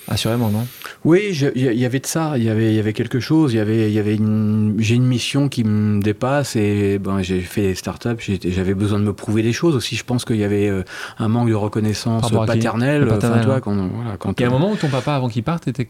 [0.09, 0.65] Assurément, non?
[1.03, 3.59] Oui, il y, avait de ça, il y avait, y avait quelque chose, il y
[3.59, 7.75] avait, y avait une, j'ai une mission qui me dépasse et ben, j'ai fait des
[7.75, 9.97] startups, j'avais besoin de me prouver des choses aussi.
[9.97, 10.83] Je pense qu'il y avait euh,
[11.19, 13.01] un manque de reconnaissance paternelle.
[13.01, 15.13] Le paternel, Enfin, toi, quand, voilà, quand Il y a un moment où ton papa,
[15.13, 15.89] avant qu'il parte, était...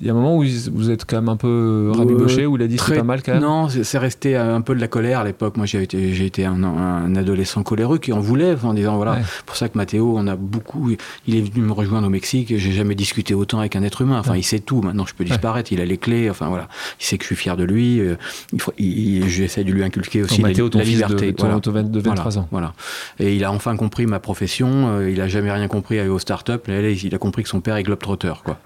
[0.00, 2.62] il y a un moment où vous êtes quand même un peu rabiboché, où il
[2.62, 3.42] a dit c'est pas mal quand même?
[3.42, 5.56] Non, c'est resté un peu de la colère à l'époque.
[5.56, 9.12] Moi, j'ai été, j'ai été un, un adolescent coléreux qui en voulait, en disant voilà,
[9.12, 9.22] Ouais.
[9.46, 10.90] pour ça que Mathéo, on a beaucoup.
[11.26, 14.18] Il est venu me rejoindre au Mexique j'ai jamais discuté autant avec un être humain.
[14.18, 14.40] Enfin, Ouais.
[14.40, 14.80] il sait tout.
[14.82, 15.72] Maintenant, je peux disparaître.
[15.72, 16.28] Il a les clés.
[16.28, 16.68] Enfin, voilà.
[17.00, 18.00] Il sait que je suis fier de lui.
[18.00, 18.16] euh,
[18.52, 21.32] Il faut, j'essaie de lui inculquer aussi Donc, la, ton la fils liberté.
[21.32, 21.60] de, Voilà.
[21.60, 22.48] de 20 de 23 Voilà, ans.
[22.50, 22.72] Voilà.
[23.20, 24.88] Et il a enfin compris ma profession.
[24.98, 26.52] euh, il a jamais rien compris aux startups.
[26.66, 28.58] Là, il a compris que son père est globetrotter, quoi.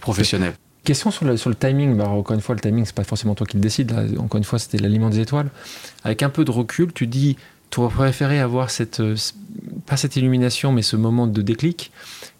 [0.00, 0.52] Professionnel.
[0.86, 1.96] Question sur le, sur le timing.
[1.96, 3.90] Bah, encore une fois, le timing, c'est pas forcément toi qui le décide.
[3.90, 4.04] Là.
[4.20, 5.50] Encore une fois, c'était l'aliment des étoiles.
[6.04, 7.36] Avec un peu de recul, tu dis,
[7.70, 9.16] tu aurais préféré avoir cette, euh,
[9.86, 11.90] pas cette illumination, mais ce moment de déclic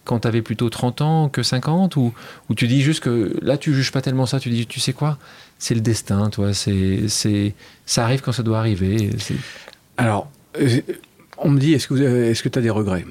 [0.05, 2.15] quand tu avais plutôt 30 ans que 50 ou,
[2.49, 4.39] ou tu dis juste que là, tu juges pas tellement ça.
[4.39, 5.19] Tu dis, tu sais quoi?
[5.59, 6.55] C'est le destin, toi.
[6.55, 7.53] C'est, c'est,
[7.85, 9.11] ça arrive quand ça doit arriver.
[9.97, 10.31] Alors,
[10.61, 10.81] euh,
[11.39, 13.05] on me dit, est-ce que tu as des regrets?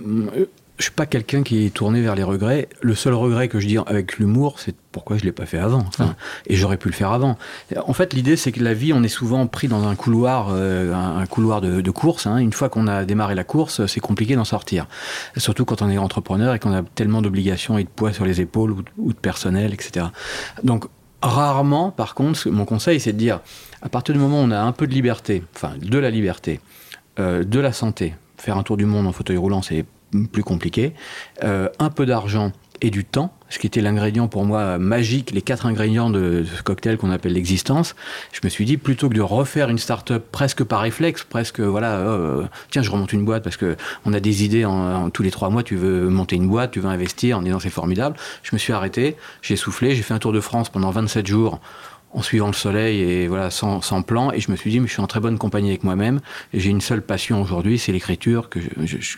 [0.78, 2.68] Je suis pas quelqu'un qui est tourné vers les regrets.
[2.82, 5.86] Le seul regret que je dis avec l'humour, c'est pourquoi je l'ai pas fait avant.
[5.88, 6.16] Enfin,
[6.48, 7.38] Et j'aurais pu le faire avant.
[7.88, 10.94] En fait, l'idée, c'est que la vie, on est souvent pris dans un couloir, euh,
[10.94, 12.28] un couloir de, de course.
[12.28, 12.38] hein.
[12.38, 14.88] Une fois qu'on a démarré la course, c'est compliqué d'en sortir.
[15.38, 18.42] Surtout quand on est entrepreneur et qu'on a tellement d'obligations et de poids sur les
[18.42, 20.08] épaules ou, ou de personnel, etc.
[20.64, 20.86] Donc,
[21.22, 23.40] rarement, par contre, mon conseil, c'est de dire,
[23.82, 26.60] à partir du moment où on a un peu de liberté, enfin, de la liberté,
[27.20, 28.14] euh, de la santé.
[28.38, 29.86] Faire un tour du monde en fauteuil roulant, c'est
[30.32, 30.94] plus compliqué.
[31.44, 32.52] Euh, un peu d'argent
[32.82, 36.62] et du temps, ce qui était l'ingrédient pour moi magique, les quatre ingrédients de ce
[36.62, 37.96] cocktail qu'on appelle l'existence.
[38.34, 41.98] Je me suis dit, plutôt que de refaire une start-up presque par réflexe, presque, voilà,
[42.00, 45.32] euh, tiens, je remonte une boîte parce que on a des idées en, tous les
[45.32, 48.18] trois mois, tu veux monter une boîte, tu veux investir en disant c'est formidable.
[48.44, 51.62] Je me suis arrêté, j'ai soufflé, j'ai fait un tour de France pendant 27 jours
[52.16, 54.32] en suivant le soleil et voilà sans, sans plan.
[54.32, 56.20] Et je me suis dit mais je suis en très bonne compagnie avec moi-même.
[56.54, 58.60] Et j'ai une seule passion aujourd'hui c'est l'écriture que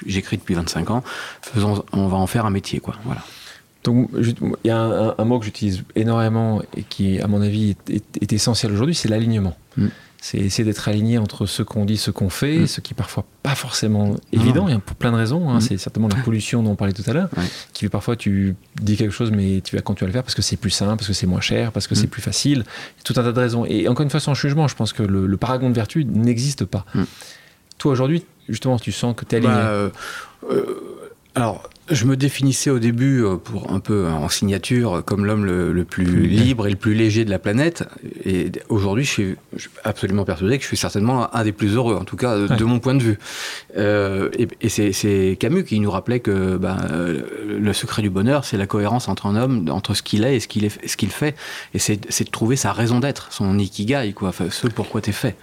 [0.05, 1.03] j'écris depuis 25 ans.
[1.41, 2.95] Faisons, on va en faire un métier quoi.
[3.05, 3.21] Voilà.
[3.83, 4.33] Donc, il
[4.65, 7.89] y a un, un- un mot que j'utilise énormément et qui, à mon avis, est,
[7.89, 9.55] est- est essentiel aujourd'hui, c'est l'alignement.
[9.77, 9.87] Mm.
[10.30, 12.67] C'est essayer d'être aligné entre ce qu'on dit, ce qu'on fait, Mm.
[12.67, 15.49] ce qui est parfois pas forcément évident, et pour plein de raisons.
[15.49, 15.59] hein.
[15.59, 15.61] Mm.
[15.61, 17.45] C'est certainement la pollution dont on parlait tout à l'heure, Ouais.
[17.71, 20.23] qui fait parfois tu dis quelque chose, mais tu vas quand tu vas le faire
[20.23, 21.97] parce que c'est plus simple, parce que c'est moins cher, parce que Mm.
[21.97, 22.65] c'est plus facile,
[23.05, 23.63] tout un tas de raisons.
[23.65, 26.65] Et encore une fois, sans jugement, je pense que le, le paragon de vertu n'existe
[26.65, 26.84] pas.
[26.93, 27.03] Mm.
[27.78, 29.53] Toi aujourd'hui, justement, tu sens que tu es aligné.
[29.53, 29.89] Bah, euh,
[30.51, 31.07] euh,
[31.38, 35.71] alors, je me définissais au début, euh, pour un peu en signature, comme l'homme le,
[35.71, 37.85] le plus libre et le plus léger de la planète.
[38.25, 39.35] Et aujourd'hui, je suis,
[39.85, 42.63] absolument persuadé que je suis certainement un des plus heureux, en tout cas de Ouais.
[42.69, 43.17] mon point de vue.
[43.77, 47.21] Euh, et et c'est- Camus qui nous rappelait que ben, euh,
[47.57, 50.39] le secret du bonheur, c'est la cohérence entre un homme, entre ce qu'il est et
[50.41, 50.47] ce
[50.97, 51.35] qu'il fait.
[51.73, 55.13] Et c'est c'est de trouver sa raison d'être, son ikigai, quoi, enfin, ce pourquoi t'es
[55.13, 55.38] fait.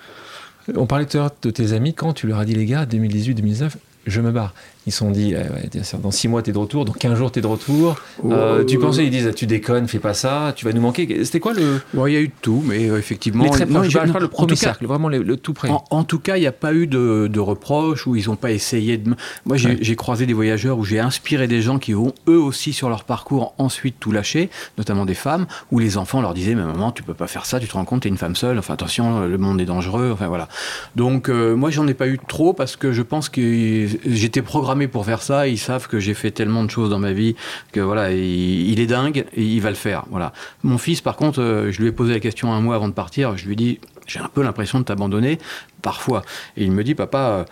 [0.76, 2.84] On parlait tout à l'heure de tes amis, quand tu leur as dit, les gars,
[2.86, 3.76] 2018-2019,
[4.07, 4.55] je me barre.
[4.87, 5.70] Ils se sont dit, eh ouais,
[6.03, 7.97] dans 6 mois, tu es de retour, dans 15 jours, tu es de retour.
[8.26, 8.64] Euh, Oh.
[8.64, 11.24] tu pensais, ils disent, tu déconnes, fais pas ça, tu vas nous manquer.
[11.24, 11.80] C'était quoi le.
[11.95, 13.45] Bon, il y a eu de tout, mais euh, effectivement.
[13.45, 15.55] Mais très non, proche, je parle pas le premier cas, cercle, vraiment le, le tout
[15.55, 15.70] près.
[15.70, 18.37] En, en tout cas, il n'y a pas eu de, de reproches où ils n'ont
[18.37, 19.14] pas essayé de.
[19.47, 19.97] Moi, j'ai Ouais.
[19.97, 23.55] croisé des voyageurs où j'ai inspiré des gens qui ont eux aussi sur leur parcours
[23.59, 27.14] ensuite tout lâché, notamment des femmes, où les enfants leur disaient Mais maman, tu peux
[27.14, 29.61] pas faire ça, tu te rends compte, t'es une femme seule, enfin attention, le monde
[29.61, 30.49] est dangereux, enfin voilà.
[30.97, 34.74] Donc, euh, moi, j'en ai pas eu trop parce que je pense que j'étais programmé
[34.89, 35.49] pour faire ça.
[35.49, 37.35] Ils savent que j'ai fait tellement de choses dans ma vie
[37.72, 40.05] que voilà, il, est dingue et il va le faire.
[40.11, 40.33] Voilà.
[40.62, 42.93] Mon fils, par contre, euh, je lui ai posé la question un mois avant de
[42.93, 43.37] partir.
[43.37, 45.39] Je lui ai dit, j'ai un peu l'impression de t'abandonner
[45.83, 46.22] parfois.
[46.57, 47.18] Et il me dit, papa.
[47.18, 47.45] Euh,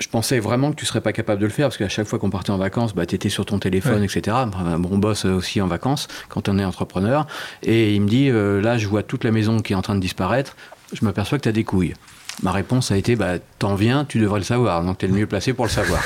[0.00, 2.20] je pensais vraiment que tu serais pas capable de le faire parce qu'à chaque fois
[2.20, 4.36] qu'on partait en vacances, bah, tu étais sur ton téléphone, etc.
[4.78, 7.26] Bon, on bosse aussi en vacances quand on est entrepreneur.
[7.64, 10.00] Et il me dit, là, je vois toute la maison qui est en train de
[10.00, 10.54] disparaître.
[10.92, 11.94] Je m'aperçois que tu as des couilles.
[12.42, 14.84] Ma réponse a été bah, T'en viens, tu devrais le savoir.
[14.84, 16.02] Donc, tu es le mieux placé pour le savoir.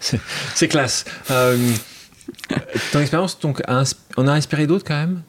[0.54, 1.04] c'est classe.
[1.30, 1.56] Euh,
[2.92, 3.62] ton expérience, donc,
[4.16, 5.22] on a inspiré d'autres quand même?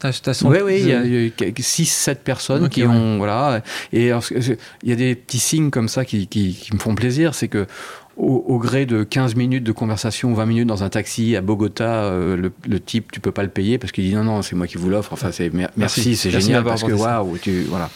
[0.43, 3.17] Oui, oui, il y a, 6-7 personnes qui ont.
[3.17, 3.61] Voilà.
[3.93, 7.35] Et il y a des petits signes comme ça qui, qui, qui me font plaisir.
[7.35, 7.67] C'est que
[8.17, 12.49] au, gré de 15 minutes de conversation, 20 minutes dans un taxi à Bogota, euh,
[12.67, 14.77] le, type, tu peux pas le payer parce qu'il dit non, non, c'est moi qui
[14.77, 15.13] vous l'offre.
[15.13, 17.89] Enfin, c'est merci, c'est génial parce que waouh, tu voilà.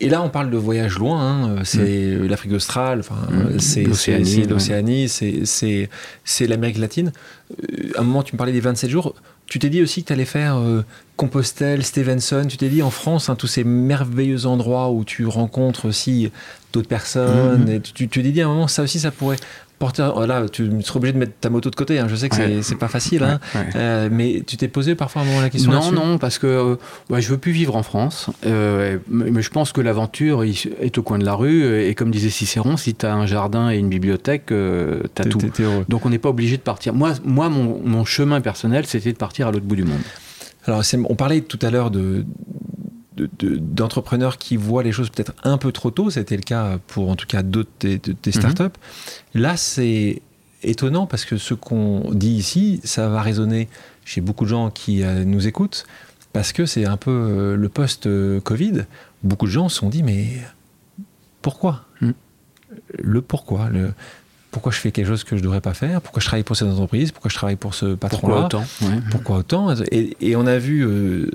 [0.00, 1.20] Et, là, on parle de voyage loin.
[1.20, 2.26] Hein, euh, c'est mm.
[2.26, 3.58] l'Afrique australe, enfin, mm.
[3.58, 7.12] c'est l'Océanie, c'est l'Amérique latine.
[7.50, 9.14] Euh, à un moment, tu me parlais des 27 jours.
[9.46, 10.58] Tu t'es dit aussi que tu allais faire
[11.16, 12.46] Compostelle, Stevenson.
[12.48, 16.30] Tu t'es dit en France, hein, tous ces merveilleux endroits où tu rencontres aussi
[16.74, 17.66] d'autres personnes.
[17.66, 17.76] Mm-hmm.
[17.76, 19.36] Et tu t'es dit à un moment, ça aussi, ça pourrait
[19.78, 20.08] porter.
[20.14, 21.98] Voilà, tu serais obligé de mettre ta moto de côté.
[21.98, 22.06] Hein.
[22.08, 23.40] Je sais que c'est pas facile, hein.
[23.76, 26.76] euh, mais tu t'es posé parfois un moment la question Non, non, parce que euh,
[27.10, 28.30] ouais, je veux plus vivre en France.
[28.46, 31.82] Euh, mais je pense que l'aventure est au coin de la rue.
[31.82, 35.40] Et comme disait Cicéron, si tu as un jardin et une bibliothèque, tu as tout.
[35.88, 36.94] Donc on n'est pas obligé de partir.
[36.94, 40.02] Moi, moi mon, mon chemin personnel, c'était de partir à l'autre bout du monde.
[40.66, 42.24] Alors, on parlait tout à l'heure de,
[43.16, 46.10] d'entrepreneurs qui voient les choses peut-être un peu trop tôt.
[46.10, 48.32] C'était le cas pour en tout cas d'autres des, mhm.
[48.32, 48.78] startups.
[49.34, 50.22] Là, c'est
[50.62, 53.68] étonnant parce que ce qu'on dit ici, ça va résonner
[54.04, 55.86] chez beaucoup de gens qui euh, nous écoutent
[56.32, 58.84] parce que c'est un peu euh, le post-Covid.
[59.22, 60.26] Beaucoup de gens se sont dit mais
[61.42, 62.14] pourquoi mhm.
[62.98, 63.92] Le pourquoi le,
[64.54, 66.54] pourquoi je fais quelque chose que je ne devrais pas faire, pourquoi je travaille pour
[66.54, 68.48] cette entreprise, pourquoi je travaille pour ce patron-là?
[68.48, 69.74] Pourquoi autant Pourquoi autant?
[69.90, 71.28] Et, on a vu euh,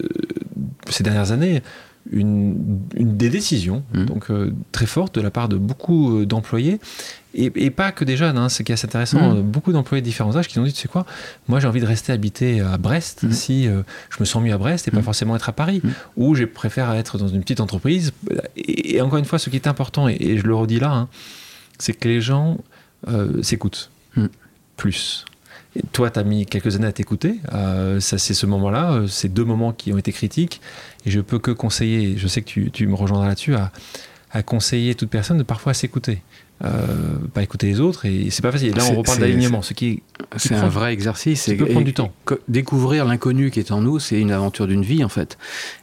[0.89, 1.61] ces dernières années
[2.11, 4.05] une, des décisions mmh.
[4.05, 6.79] donc euh, très fortes de la part de beaucoup euh, d'employés
[7.35, 9.41] et, pas que des jeunes, hein, ce qui est assez intéressant, mmh.
[9.43, 11.05] beaucoup d'employés de différents âges qui ont dit, tu sais quoi,
[11.47, 13.31] moi j'ai envie de rester habité à Brest mmh.
[13.31, 15.83] si je me sens mieux à Brest et pas forcément être à Paris,
[16.17, 18.13] ou je préfère être dans une petite entreprise.
[18.57, 21.07] Et, encore une fois, ce qui est important, et, je le redis là, hein,
[21.77, 22.57] c'est que les gens
[23.07, 24.25] euh, s'écoute hmm.
[24.75, 25.25] plus.
[25.91, 27.39] Toi, tu as mis quelques années à t'écouter.
[27.53, 30.61] Euh, ça, c'est ce moment-là, euh, ces deux moments qui ont été critiques.
[31.05, 33.71] Et je peux que conseiller, je sais que tu, tu me rejoindras là-dessus, à,
[34.31, 36.21] à, conseiller toute personne de parfois s'écouter
[36.65, 38.75] euh, pas écouter les autres et c'est pas facile.
[38.75, 40.03] Là, on reparle d'alignement, ce qui
[40.35, 41.43] c'est un vrai exercice.
[41.43, 42.11] Ça peut prendre du temps.
[42.49, 45.37] Découvrir l'inconnu qui est en nous, c'est une aventure d'une vie en fait,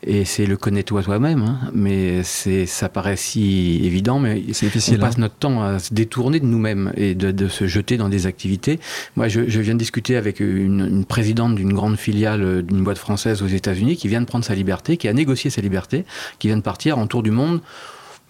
[0.07, 1.43] et c'est le connais-toi toi-même.
[1.43, 1.71] Hein.
[1.73, 4.99] Mais c'est ça paraît si évident, mais c'est difficile.
[4.99, 5.23] On passe hein.
[5.23, 8.79] notre temps à se détourner de nous-mêmes et de, se jeter dans des activités.
[9.17, 13.43] Moi, je, viens de discuter avec une, une présidente d'une grande filiale d'une boîte française
[13.43, 16.05] aux États-Unis qui vient de prendre sa liberté, qui a négocié sa liberté,
[16.39, 17.61] qui vient de partir en tour du monde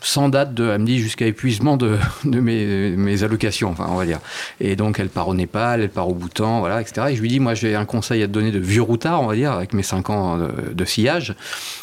[0.01, 3.97] sans date de, elle me dit jusqu'à épuisement de, de mes, mes, allocations, enfin on
[3.97, 4.21] va dire.
[4.61, 7.09] Et donc elle part au Népal, elle part au Bhoutan, voilà, etc.
[7.11, 9.27] Et je lui dis, moi j'ai un conseil à te donner de vieux routard, on
[9.27, 11.35] va dire, avec mes 5 ans de, sillage,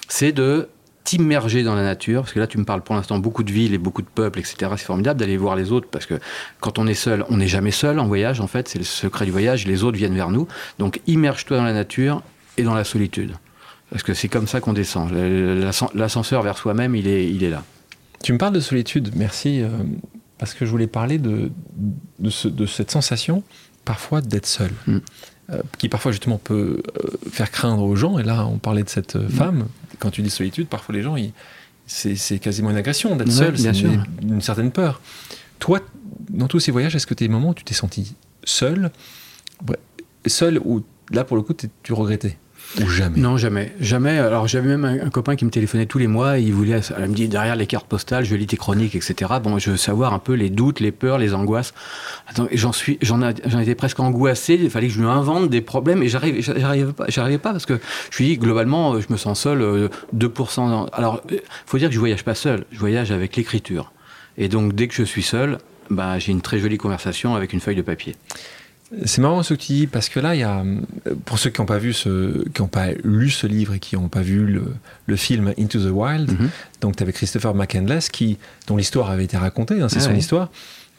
[0.07, 0.69] c'est de
[1.03, 3.73] t'immerger dans la nature, parce que là tu me parles pour l'instant beaucoup de villes
[3.73, 4.71] et beaucoup de peuples, etc.
[4.77, 6.19] C'est formidable d'aller voir les autres, parce que
[6.61, 9.25] quand on est seul, on n'est jamais seul en voyage, en fait, c'est le secret
[9.25, 10.47] du voyage, les autres viennent vers nous.
[10.79, 12.21] Donc immerge-toi dans la nature
[12.57, 13.33] et dans la solitude.
[13.89, 15.11] Parce que c'est comme ça qu'on descend.
[15.93, 17.63] L'ascenseur vers soi-même, il est, il est là.
[18.23, 19.69] Tu me parles de solitude, merci, euh,
[20.37, 21.51] parce que je voulais parler de,
[22.19, 23.43] de, cette sensation
[23.83, 24.97] parfois d'être seul, mm.
[25.49, 28.17] euh, qui parfois justement peut euh, faire craindre aux gens.
[28.17, 29.27] Et là, on parlait de cette mm.
[29.27, 29.67] femme.
[29.99, 31.15] Quand tu dis solitude, parfois les gens,
[31.85, 35.01] c'est quasiment une agression d'être seul, c'est une, une, certaine peur.
[35.59, 35.81] Toi,
[36.29, 38.15] dans tous ces voyages, est-ce que tu as des moments où tu t'es senti
[38.45, 38.89] seul?
[40.25, 42.37] Seul ou là, pour le coup, tu regrettais?
[42.81, 43.73] Ou jamais Non, jamais.
[43.79, 44.17] Jamais.
[44.17, 46.39] Alors, j'avais même un, copain qui me téléphonait tous les mois.
[46.39, 49.31] il voulait, elle me dit derrière les cartes postales, je lis tes chroniques, etc.
[49.43, 51.73] Bon, je veux savoir un peu les doutes, les peurs, les angoisses.
[52.51, 54.59] j'en suis, j'en, étais presque angoissé.
[54.61, 58.15] Il fallait que je lui invente des problèmes et j'arrivais, pas, pas parce que je
[58.15, 60.83] suis globalement, je me sens seul 2%.
[60.83, 61.21] Euh, Alors,
[61.65, 62.65] faut dire que je voyage pas seul.
[62.71, 63.91] Je voyage avec l'écriture.
[64.37, 65.59] Et donc, dès que je suis seul,
[65.89, 68.15] bah, j'ai une très jolie conversation avec une feuille de papier.
[69.05, 70.63] C'est marrant ce que tu dis parce que là, il y a,
[71.25, 73.95] pour ceux qui n'ont pas vu ce, qui n'ont pas lu ce livre et qui
[73.95, 74.59] n'ont pas vu
[75.07, 76.49] le, film Into the Wild, mhm.
[76.81, 78.37] donc tu avais Christopher McCandless qui,
[78.67, 80.49] dont l'histoire avait été racontée, hein, c'est ah son histoire,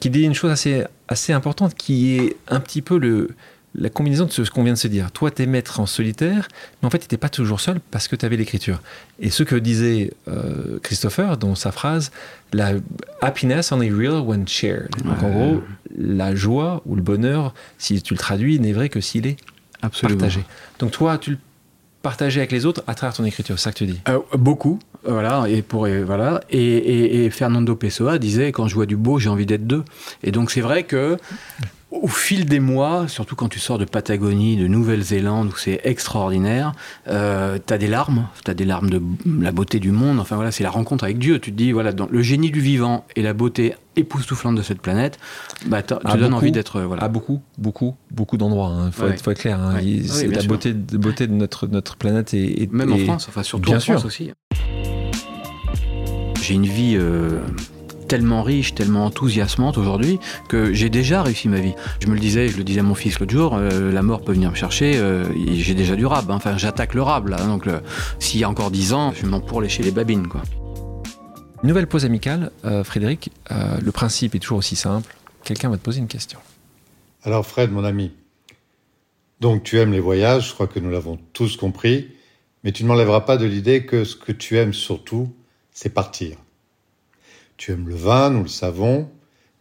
[0.01, 3.30] qui dit une chose assez, assez importante qui est un petit peu le,
[3.77, 5.11] la combinaison de ce qu'on vient de se dire.
[5.11, 6.49] Toi, t'es maître en solitaire,
[6.81, 8.81] mais en fait, t'étais pas toujours seul parce que tu avais l'écriture.
[9.18, 12.12] Et ce que disait euh, Christopher dans sa phrase,
[12.53, 12.72] la
[13.20, 14.91] happiness only real when shared.
[15.05, 15.62] Donc en gros,
[15.97, 19.37] la joie ou le bonheur, si tu le traduis, n'est vrai que s'il est
[19.81, 20.45] partagé.
[20.79, 21.39] Donc toi, tu le
[22.01, 24.01] partageais avec les autres à travers ton écriture, c'est ça que tu dis?
[24.09, 25.47] Euh, Beaucoup, voilà.
[25.49, 26.43] Et pour voilà.
[26.51, 29.85] Et, et Fernando Pessoa disait quand je vois du beau, j'ai envie d'être deux.
[30.22, 31.16] Et donc c'est vrai que
[31.95, 36.72] au fil des mois, surtout quand tu sors de Patagonie, de Nouvelle-Zélande, où c'est extraordinaire,
[37.09, 39.01] euh, tu as des larmes, tu as des larmes de
[39.40, 40.18] la beauté du monde.
[40.18, 41.38] Enfin voilà, c'est la rencontre avec Dieu.
[41.38, 44.80] Tu te dis, voilà, dans le génie du vivant et la beauté époustouflante de cette
[44.80, 45.18] planète,
[45.66, 46.80] bah, tu donnes envie d'être.
[46.80, 47.05] Voilà.
[47.05, 48.72] À beaucoup, beaucoup, beaucoup d'endroits.
[48.74, 48.90] Il hein.
[48.90, 49.61] faut, être clair.
[49.61, 49.80] Hein.
[49.80, 52.34] la beauté, de, beauté de notre, notre planète.
[52.34, 54.32] Et, Même en France, enfin surtout en France aussi.
[56.42, 56.97] J'ai une vie.
[56.99, 57.40] Euh,
[58.07, 61.74] tellement riche, tellement enthousiasmante aujourd'hui que j'ai déjà réussi ma vie.
[62.00, 64.22] Je me le disais, je le disais à mon fils l'autre jour, euh, la mort
[64.22, 65.24] peut venir me chercher, euh,
[65.55, 66.36] j'ai déjà du rab, hein.
[66.36, 67.66] enfin j'attaque le rab là, donc
[68.18, 70.42] s'il y a encore dix ans, je m'en pour lécher les babines quoi.
[71.62, 76.00] Nouvelle pause amicale, euh, Frédéric, le principe est toujours aussi simple, quelqu'un va te poser
[76.00, 76.38] une question.
[77.22, 78.12] Alors Fred, mon ami,
[79.40, 82.09] donc tu aimes les voyages, je crois que nous l'avons tous compris,
[82.64, 85.34] mais tu ne m'enlèveras pas de l'idée que ce que tu aimes surtout,
[85.72, 86.36] c'est partir.
[87.64, 89.10] Tu aimes le vin, nous le savons,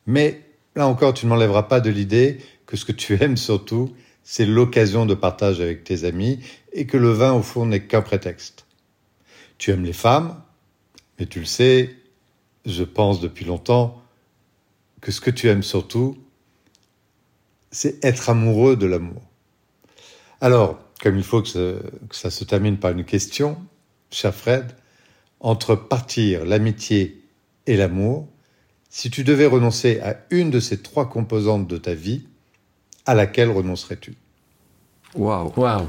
[0.07, 0.41] mais
[0.75, 4.45] là encore, tu ne m'enlèveras pas de l'idée que ce que tu aimes surtout, c'est
[4.45, 6.41] l'occasion de partage avec tes amis
[6.73, 8.65] et que le vin, au fond, n'est qu'un prétexte.
[9.57, 10.35] Tu aimes les femmes,
[11.17, 11.95] mais tu le sais,
[12.65, 14.03] je pense depuis longtemps
[14.99, 16.17] que ce que tu aimes surtout,
[17.71, 19.21] c'est être amoureux de l'amour.
[20.41, 23.65] Alors, comme il faut que, que ça se termine par une question,
[24.11, 24.75] cher Fred,
[25.39, 27.22] entre partir, l'amitié
[27.68, 28.28] et l'amour,
[28.89, 32.24] si tu devais renoncer à une de ces trois composantes de ta vie,
[33.05, 34.16] à laquelle renoncerais-tu?
[35.16, 35.88] Waouh Waouh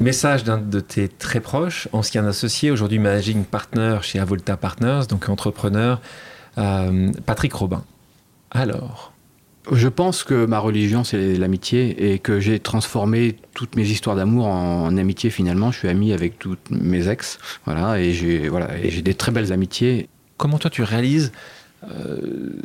[0.00, 5.28] Message d'un de tes très proches, ancien associé, aujourd'hui managing partner chez Avolta Partners, donc
[5.28, 6.00] entrepreneur,
[6.56, 7.84] euh, Patrick Robin.
[8.50, 9.12] Alors?
[9.70, 14.46] Je pense que ma religion, c'est l'amitié et que j'ai transformé toutes mes histoires d'amour
[14.46, 15.70] en, amitié finalement.
[15.70, 20.08] Je suis ami avec toutes mes ex, voilà, et j'ai voilà, des très belles amitiés.
[20.40, 21.32] Comment toi tu réalises
[21.84, 22.16] euh,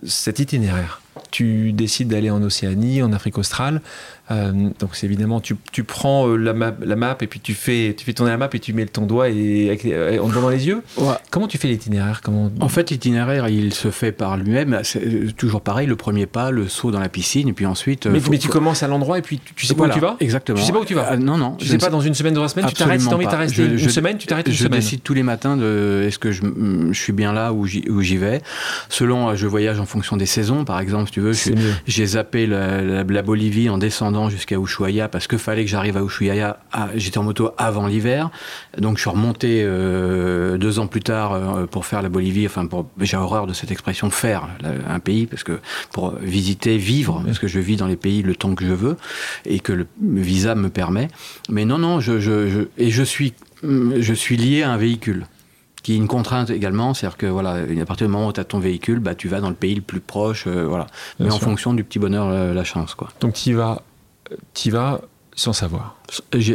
[0.08, 1.02] cet itinéraire?
[1.32, 3.82] Tu décides d'aller en Océanie, en Afrique australe,
[4.32, 7.54] euh, donc c'est évidemment, tu, tu prends euh, la map, la map et puis tu
[7.54, 10.66] fais, tu fais tourner la map et tu mets ton doigt et, en devant les
[10.66, 10.82] yeux.
[11.30, 12.22] Comment tu fais l'itinéraire?
[12.24, 12.50] Comment...
[12.60, 14.80] En fait, l'itinéraire, il se fait par lui-même.
[14.84, 18.08] C'est toujours pareil, le premier pas, le saut dans la piscine, et puis ensuite...
[18.08, 20.18] Mais, mais tu commences à l'endroit et puis tu, sais pas où tu vas?
[20.20, 20.58] Exactement.
[20.58, 21.18] Tu sais pas où tu vas?
[21.18, 21.52] Non, non.
[21.58, 23.36] Tu sais pas, dans une semaine, dans trois semaines, tu t'arrêtes, si t'as envie de
[23.36, 24.74] rester une semaine, tu t'arrêtes une semaine.
[24.74, 26.42] Je décide tous les matins de est-ce que je,
[26.92, 28.42] je, suis bien là où j'y vais.
[28.90, 31.34] Selon, je voyage en fonction des saisons, par exemple, si tu veux.
[31.88, 35.98] J'ai zappé la, la, la Bolivie en descendant jusqu'à Ushuaia parce que fallait que j'arrive
[35.98, 36.58] à Ushuaia.
[36.96, 38.30] J'étais en moto avant l'hiver,
[38.78, 42.46] donc je suis remonté euh, deux ans plus tard euh, pour faire la Bolivie.
[42.46, 42.68] Enfin,
[43.02, 44.48] j'ai horreur de cette expression faire
[44.88, 45.60] un pays parce que
[45.92, 48.98] pour visiter, vivre, parce que je vis dans les pays le temps que je veux
[49.46, 51.08] et que le visa me permet.
[51.50, 53.34] Mais non, non, je, et je suis,
[53.64, 55.26] je suis lié à un véhicule
[55.86, 58.44] qui est une contrainte également, c'est-à-dire que voilà, à partir du moment où tu as
[58.44, 60.88] ton véhicule, bah, tu vas dans le pays le plus proche, euh, voilà,
[61.20, 63.10] mais en fonction du petit bonheur, la, chance, quoi.
[63.22, 63.84] Donc tu y vas
[64.56, 65.02] tu vas
[65.36, 65.96] sans savoir.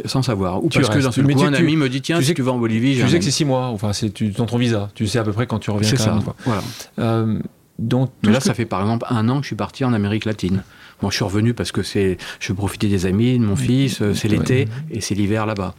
[0.06, 0.64] Sans savoir.
[0.64, 2.50] Ou parce que d'un seul coup, un ami me dit tiens, tu si tu vas
[2.50, 3.66] en Bolivie, tu sais que c'est six mois.
[3.66, 4.90] Enfin, c'est dans ton visa.
[4.96, 5.88] Tu sais à peu près quand tu reviens.
[5.88, 6.18] C'est ça.
[6.44, 6.62] Voilà.
[6.98, 7.38] Euh,
[7.78, 10.24] donc Mais là, ça fait par exemple un an que je suis parti en Amérique
[10.24, 10.64] latine.
[11.00, 14.02] Bon, je suis revenu parce que c'est, je profiter des amis, de mon fils.
[14.02, 15.74] Euh, c'est l'été et c'est l'hiver là-bas.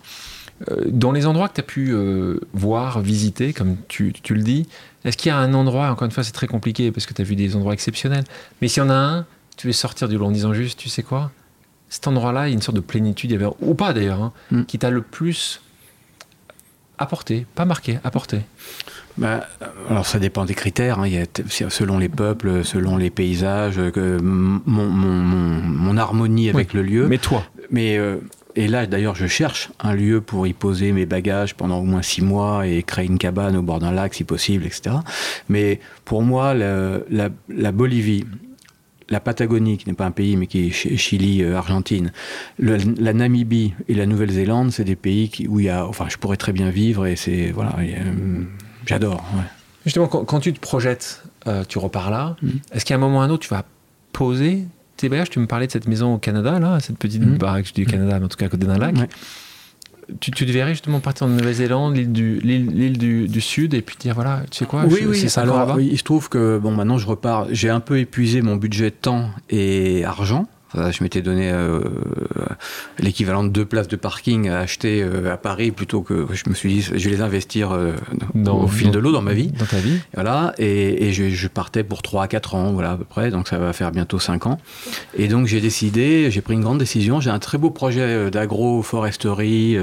[0.70, 1.96] Euh, dans les endroits que tu as pu
[2.54, 4.68] voir, visiter, comme tu, tu le dis,
[5.06, 7.22] est-ce qu'il y a un endroit, encore une fois, c'est très compliqué parce que tu
[7.22, 8.26] as vu des endroits exceptionnels,
[8.62, 9.26] mais s'il y en a un,
[9.58, 11.32] tu veux sortir du lot en disant juste, tu sais quoi
[11.92, 14.64] cet endroit-là, il y a une sorte de plénitude, ou pas d'ailleurs, hein, mm.
[14.64, 15.62] qui t'a le plus
[16.98, 18.40] apporté, pas marqué, apporté
[19.18, 19.46] bah,
[19.90, 21.08] alors ça dépend des critères, hein.
[21.08, 21.26] il y a
[21.70, 27.08] selon les peuples, selon les paysages, que mon, mon, harmonie avec le lieu.
[27.08, 28.20] Mais toi Mais euh,
[28.56, 32.02] et là d'ailleurs je cherche un lieu pour y poser mes bagages pendant au moins
[32.02, 34.98] six mois et créer une cabane au bord d'un lac si possible, etc.
[35.50, 37.00] Mais pour moi la,
[37.50, 38.26] la Bolivie,
[39.12, 42.12] la Patagonie, qui n'est pas un pays, mais qui est Chili, euh, Argentine,
[42.58, 46.38] la Namibie et la Nouvelle-Zélande, c'est des pays où il y a, enfin, je pourrais
[46.38, 48.44] très bien vivre et c'est, voilà, euh,
[48.86, 49.24] j'adore.
[49.86, 52.36] Justement, quand, tu te projettes, euh, tu repars là.
[52.42, 52.50] Mm.
[52.72, 53.66] Est-ce qu'à un moment ou à un autre, tu vas
[54.14, 54.66] poser
[55.10, 57.38] bagages Tu me parlais de cette maison au Canada, là, cette petite mm.
[57.38, 58.96] baraque du Canada, mais en tout cas à côté d'un lac
[60.20, 64.14] tu, tu, devrais justement partir en Nouvelle-Zélande, l'île du, l'île, du, Sud, et puis dire
[64.14, 65.42] voilà, tu sais quoi, oui, oui, c'est ça.
[65.42, 67.48] Alors, il se trouve que bon, maintenant je repars.
[67.52, 70.48] J'ai un peu épuisé mon budget temps et argent.
[70.76, 71.52] Je m'étais donné
[73.00, 76.70] l'équivalent de deux places de parking à acheter à Paris plutôt que je me suis
[76.70, 77.78] dit je vais les investir
[78.46, 79.52] au fil de l'eau dans ma vie.
[79.52, 80.00] Dans ta vie.
[80.14, 83.58] Voilà, et, je, partais pour 3 à 4 ans, voilà à peu près, donc ça
[83.58, 84.58] va faire bientôt 5 ans.
[85.18, 89.78] Et donc j'ai décidé, j'ai pris une grande décision, j'ai un très beau projet d'agro-foresterie,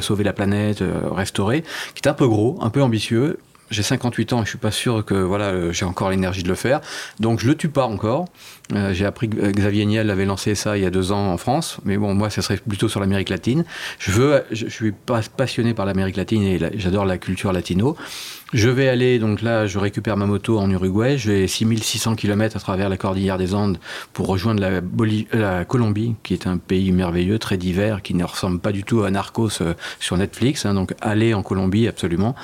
[0.00, 1.64] sauver la planète, restaurer,
[1.94, 3.38] qui est un peu gros, un peu ambitieux,
[3.70, 6.48] j'ai 58 ans et je suis pas sûr que voilà euh, j'ai encore l'énergie de
[6.48, 6.80] le faire.
[7.18, 8.26] Donc je le tue pas encore.
[8.72, 11.36] Euh, j'ai appris que Xavier Niel avait lancé ça il y a deux ans en
[11.36, 13.64] France, mais bon moi ça serait plutôt sur l'Amérique latine.
[13.98, 14.92] Je veux, je, je suis
[15.36, 17.96] passionné par l'Amérique latine et j'adore la culture latino.
[18.52, 21.16] Je vais aller, donc là, je récupère ma moto en Uruguay.
[21.16, 23.78] J'ai 6600 km à travers la cordillère des Andes
[24.12, 24.80] pour rejoindre la,
[25.32, 29.04] la, Colombie, qui est un pays merveilleux, très divers, qui ne ressemble pas du tout
[29.04, 30.66] à Narcos euh, sur Netflix.
[30.66, 32.34] Hein, donc, aller en Colombie, absolument.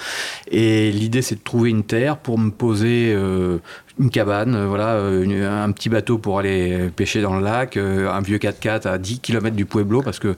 [0.49, 3.59] Et l'idée, c'est de trouver une terre pour me poser euh,
[3.99, 5.01] une cabane, euh, voilà,
[5.65, 9.57] un petit bateau pour aller pêcher dans le lac, un vieux 4x4 à 10 km
[9.57, 10.37] du Pueblo, parce que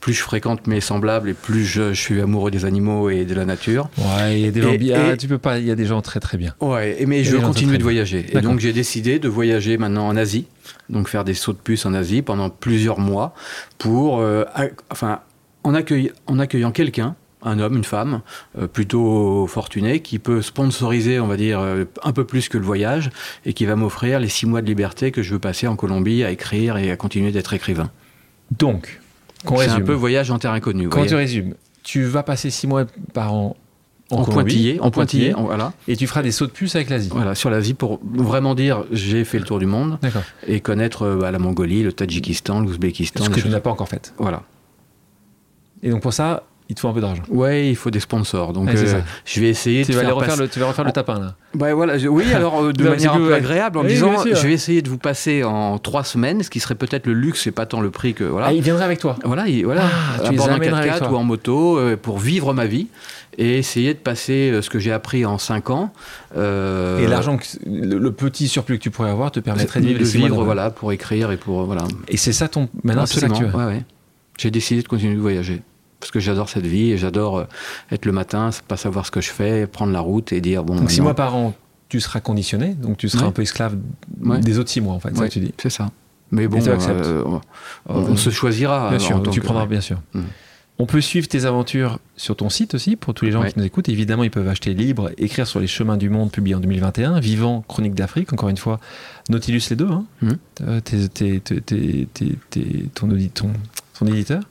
[0.00, 3.44] plus je fréquente mes semblables et plus je, suis amoureux des animaux et de la
[3.44, 3.88] nature.
[3.98, 6.02] Ouais, il y a des gens bien, tu peux pas, il y a des gens
[6.02, 6.54] très très bien.
[6.60, 8.26] Ouais, mais je veux continuer de voyager.
[8.32, 10.46] Et donc j'ai décidé de voyager maintenant en Asie,
[10.88, 13.34] donc faire des sauts de puce en Asie pendant plusieurs mois
[13.78, 14.44] pour, euh,
[14.90, 15.20] enfin,
[15.64, 17.16] en, en accueillant quelqu'un
[17.46, 18.22] un homme, une femme,
[18.58, 22.64] euh, plutôt fortuné, qui peut sponsoriser, on va dire, euh, un peu plus que le
[22.64, 23.10] voyage,
[23.44, 26.24] et qui va m'offrir les six mois de liberté que je veux passer en Colombie
[26.24, 27.90] à écrire et à continuer d'être écrivain.
[28.58, 29.00] Donc,
[29.58, 30.88] c'est un peu voyage en terre inconnue.
[30.88, 33.56] Quand tu résumes, tu vas passer six mois par an
[34.10, 35.72] en, pointillé, en pointillé, voilà.
[35.88, 37.08] Et tu feras des sauts de puce avec l'Asie.
[37.12, 39.98] Voilà, sur l'Asie pour vraiment dire j'ai fait le tour du monde
[40.46, 43.24] et connaître euh, bah, la Mongolie, le Tadjikistan, l'Ouzbékistan.
[43.24, 44.14] Ce que tu n'as pas encore fait.
[44.18, 44.42] Voilà.
[45.82, 47.22] Et donc pour ça, il te faut un peu d'argent.
[47.28, 48.52] Ouais, il faut des sponsors.
[48.52, 50.90] Donc, euh, je vais essayer tu de vas faire refaire le, tu vas refaire le
[50.90, 51.34] tapin là.
[51.54, 54.82] Bah, voilà, oui, alors euh, de manière un peu agréable en disant, je vais essayer
[54.82, 57.80] de vous passer en trois semaines, ce qui serait peut-être le luxe et pas tant
[57.80, 58.48] le prix que voilà.
[58.48, 59.16] Ah, il viendrait avec toi.
[59.24, 62.66] Voilà, il, voilà, ah, à bord d'un 4x4 ou en moto euh, pour vivre ma
[62.66, 62.88] vie
[63.38, 65.92] et essayer de passer ce que j'ai appris en cinq ans.
[66.34, 70.44] et l'argent, le, petit surplus que tu pourrais avoir te permettrait de vivre, de vivre
[70.44, 71.84] voilà, pour écrire et pour voilà.
[72.08, 73.84] Et c'est ça ton maintenant, c'est ça que tu ouais, ouais.
[74.38, 75.62] J'ai décidé de continuer de voyager
[76.06, 77.44] parce que j'adore cette vie et j'adore euh,
[77.90, 80.76] être le matin, pas savoir ce que je fais, prendre la route et dire bon.
[80.76, 81.52] Donc six mois par an,
[81.88, 83.76] tu seras conditionné, donc tu seras un peu esclave
[84.40, 85.52] des autres six mois en fait, ça que tu dis.
[85.58, 85.90] C'est ça.
[86.30, 87.24] Mais bon, euh,
[87.86, 88.90] on, se choisira.
[88.90, 90.00] Bien sûr, tu prendras bien sûr.
[90.14, 90.22] Mm.
[90.78, 93.64] On peut suivre tes aventures sur ton site aussi, pour tous les gens qui nous
[93.64, 93.88] écoutent.
[93.88, 97.64] Évidemment, ils peuvent acheter libre, écrire sur les chemins du monde, publié en 2021, Vivant,
[97.66, 98.78] Chronique d'Afrique, encore une fois,
[99.30, 100.04] Nautilus les deux, hein.
[100.60, 100.80] Euh,
[102.94, 103.50] ton, ton,
[103.98, 104.42] son éditeur,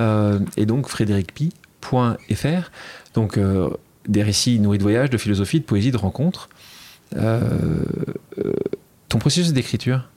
[0.00, 2.70] euh, et donc frédéricpi.fr.
[3.14, 3.68] Donc euh,
[4.08, 6.48] des récits nourris de voyage, de philosophie, de poésie, de rencontres.
[7.16, 7.40] Euh,
[9.08, 10.08] ton processus d'écriture,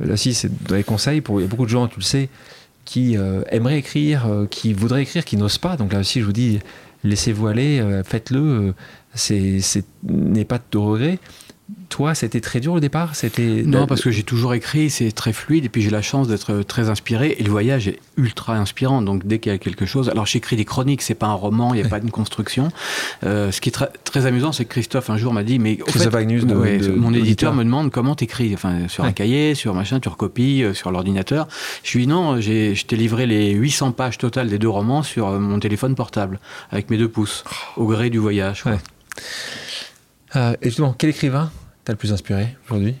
[0.00, 2.04] là si c'est dans les conseils pour il y a beaucoup de gens, tu le
[2.04, 2.28] sais,
[2.84, 3.16] qui
[3.50, 5.76] aimeraient écrire, qui voudraient écrire, qui n'osent pas.
[5.76, 6.58] Donc là aussi, je vous dis,
[7.04, 8.72] laissez-vous aller, faites-le.
[9.12, 9.60] c'est
[10.04, 11.18] n'est pas de regret
[11.90, 15.32] toi, c'était très dur au départ C'était Non, parce que j'ai toujours écrit, c'est très
[15.32, 19.02] fluide, et puis j'ai la chance d'être très inspiré, et le voyage est ultra inspirant,
[19.02, 20.08] donc dès qu'il y a quelque chose...
[20.08, 22.68] Alors j'écris des chroniques, c'est pas un roman, il n'y a pas une construction.
[23.24, 25.78] Euh, ce qui est très, très amusant, c'est que Christophe un jour m'a dit, mais...
[26.96, 30.74] mon éditeur me demande comment t'écris, enfin sur un cahier, sur machin, tu recopies, euh,
[30.74, 31.48] sur l'ordinateur.
[31.82, 35.28] Je lui dis non, je t'ai livré les 800 pages totales des deux romans sur
[35.28, 36.40] euh, mon téléphone portable,
[36.70, 37.44] avec mes deux pouces,
[37.76, 38.64] au gré du voyage.
[40.34, 41.50] Et justement, quel écrivain
[41.88, 42.94] le plus inspiré aujourd'hui?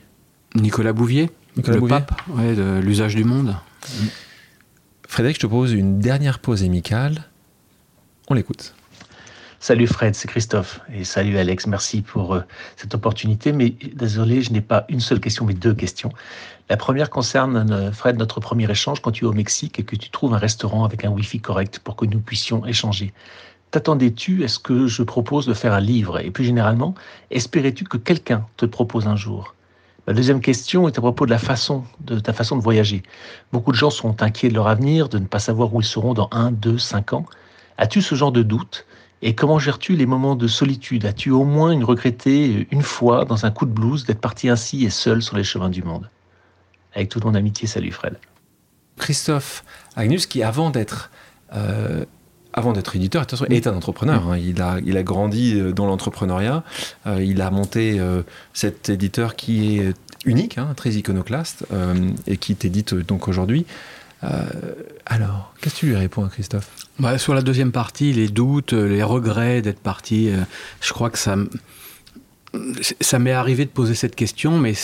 [0.54, 3.56] Nicolas Bouvier, Nicolas le pape de l'usage du monde.
[5.06, 7.24] Frédéric, je te pose une dernière pause amicale.
[8.28, 8.74] On l'écoute.
[9.60, 10.80] Salut Fred, c'est Christophe.
[10.94, 12.42] Et salut Alex, merci pour euh,
[12.76, 13.50] cette opportunité.
[13.50, 16.12] Mais désolé, je n'ai pas une seule question, mais deux questions.
[16.70, 19.96] La première concerne, euh, Fred, notre premier échange quand tu es au Mexique et que
[19.96, 23.12] tu trouves un restaurant avec un Wi-Fi correct pour que nous puissions échanger.
[23.70, 26.20] T'attendais-tu à ce que je propose de faire un livre?
[26.20, 26.94] Et plus généralement,
[27.30, 29.54] espérais-tu que quelqu'un te propose un jour?
[30.06, 33.02] La deuxième question est à propos de la façon, de ta façon de voyager.
[33.52, 36.14] Beaucoup de gens sont inquiets de leur avenir, de ne pas savoir où ils seront
[36.14, 37.26] dans un, deux, cinq ans.
[37.76, 38.86] As-tu ce genre de doute?
[39.20, 41.04] Et comment gères-tu les moments de solitude?
[41.04, 44.84] As-tu au moins une regretté une fois, dans un coup de blues, d'être parti ainsi
[44.84, 46.08] et seul sur les chemins du monde?
[46.94, 48.16] Avec toute mon amitié, salut Fred.
[48.96, 49.62] Christophe
[49.94, 51.10] Agnus, qui avant d'être
[51.52, 52.06] euh,
[52.58, 54.30] avant d'être éditeur, est un entrepreneur.
[54.30, 54.38] Hein.
[54.38, 56.64] Il, a, il a grandi euh, dans l'entrepreneuriat.
[57.06, 59.94] Euh, il a monté euh, cet éditeur qui est
[60.24, 61.64] unique, hein, très iconoclaste,
[62.26, 63.64] et qui t'édite donc aujourd'hui.
[65.06, 66.68] alors, qu'est-ce que tu lui réponds Christophe?
[66.98, 70.30] Bah, Sur la deuxième partie, les doutes, les regrets d'être parti,
[70.80, 71.36] je crois que ça,
[73.00, 74.74] ça m'est arrivé de poser cette question, mais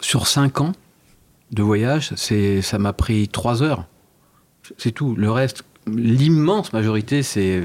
[0.00, 0.72] sur cinq ans,
[1.50, 3.86] de voyage, ça m'a pris trois heures.
[4.78, 5.14] C'est tout.
[5.16, 7.62] Le reste, l'immense majorité, c'est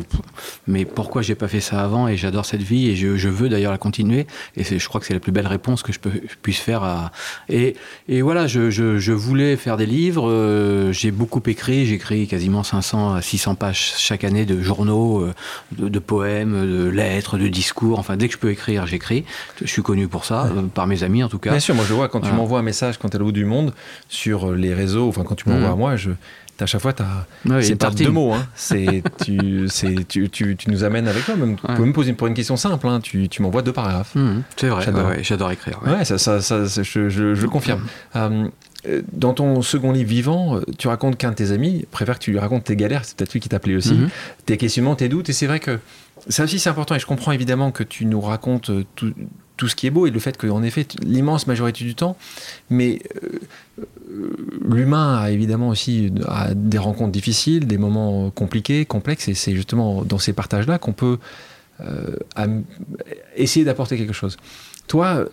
[0.68, 3.50] mais pourquoi j'ai pas fait ça avant et j'adore cette vie et je, je veux
[3.50, 6.00] d'ailleurs la continuer et c'est, je crois que c'est la plus belle réponse que je,
[6.00, 7.12] peux, je puisse faire à
[7.50, 7.76] et,
[8.08, 12.28] et voilà je, je, je voulais faire des livres euh, j'ai beaucoup écrit j'ai écrit
[12.28, 15.34] quasiment 500 à 600 pages chaque année de journaux euh,
[15.72, 19.26] de, de, poèmes de lettres de discours enfin dès que je peux écrire j'écris
[19.60, 20.60] je suis connu pour ça ouais.
[20.60, 22.36] euh, par mes amis en tout cas bien sûr moi je vois quand voilà.
[22.36, 23.74] tu m'envoies un message quand tu es à l'autre du monde
[24.10, 25.74] sur les réseaux enfin quand tu m'envoies mmh.
[25.74, 26.12] à moi je
[26.60, 26.94] à chaque fois,
[27.46, 28.34] ouais, c'est pas deux mots.
[28.34, 28.48] Hein.
[28.56, 29.68] C'est tu,
[30.08, 31.36] tu, tu, tu, nous amènes avec toi.
[31.36, 32.88] Même, Tu peux me poser pour une question simple.
[32.88, 33.00] Hein.
[33.02, 34.16] Tu, tu m'envoies deux paragraphes.
[34.16, 34.86] Mmh, c'est vrai.
[35.22, 35.80] J'adore ouais, écrire.
[35.86, 37.82] Ouais, ça, ça, ça, je, je, je confirme.
[38.16, 38.50] Mmh.
[38.88, 42.32] Euh, dans ton second livre vivant, tu racontes qu'un de tes amis préfère que tu
[42.32, 43.06] lui racontes tes galères.
[43.06, 43.94] C'est peut-être lui qui t'appelait aussi.
[43.94, 44.10] Mmh.
[44.46, 45.30] Tes questionnements, tes doutes.
[45.30, 45.80] Et c'est vrai que
[46.28, 46.96] ça aussi, c'est important.
[46.96, 49.14] Et je comprends évidemment que tu nous racontes tout,
[49.62, 52.18] tout ce qui est beau et le fait qu'en effet, l'immense majorité du temps,
[52.72, 53.86] mais euh,
[54.70, 60.04] l'humain a évidemment aussi a des rencontres difficiles, des moments compliqués, complexes, et c'est justement
[60.04, 61.18] dans ces partages-là qu'on peut
[61.82, 62.16] euh,
[63.36, 64.38] essayer d'apporter quelque chose.
[64.88, 65.26] Toi,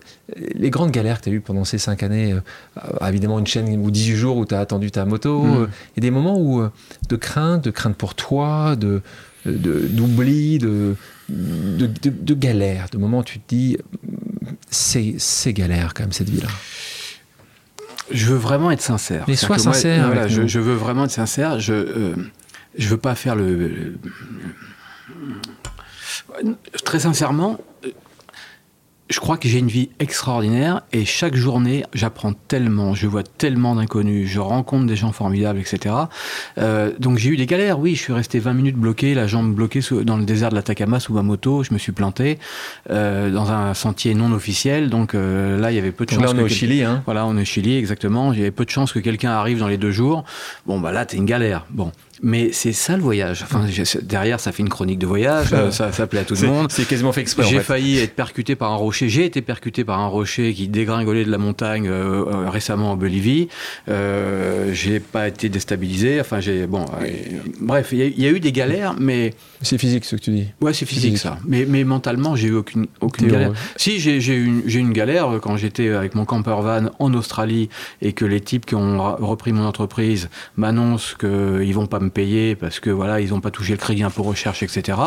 [0.54, 3.68] les grandes galères que tu as eues pendant ces cinq années, euh, évidemment une chaîne
[3.80, 5.68] ou 18 jours où tu as attendu ta moto, il mmh.
[5.96, 6.62] y a des moments où
[7.08, 9.02] de crainte, de crainte pour toi, de
[9.46, 10.94] d'oubli, de,
[11.28, 13.78] de, de, de, galère, de moments où tu te dis,
[14.70, 16.48] c'est galère quand même cette vie-là.
[18.10, 19.24] Je veux vraiment être sincère.
[19.28, 19.98] Mais sois sincère.
[19.98, 21.60] Moi, voilà, je, je, veux vraiment être sincère.
[21.60, 22.14] Je euh,
[22.76, 23.98] je veux pas faire le, le,
[26.42, 26.54] le
[26.84, 27.58] très sincèrement
[29.10, 33.74] je crois que j'ai une vie extraordinaire et chaque journée, j'apprends tellement, je vois tellement
[33.74, 35.94] d'inconnus, je rencontre des gens formidables, etc.
[36.58, 39.54] Euh, donc j'ai eu des galères, oui, je suis resté 20 minutes bloqué, la jambe
[39.54, 42.38] bloquée sous, dans le désert de l'Atacama sous ma moto, je me suis planté
[42.90, 46.22] euh, dans un sentier non officiel, donc euh, là il y avait peu de chance.
[46.22, 48.32] Là on est au Chili, hein Voilà, on est au Chili, exactement.
[48.32, 50.24] Il y avait peu de chances que quelqu'un arrive dans les deux jours.
[50.66, 51.66] Bon, bah là, t'es une galère.
[51.70, 51.92] Bon,
[52.22, 53.42] mais c'est ça le voyage.
[53.42, 53.66] Enfin,
[54.02, 56.70] derrière, ça fait une chronique de voyage, ça, ça plaît à tout le monde.
[56.70, 57.44] C'est quasiment fait exprès.
[57.44, 57.64] J'ai en fait.
[57.64, 59.08] failli être percuté par un rocher.
[59.08, 62.96] J'ai été percuté par un rocher qui dégringolait de la montagne euh, euh, récemment en
[62.96, 63.48] Bolivie.
[63.88, 66.20] Euh, j'ai pas été déstabilisé.
[66.20, 66.84] Enfin, j'ai bon.
[67.02, 67.06] Euh,
[67.60, 70.46] bref, il y, y, a eu des galères, mais c'est physique ce que tu dis.
[70.60, 71.38] Ouais, c'est physique, physique, ça.
[71.46, 73.48] Mais, mais mentalement, j'ai eu aucune aucune galère.
[73.48, 73.56] Heureux.
[73.76, 77.68] Si j'ai eu une galère quand j'étais avec mon camper van en Australie
[78.02, 82.56] et que les types qui ont repris mon entreprise m'annoncent qu'ils vont pas me payer
[82.56, 84.98] parce que voilà, ils n'ont pas touché le crédit impôt recherche, etc.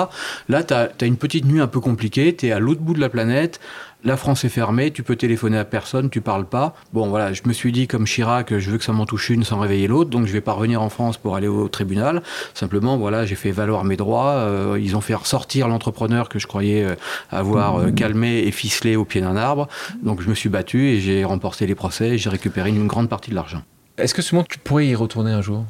[0.49, 2.99] Là, tu as, une petite nuit un peu compliquée, tu es à l'autre bout de
[2.99, 3.59] la planète,
[4.03, 6.75] la France est fermée, tu peux téléphoner à personne, tu parles pas.
[6.91, 9.43] Bon, voilà, je me suis dit, comme Chirac, je veux que ça m'en touche une
[9.43, 12.23] sans réveiller l'autre, donc je vais pas revenir en France pour aller au tribunal.
[12.53, 14.31] Simplement, voilà, j'ai fait valoir mes droits.
[14.31, 16.95] Euh, ils ont fait ressortir l'entrepreneur que je croyais euh,
[17.29, 19.67] avoir euh, calmé et ficelé au pied d'un arbre.
[20.01, 23.09] Donc je me suis battu et j'ai remporté les procès et j'ai récupéré une grande
[23.09, 23.61] partie de l'argent.
[23.97, 25.65] Est-ce que ce moment, tu pourrais y retourner un jour?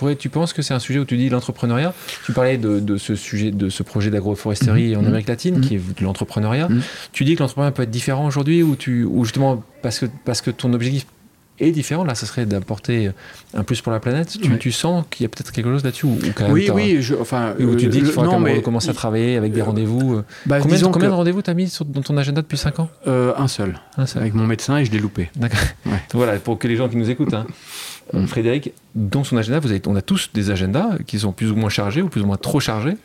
[0.00, 1.92] Pourrais, tu penses que c'est un sujet où tu dis l'entrepreneuriat?
[2.24, 4.98] Tu parlais de, de, ce sujet, de ce projet d'agroforesterie mmh.
[4.98, 5.60] en Amérique latine, mmh.
[5.60, 6.68] qui est de l'entrepreneuriat.
[6.68, 6.80] Mmh.
[7.12, 10.40] Tu dis que l'entrepreneuriat peut être différent aujourd'hui, ou, tu, ou justement parce que, parce
[10.40, 11.06] que ton objectif
[11.58, 12.04] est différent.
[12.04, 13.10] Là, ça serait d'apporter
[13.54, 14.38] un plus pour la planète.
[14.40, 14.58] Tu, oui.
[14.58, 17.02] tu sens qu'il y a peut-être quelque chose là-dessus ou, Oui, oui.
[17.02, 20.22] Je, enfin, où tu dis qu'il non, mais, commencer à travailler avec des rendez-vous.
[20.46, 21.12] Bah, combien combien que...
[21.12, 22.88] de rendez-vous tu as mis sur, dans ton agenda depuis 5 ans?
[23.06, 23.78] Euh, Un seul.
[23.98, 24.22] Un seul.
[24.22, 25.30] Avec mon médecin et je l'ai loupé.
[25.36, 25.60] D'accord.
[25.84, 26.00] Ouais.
[26.14, 27.34] voilà, pour que les gens qui nous écoutent.
[27.34, 27.46] Hein.
[28.12, 28.26] Mm.
[28.26, 31.56] Frédéric, dans son agenda, vous avez, on a tous des agendas qui sont plus ou
[31.56, 32.96] moins chargés ou plus ou moins trop chargés.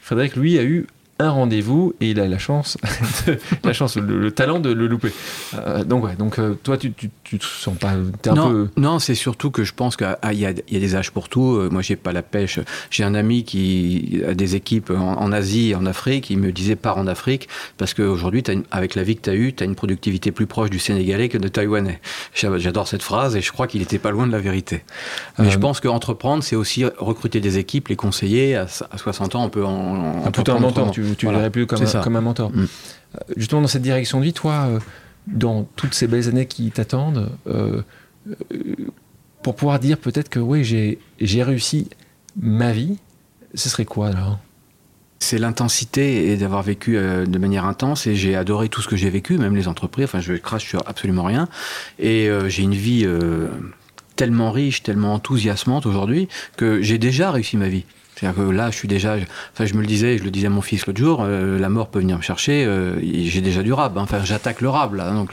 [0.00, 0.86] Frédéric, lui, a eu
[1.18, 2.76] un rendez-vous et il a la chance,
[3.26, 5.12] de, la chance, le, le, talent de le louper.
[5.54, 8.50] Euh, donc ouais, donc euh, toi tu, tu, tu te sens pas, es un non,
[8.50, 8.68] peu.
[8.76, 11.28] Non, c'est surtout que je pense qu'il ah, y, a, y a des âges pour
[11.28, 11.56] tout.
[11.56, 12.60] Euh, moi j'ai pas la pêche.
[12.90, 16.30] J'ai un ami qui a des équipes en, en, Asie, et en Afrique.
[16.30, 17.48] Il me disait pars en Afrique
[17.78, 20.70] parce qu'aujourd'hui avec la vie que tu as eue, tu as une productivité plus proche
[20.70, 22.00] du Sénégalais que de Taïwanais.
[22.34, 24.84] J'adore cette phrase et je crois qu'il était pas loin de la vérité.
[25.38, 28.54] Mais je pense qu'entreprendre, c'est aussi recruter des équipes, les conseiller.
[28.54, 30.90] À, à 60 ans, on peut en, en tout un mentor.
[30.92, 31.38] Tu, tu voilà.
[31.38, 32.50] verrais plus comme, un, comme un mentor.
[32.50, 32.66] Mm.
[33.36, 34.78] Justement, dans cette direction de vie, toi, euh,
[35.26, 37.82] dans toutes ces belles années qui t'attendent, euh,
[39.42, 41.88] pour pouvoir dire peut-être que oui, j'ai réussi
[42.40, 42.98] ma vie,
[43.54, 44.38] ce serait quoi alors?
[45.20, 48.94] C'est l'intensité et d'avoir vécu euh, de manière intense et j'ai adoré tout ce que
[48.94, 50.04] j'ai vécu, même les entreprises.
[50.04, 51.48] Enfin, je crache sur absolument rien
[51.98, 53.48] et euh, j'ai une vie euh,
[54.14, 57.84] tellement riche, tellement enthousiasmante aujourd'hui que j'ai déjà réussi ma vie.
[58.18, 59.16] C'est-à-dire que là, je suis déjà.
[59.52, 61.68] Enfin, je me le disais, je le disais à mon fils l'autre jour, euh, la
[61.68, 63.96] mort peut venir me chercher, euh, j'ai déjà du rab.
[63.96, 65.12] Hein, enfin, j'attaque le rab, là.
[65.12, 65.32] Donc,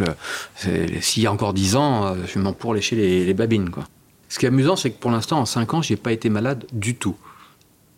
[1.01, 3.85] s'il y a encore 10 ans, euh, je m'en pour lécher les, babines, quoi.
[4.29, 6.65] Ce qui est amusant, c'est que pour l'instant, en 5 ans, j'ai pas été malade
[6.73, 7.15] du tout.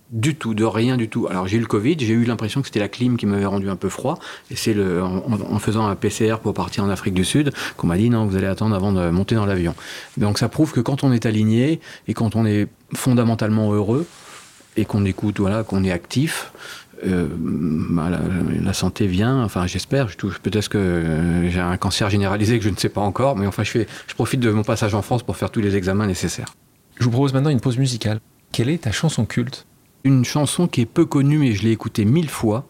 [0.10, 1.28] Du tout, de rien du tout.
[1.30, 3.70] Alors j'ai eu le Covid, j'ai eu l'impression que c'était la clim qui m'avait rendu
[3.70, 4.18] un peu froid.
[4.50, 8.10] Et c'est en, faisant un PCR pour partir en Afrique du Sud qu'on m'a dit
[8.10, 9.76] non, vous allez attendre avant de monter dans l'avion.
[10.16, 14.08] Donc ça prouve que quand on est aligné et quand on est fondamentalement heureux
[14.78, 16.52] et qu'on écoute, voilà, qu'on est actif,
[17.06, 18.20] euh, bah, la,
[18.62, 22.76] la, santé vient, enfin j'espère, peut-être que euh, j'ai un cancer généralisé que je ne
[22.76, 25.38] sais pas encore, mais enfin je, fais, je profite de mon passage en France pour
[25.38, 26.56] faire tous les examens nécessaires.
[26.98, 28.20] Je vous propose maintenant une pause musicale.
[28.52, 29.68] Quelle est ta chanson culte?
[30.04, 32.66] Une chanson qui est peu connue, mais je l'ai écoutée mille fois,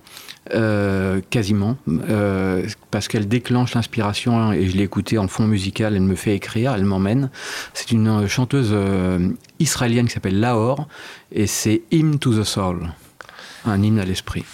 [0.54, 6.02] euh, quasiment, euh, parce qu'elle déclenche l'inspiration et je l'ai écoutée en fond musical, elle
[6.02, 7.30] me fait écrire, elle m'emmène.
[7.74, 9.30] C'est une chanteuse euh,
[9.60, 10.88] israélienne qui s'appelle Lahore.
[11.32, 12.90] Et c'est Hymn to the Soul,
[13.66, 14.46] un hymne à l'esprit.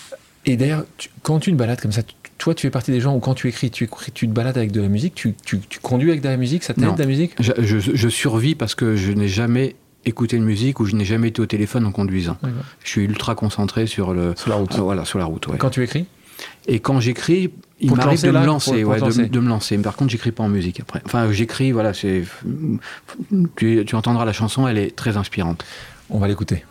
[0.46, 0.86] Et d'ailleurs,
[1.22, 2.02] quand tu te balades comme ça,
[2.38, 4.72] toi, tu fais partie des gens où quand tu écris, tu, tu te balades avec
[4.72, 7.06] de la musique, tu, tu, tu conduis avec de la musique, ça t'aide de la
[7.06, 7.34] musique?
[7.40, 9.76] Je, je, je, survis parce que je n'ai jamais
[10.06, 12.38] écouter une musique où je n'ai jamais été au téléphone en conduisant.
[12.84, 14.76] Je suis ultra concentré sur le sur la route.
[14.76, 15.48] Euh, voilà, sur la route.
[15.48, 15.58] Ouais.
[15.58, 16.06] Quand tu écris?
[16.68, 19.24] Et quand j'écris, il m'arrive de, me lancer, pour, pour ouais, lancer.
[19.24, 19.78] De, de, me lancer.
[19.78, 21.02] Mais par contre, j'écris pas en musique après.
[21.06, 22.24] Enfin, j'écris, voilà, c'est.
[23.56, 25.64] Tu, tu entendras la chanson, elle est très inspirante.
[26.10, 26.64] On va l'écouter.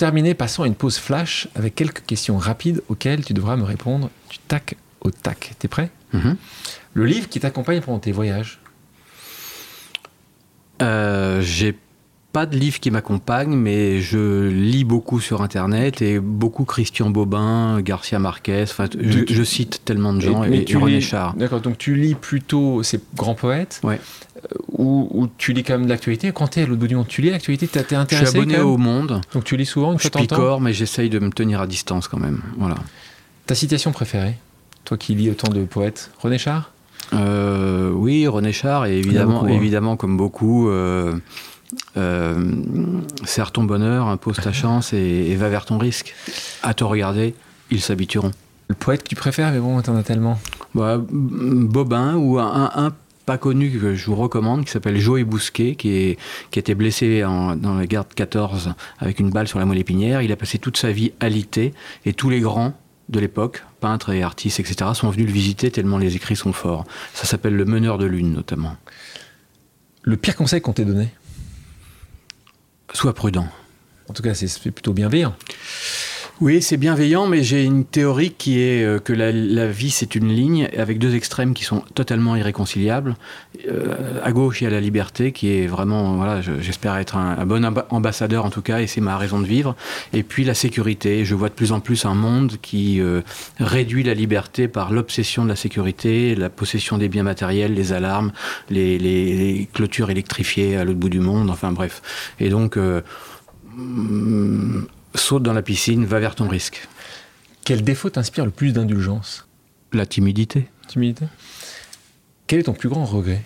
[0.00, 4.08] Terminer, passons à une pause flash avec quelques questions rapides auxquelles tu devras me répondre
[4.30, 5.52] du tac au tac.
[5.58, 5.90] T'es prêt?
[6.14, 6.36] -hmm.
[6.94, 8.60] Le livre qui t'accompagne pendant tes voyages
[10.80, 11.76] euh, J'ai
[12.32, 17.82] pas de livre qui m'accompagne, mais je lis beaucoup sur Internet et beaucoup Christian Bobin,
[17.82, 18.62] Garcia Marquez.
[18.62, 21.34] Enfin, je, je, cite tellement de gens et, et, et René Char.
[21.36, 24.00] D'accord, donc tu lis plutôt ces grands poètes ouais.
[24.80, 26.32] Ou, ou, tu lis quand même de l'actualité.
[26.32, 28.38] Quand tu es à l'autre bout du monde, tu lis l'actualité T'es intéressé Je suis
[28.38, 29.20] abonné au Monde.
[29.34, 32.18] Donc tu lis souvent une Je picore, mais j'essaye de me tenir à distance quand
[32.18, 32.40] même.
[32.56, 32.76] Voilà.
[33.46, 34.36] Ta citation préférée
[34.84, 36.72] Toi qui lis autant de poètes René Char?
[37.12, 40.70] Euh, Oui, René Char, et évidemment, beaucoup, évidemment comme beaucoup.
[40.70, 41.14] Euh,
[41.96, 42.52] euh,
[43.24, 46.14] serre ton bonheur, impose ta chance et, et, va vers ton risque.
[46.62, 47.34] À te regarder,
[47.70, 48.32] ils s'habitueront.
[48.68, 50.40] Le poète que tu préfères, mais bon, t'en as tellement.
[50.74, 52.92] Bah, Bobin ou un, un,
[53.30, 56.18] pas connu que je vous recommande qui s'appelle Joey Bousquet, qui, est,
[56.50, 59.66] qui a été blessé en, dans la guerre de 14 avec une balle sur la
[59.66, 60.20] moelle épinière.
[60.20, 61.72] Il a passé toute sa vie alité
[62.04, 62.72] et tous les grands
[63.08, 66.84] de l'époque, peintres et artistes, etc., sont venus le visiter tellement les écrits sont forts.
[67.14, 68.76] Ça s'appelle Le Meneur de Lune, notamment.
[70.02, 71.10] Le pire conseil qu'on t'ait donné?
[72.92, 73.46] Sois prudent.
[74.08, 75.36] En tout cas, c'est plutôt bienveillant.
[76.40, 80.28] Oui, c'est bienveillant, mais j'ai une théorie qui est euh, que la, vie, c'est une
[80.28, 83.14] ligne avec deux extrêmes qui sont totalement irréconciliables.
[83.68, 87.44] Euh, à gauche, il y a la liberté qui est vraiment, voilà, j'espère être un,
[87.44, 89.76] bon ambassadeur en tout cas, et c'est ma raison de vivre.
[90.14, 91.26] Et puis la sécurité.
[91.26, 93.20] Je vois de plus en plus un monde qui euh,
[93.58, 98.32] réduit la liberté par l'obsession de la sécurité, la possession des biens matériels, les alarmes,
[98.70, 102.00] les, clôtures électrifiées à l'autre bout du monde, enfin bref.
[102.40, 102.78] Et donc...
[102.78, 103.02] Euh,
[105.14, 106.88] saute dans la piscine, va vers ton risque.
[107.64, 109.46] Quel défaut t'inspire le plus d'indulgence?
[109.92, 110.68] La timidité.
[110.88, 111.26] Timidité?
[112.46, 113.44] Quel est ton plus grand regret?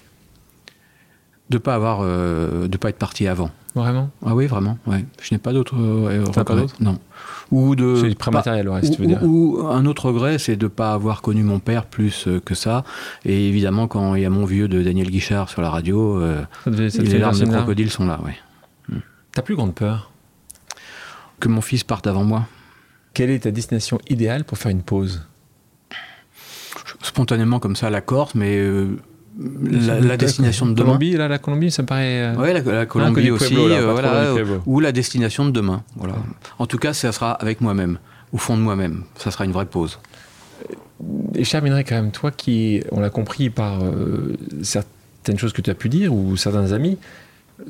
[1.51, 3.51] De pas avoir, euh, de pas être parti avant.
[3.75, 4.11] Vraiment?
[4.25, 4.79] Ah oui, vraiment.
[4.87, 5.05] Ouais.
[5.21, 6.67] Je n'ai pas d'autre euh, regret.
[6.81, 6.99] Non.
[7.51, 7.97] Ou de.
[7.97, 9.23] C'est prématériel, le reste, ou, tu veux dire.
[9.23, 12.55] Ou un autre regret, c'est de ne pas avoir connu mon père plus euh, que
[12.55, 12.85] ça.
[13.25, 16.23] Et évidemment, quand il y a mon vieux de Daniel Guichard sur la radio,
[16.65, 18.21] ça devait, ça les larmes de crocodile sont là.
[18.89, 19.01] Hmm.
[19.33, 20.11] Ta plus grande peur?
[21.45, 22.47] Que mon fils parte avant moi.
[23.13, 25.27] Quelle est ta destination idéale pour faire une pause?
[27.03, 28.97] Spontanément comme ça, la Corse, mais euh,
[29.39, 30.87] la, la, destination de demain.
[30.87, 32.23] Colombie, là, la Colombie, ça me paraît.
[32.23, 32.35] Euh...
[32.39, 34.35] Oui, la, la, Colombie ah, aussi, Pueblo, là, euh, voilà,
[34.65, 35.85] ou la destination de demain.
[35.97, 36.15] Voilà.
[36.59, 37.99] En tout cas, ça sera avec moi-même,
[38.33, 39.05] au fond de moi-même.
[39.19, 39.99] Ça sera une vraie pause.
[41.35, 45.61] Et je terminerai quand même, toi qui, on l'a compris par euh, certaines choses que
[45.61, 46.97] tu as pu dire, ou certains amis,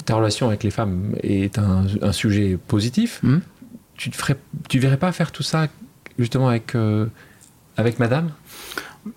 [0.05, 3.21] ta relation avec les femmes est un, un sujet positif.
[3.25, 3.39] Mmh.
[3.97, 4.37] Tu te ferais,
[4.69, 5.69] tu verrais pas faire tout ça
[6.19, 7.07] justement avec euh,
[7.77, 8.31] avec Madame?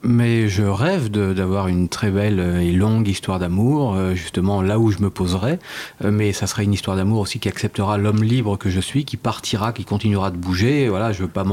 [0.04, 4.92] Mais je rêve d'avoir une très belle et longue histoire d'amour, euh, justement là où
[4.92, 5.60] je me poserai.
[6.04, 9.06] Euh, mais ça serait une histoire d'amour aussi qui acceptera l'homme libre que je suis,
[9.06, 10.90] qui partira, qui continuera de bouger.
[10.90, 11.46] Voilà, je veux pas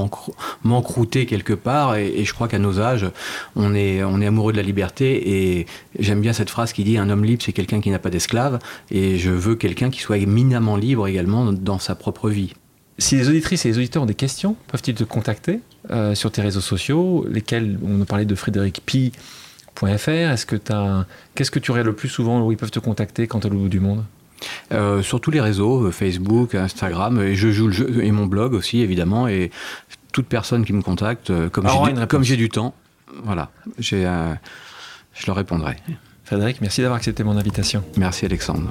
[0.64, 1.94] m'encrouter quelque part.
[1.94, 3.06] Et, et je crois qu'à nos âges,
[3.54, 5.58] on est, on est amoureux de la liberté.
[5.58, 5.66] Et
[6.00, 8.58] j'aime bien cette phrase qui dit un homme libre, c'est quelqu'un qui n'a pas d'esclave.
[8.90, 12.54] Et je veux quelqu'un qui soit éminemment libre également dans sa propre vie.
[12.98, 15.60] Si les auditrices et les auditeurs ont des questions, peuvent-ils te contacter
[15.90, 19.12] euh, sur tes réseaux sociaux, lesquels on a parlé de Frédéric Pi
[19.82, 21.06] Est-ce que as...
[21.34, 23.50] Qu'est-ce que tu aurais le plus souvent où ils peuvent te contacter quand tu es
[23.50, 24.04] au bout du monde?
[24.72, 28.26] Euh, sur tous les réseaux, euh, Facebook, Instagram, et je joue le jeu, et mon
[28.26, 29.50] blog aussi évidemment, et
[30.12, 32.74] toute personne qui me contacte, comme j'ai du temps,
[33.24, 34.08] voilà, j'ai,
[35.14, 35.76] je leur répondrai.
[36.24, 37.82] Frédéric, merci d'avoir accepté mon invitation.
[37.96, 38.70] Merci Alexandre.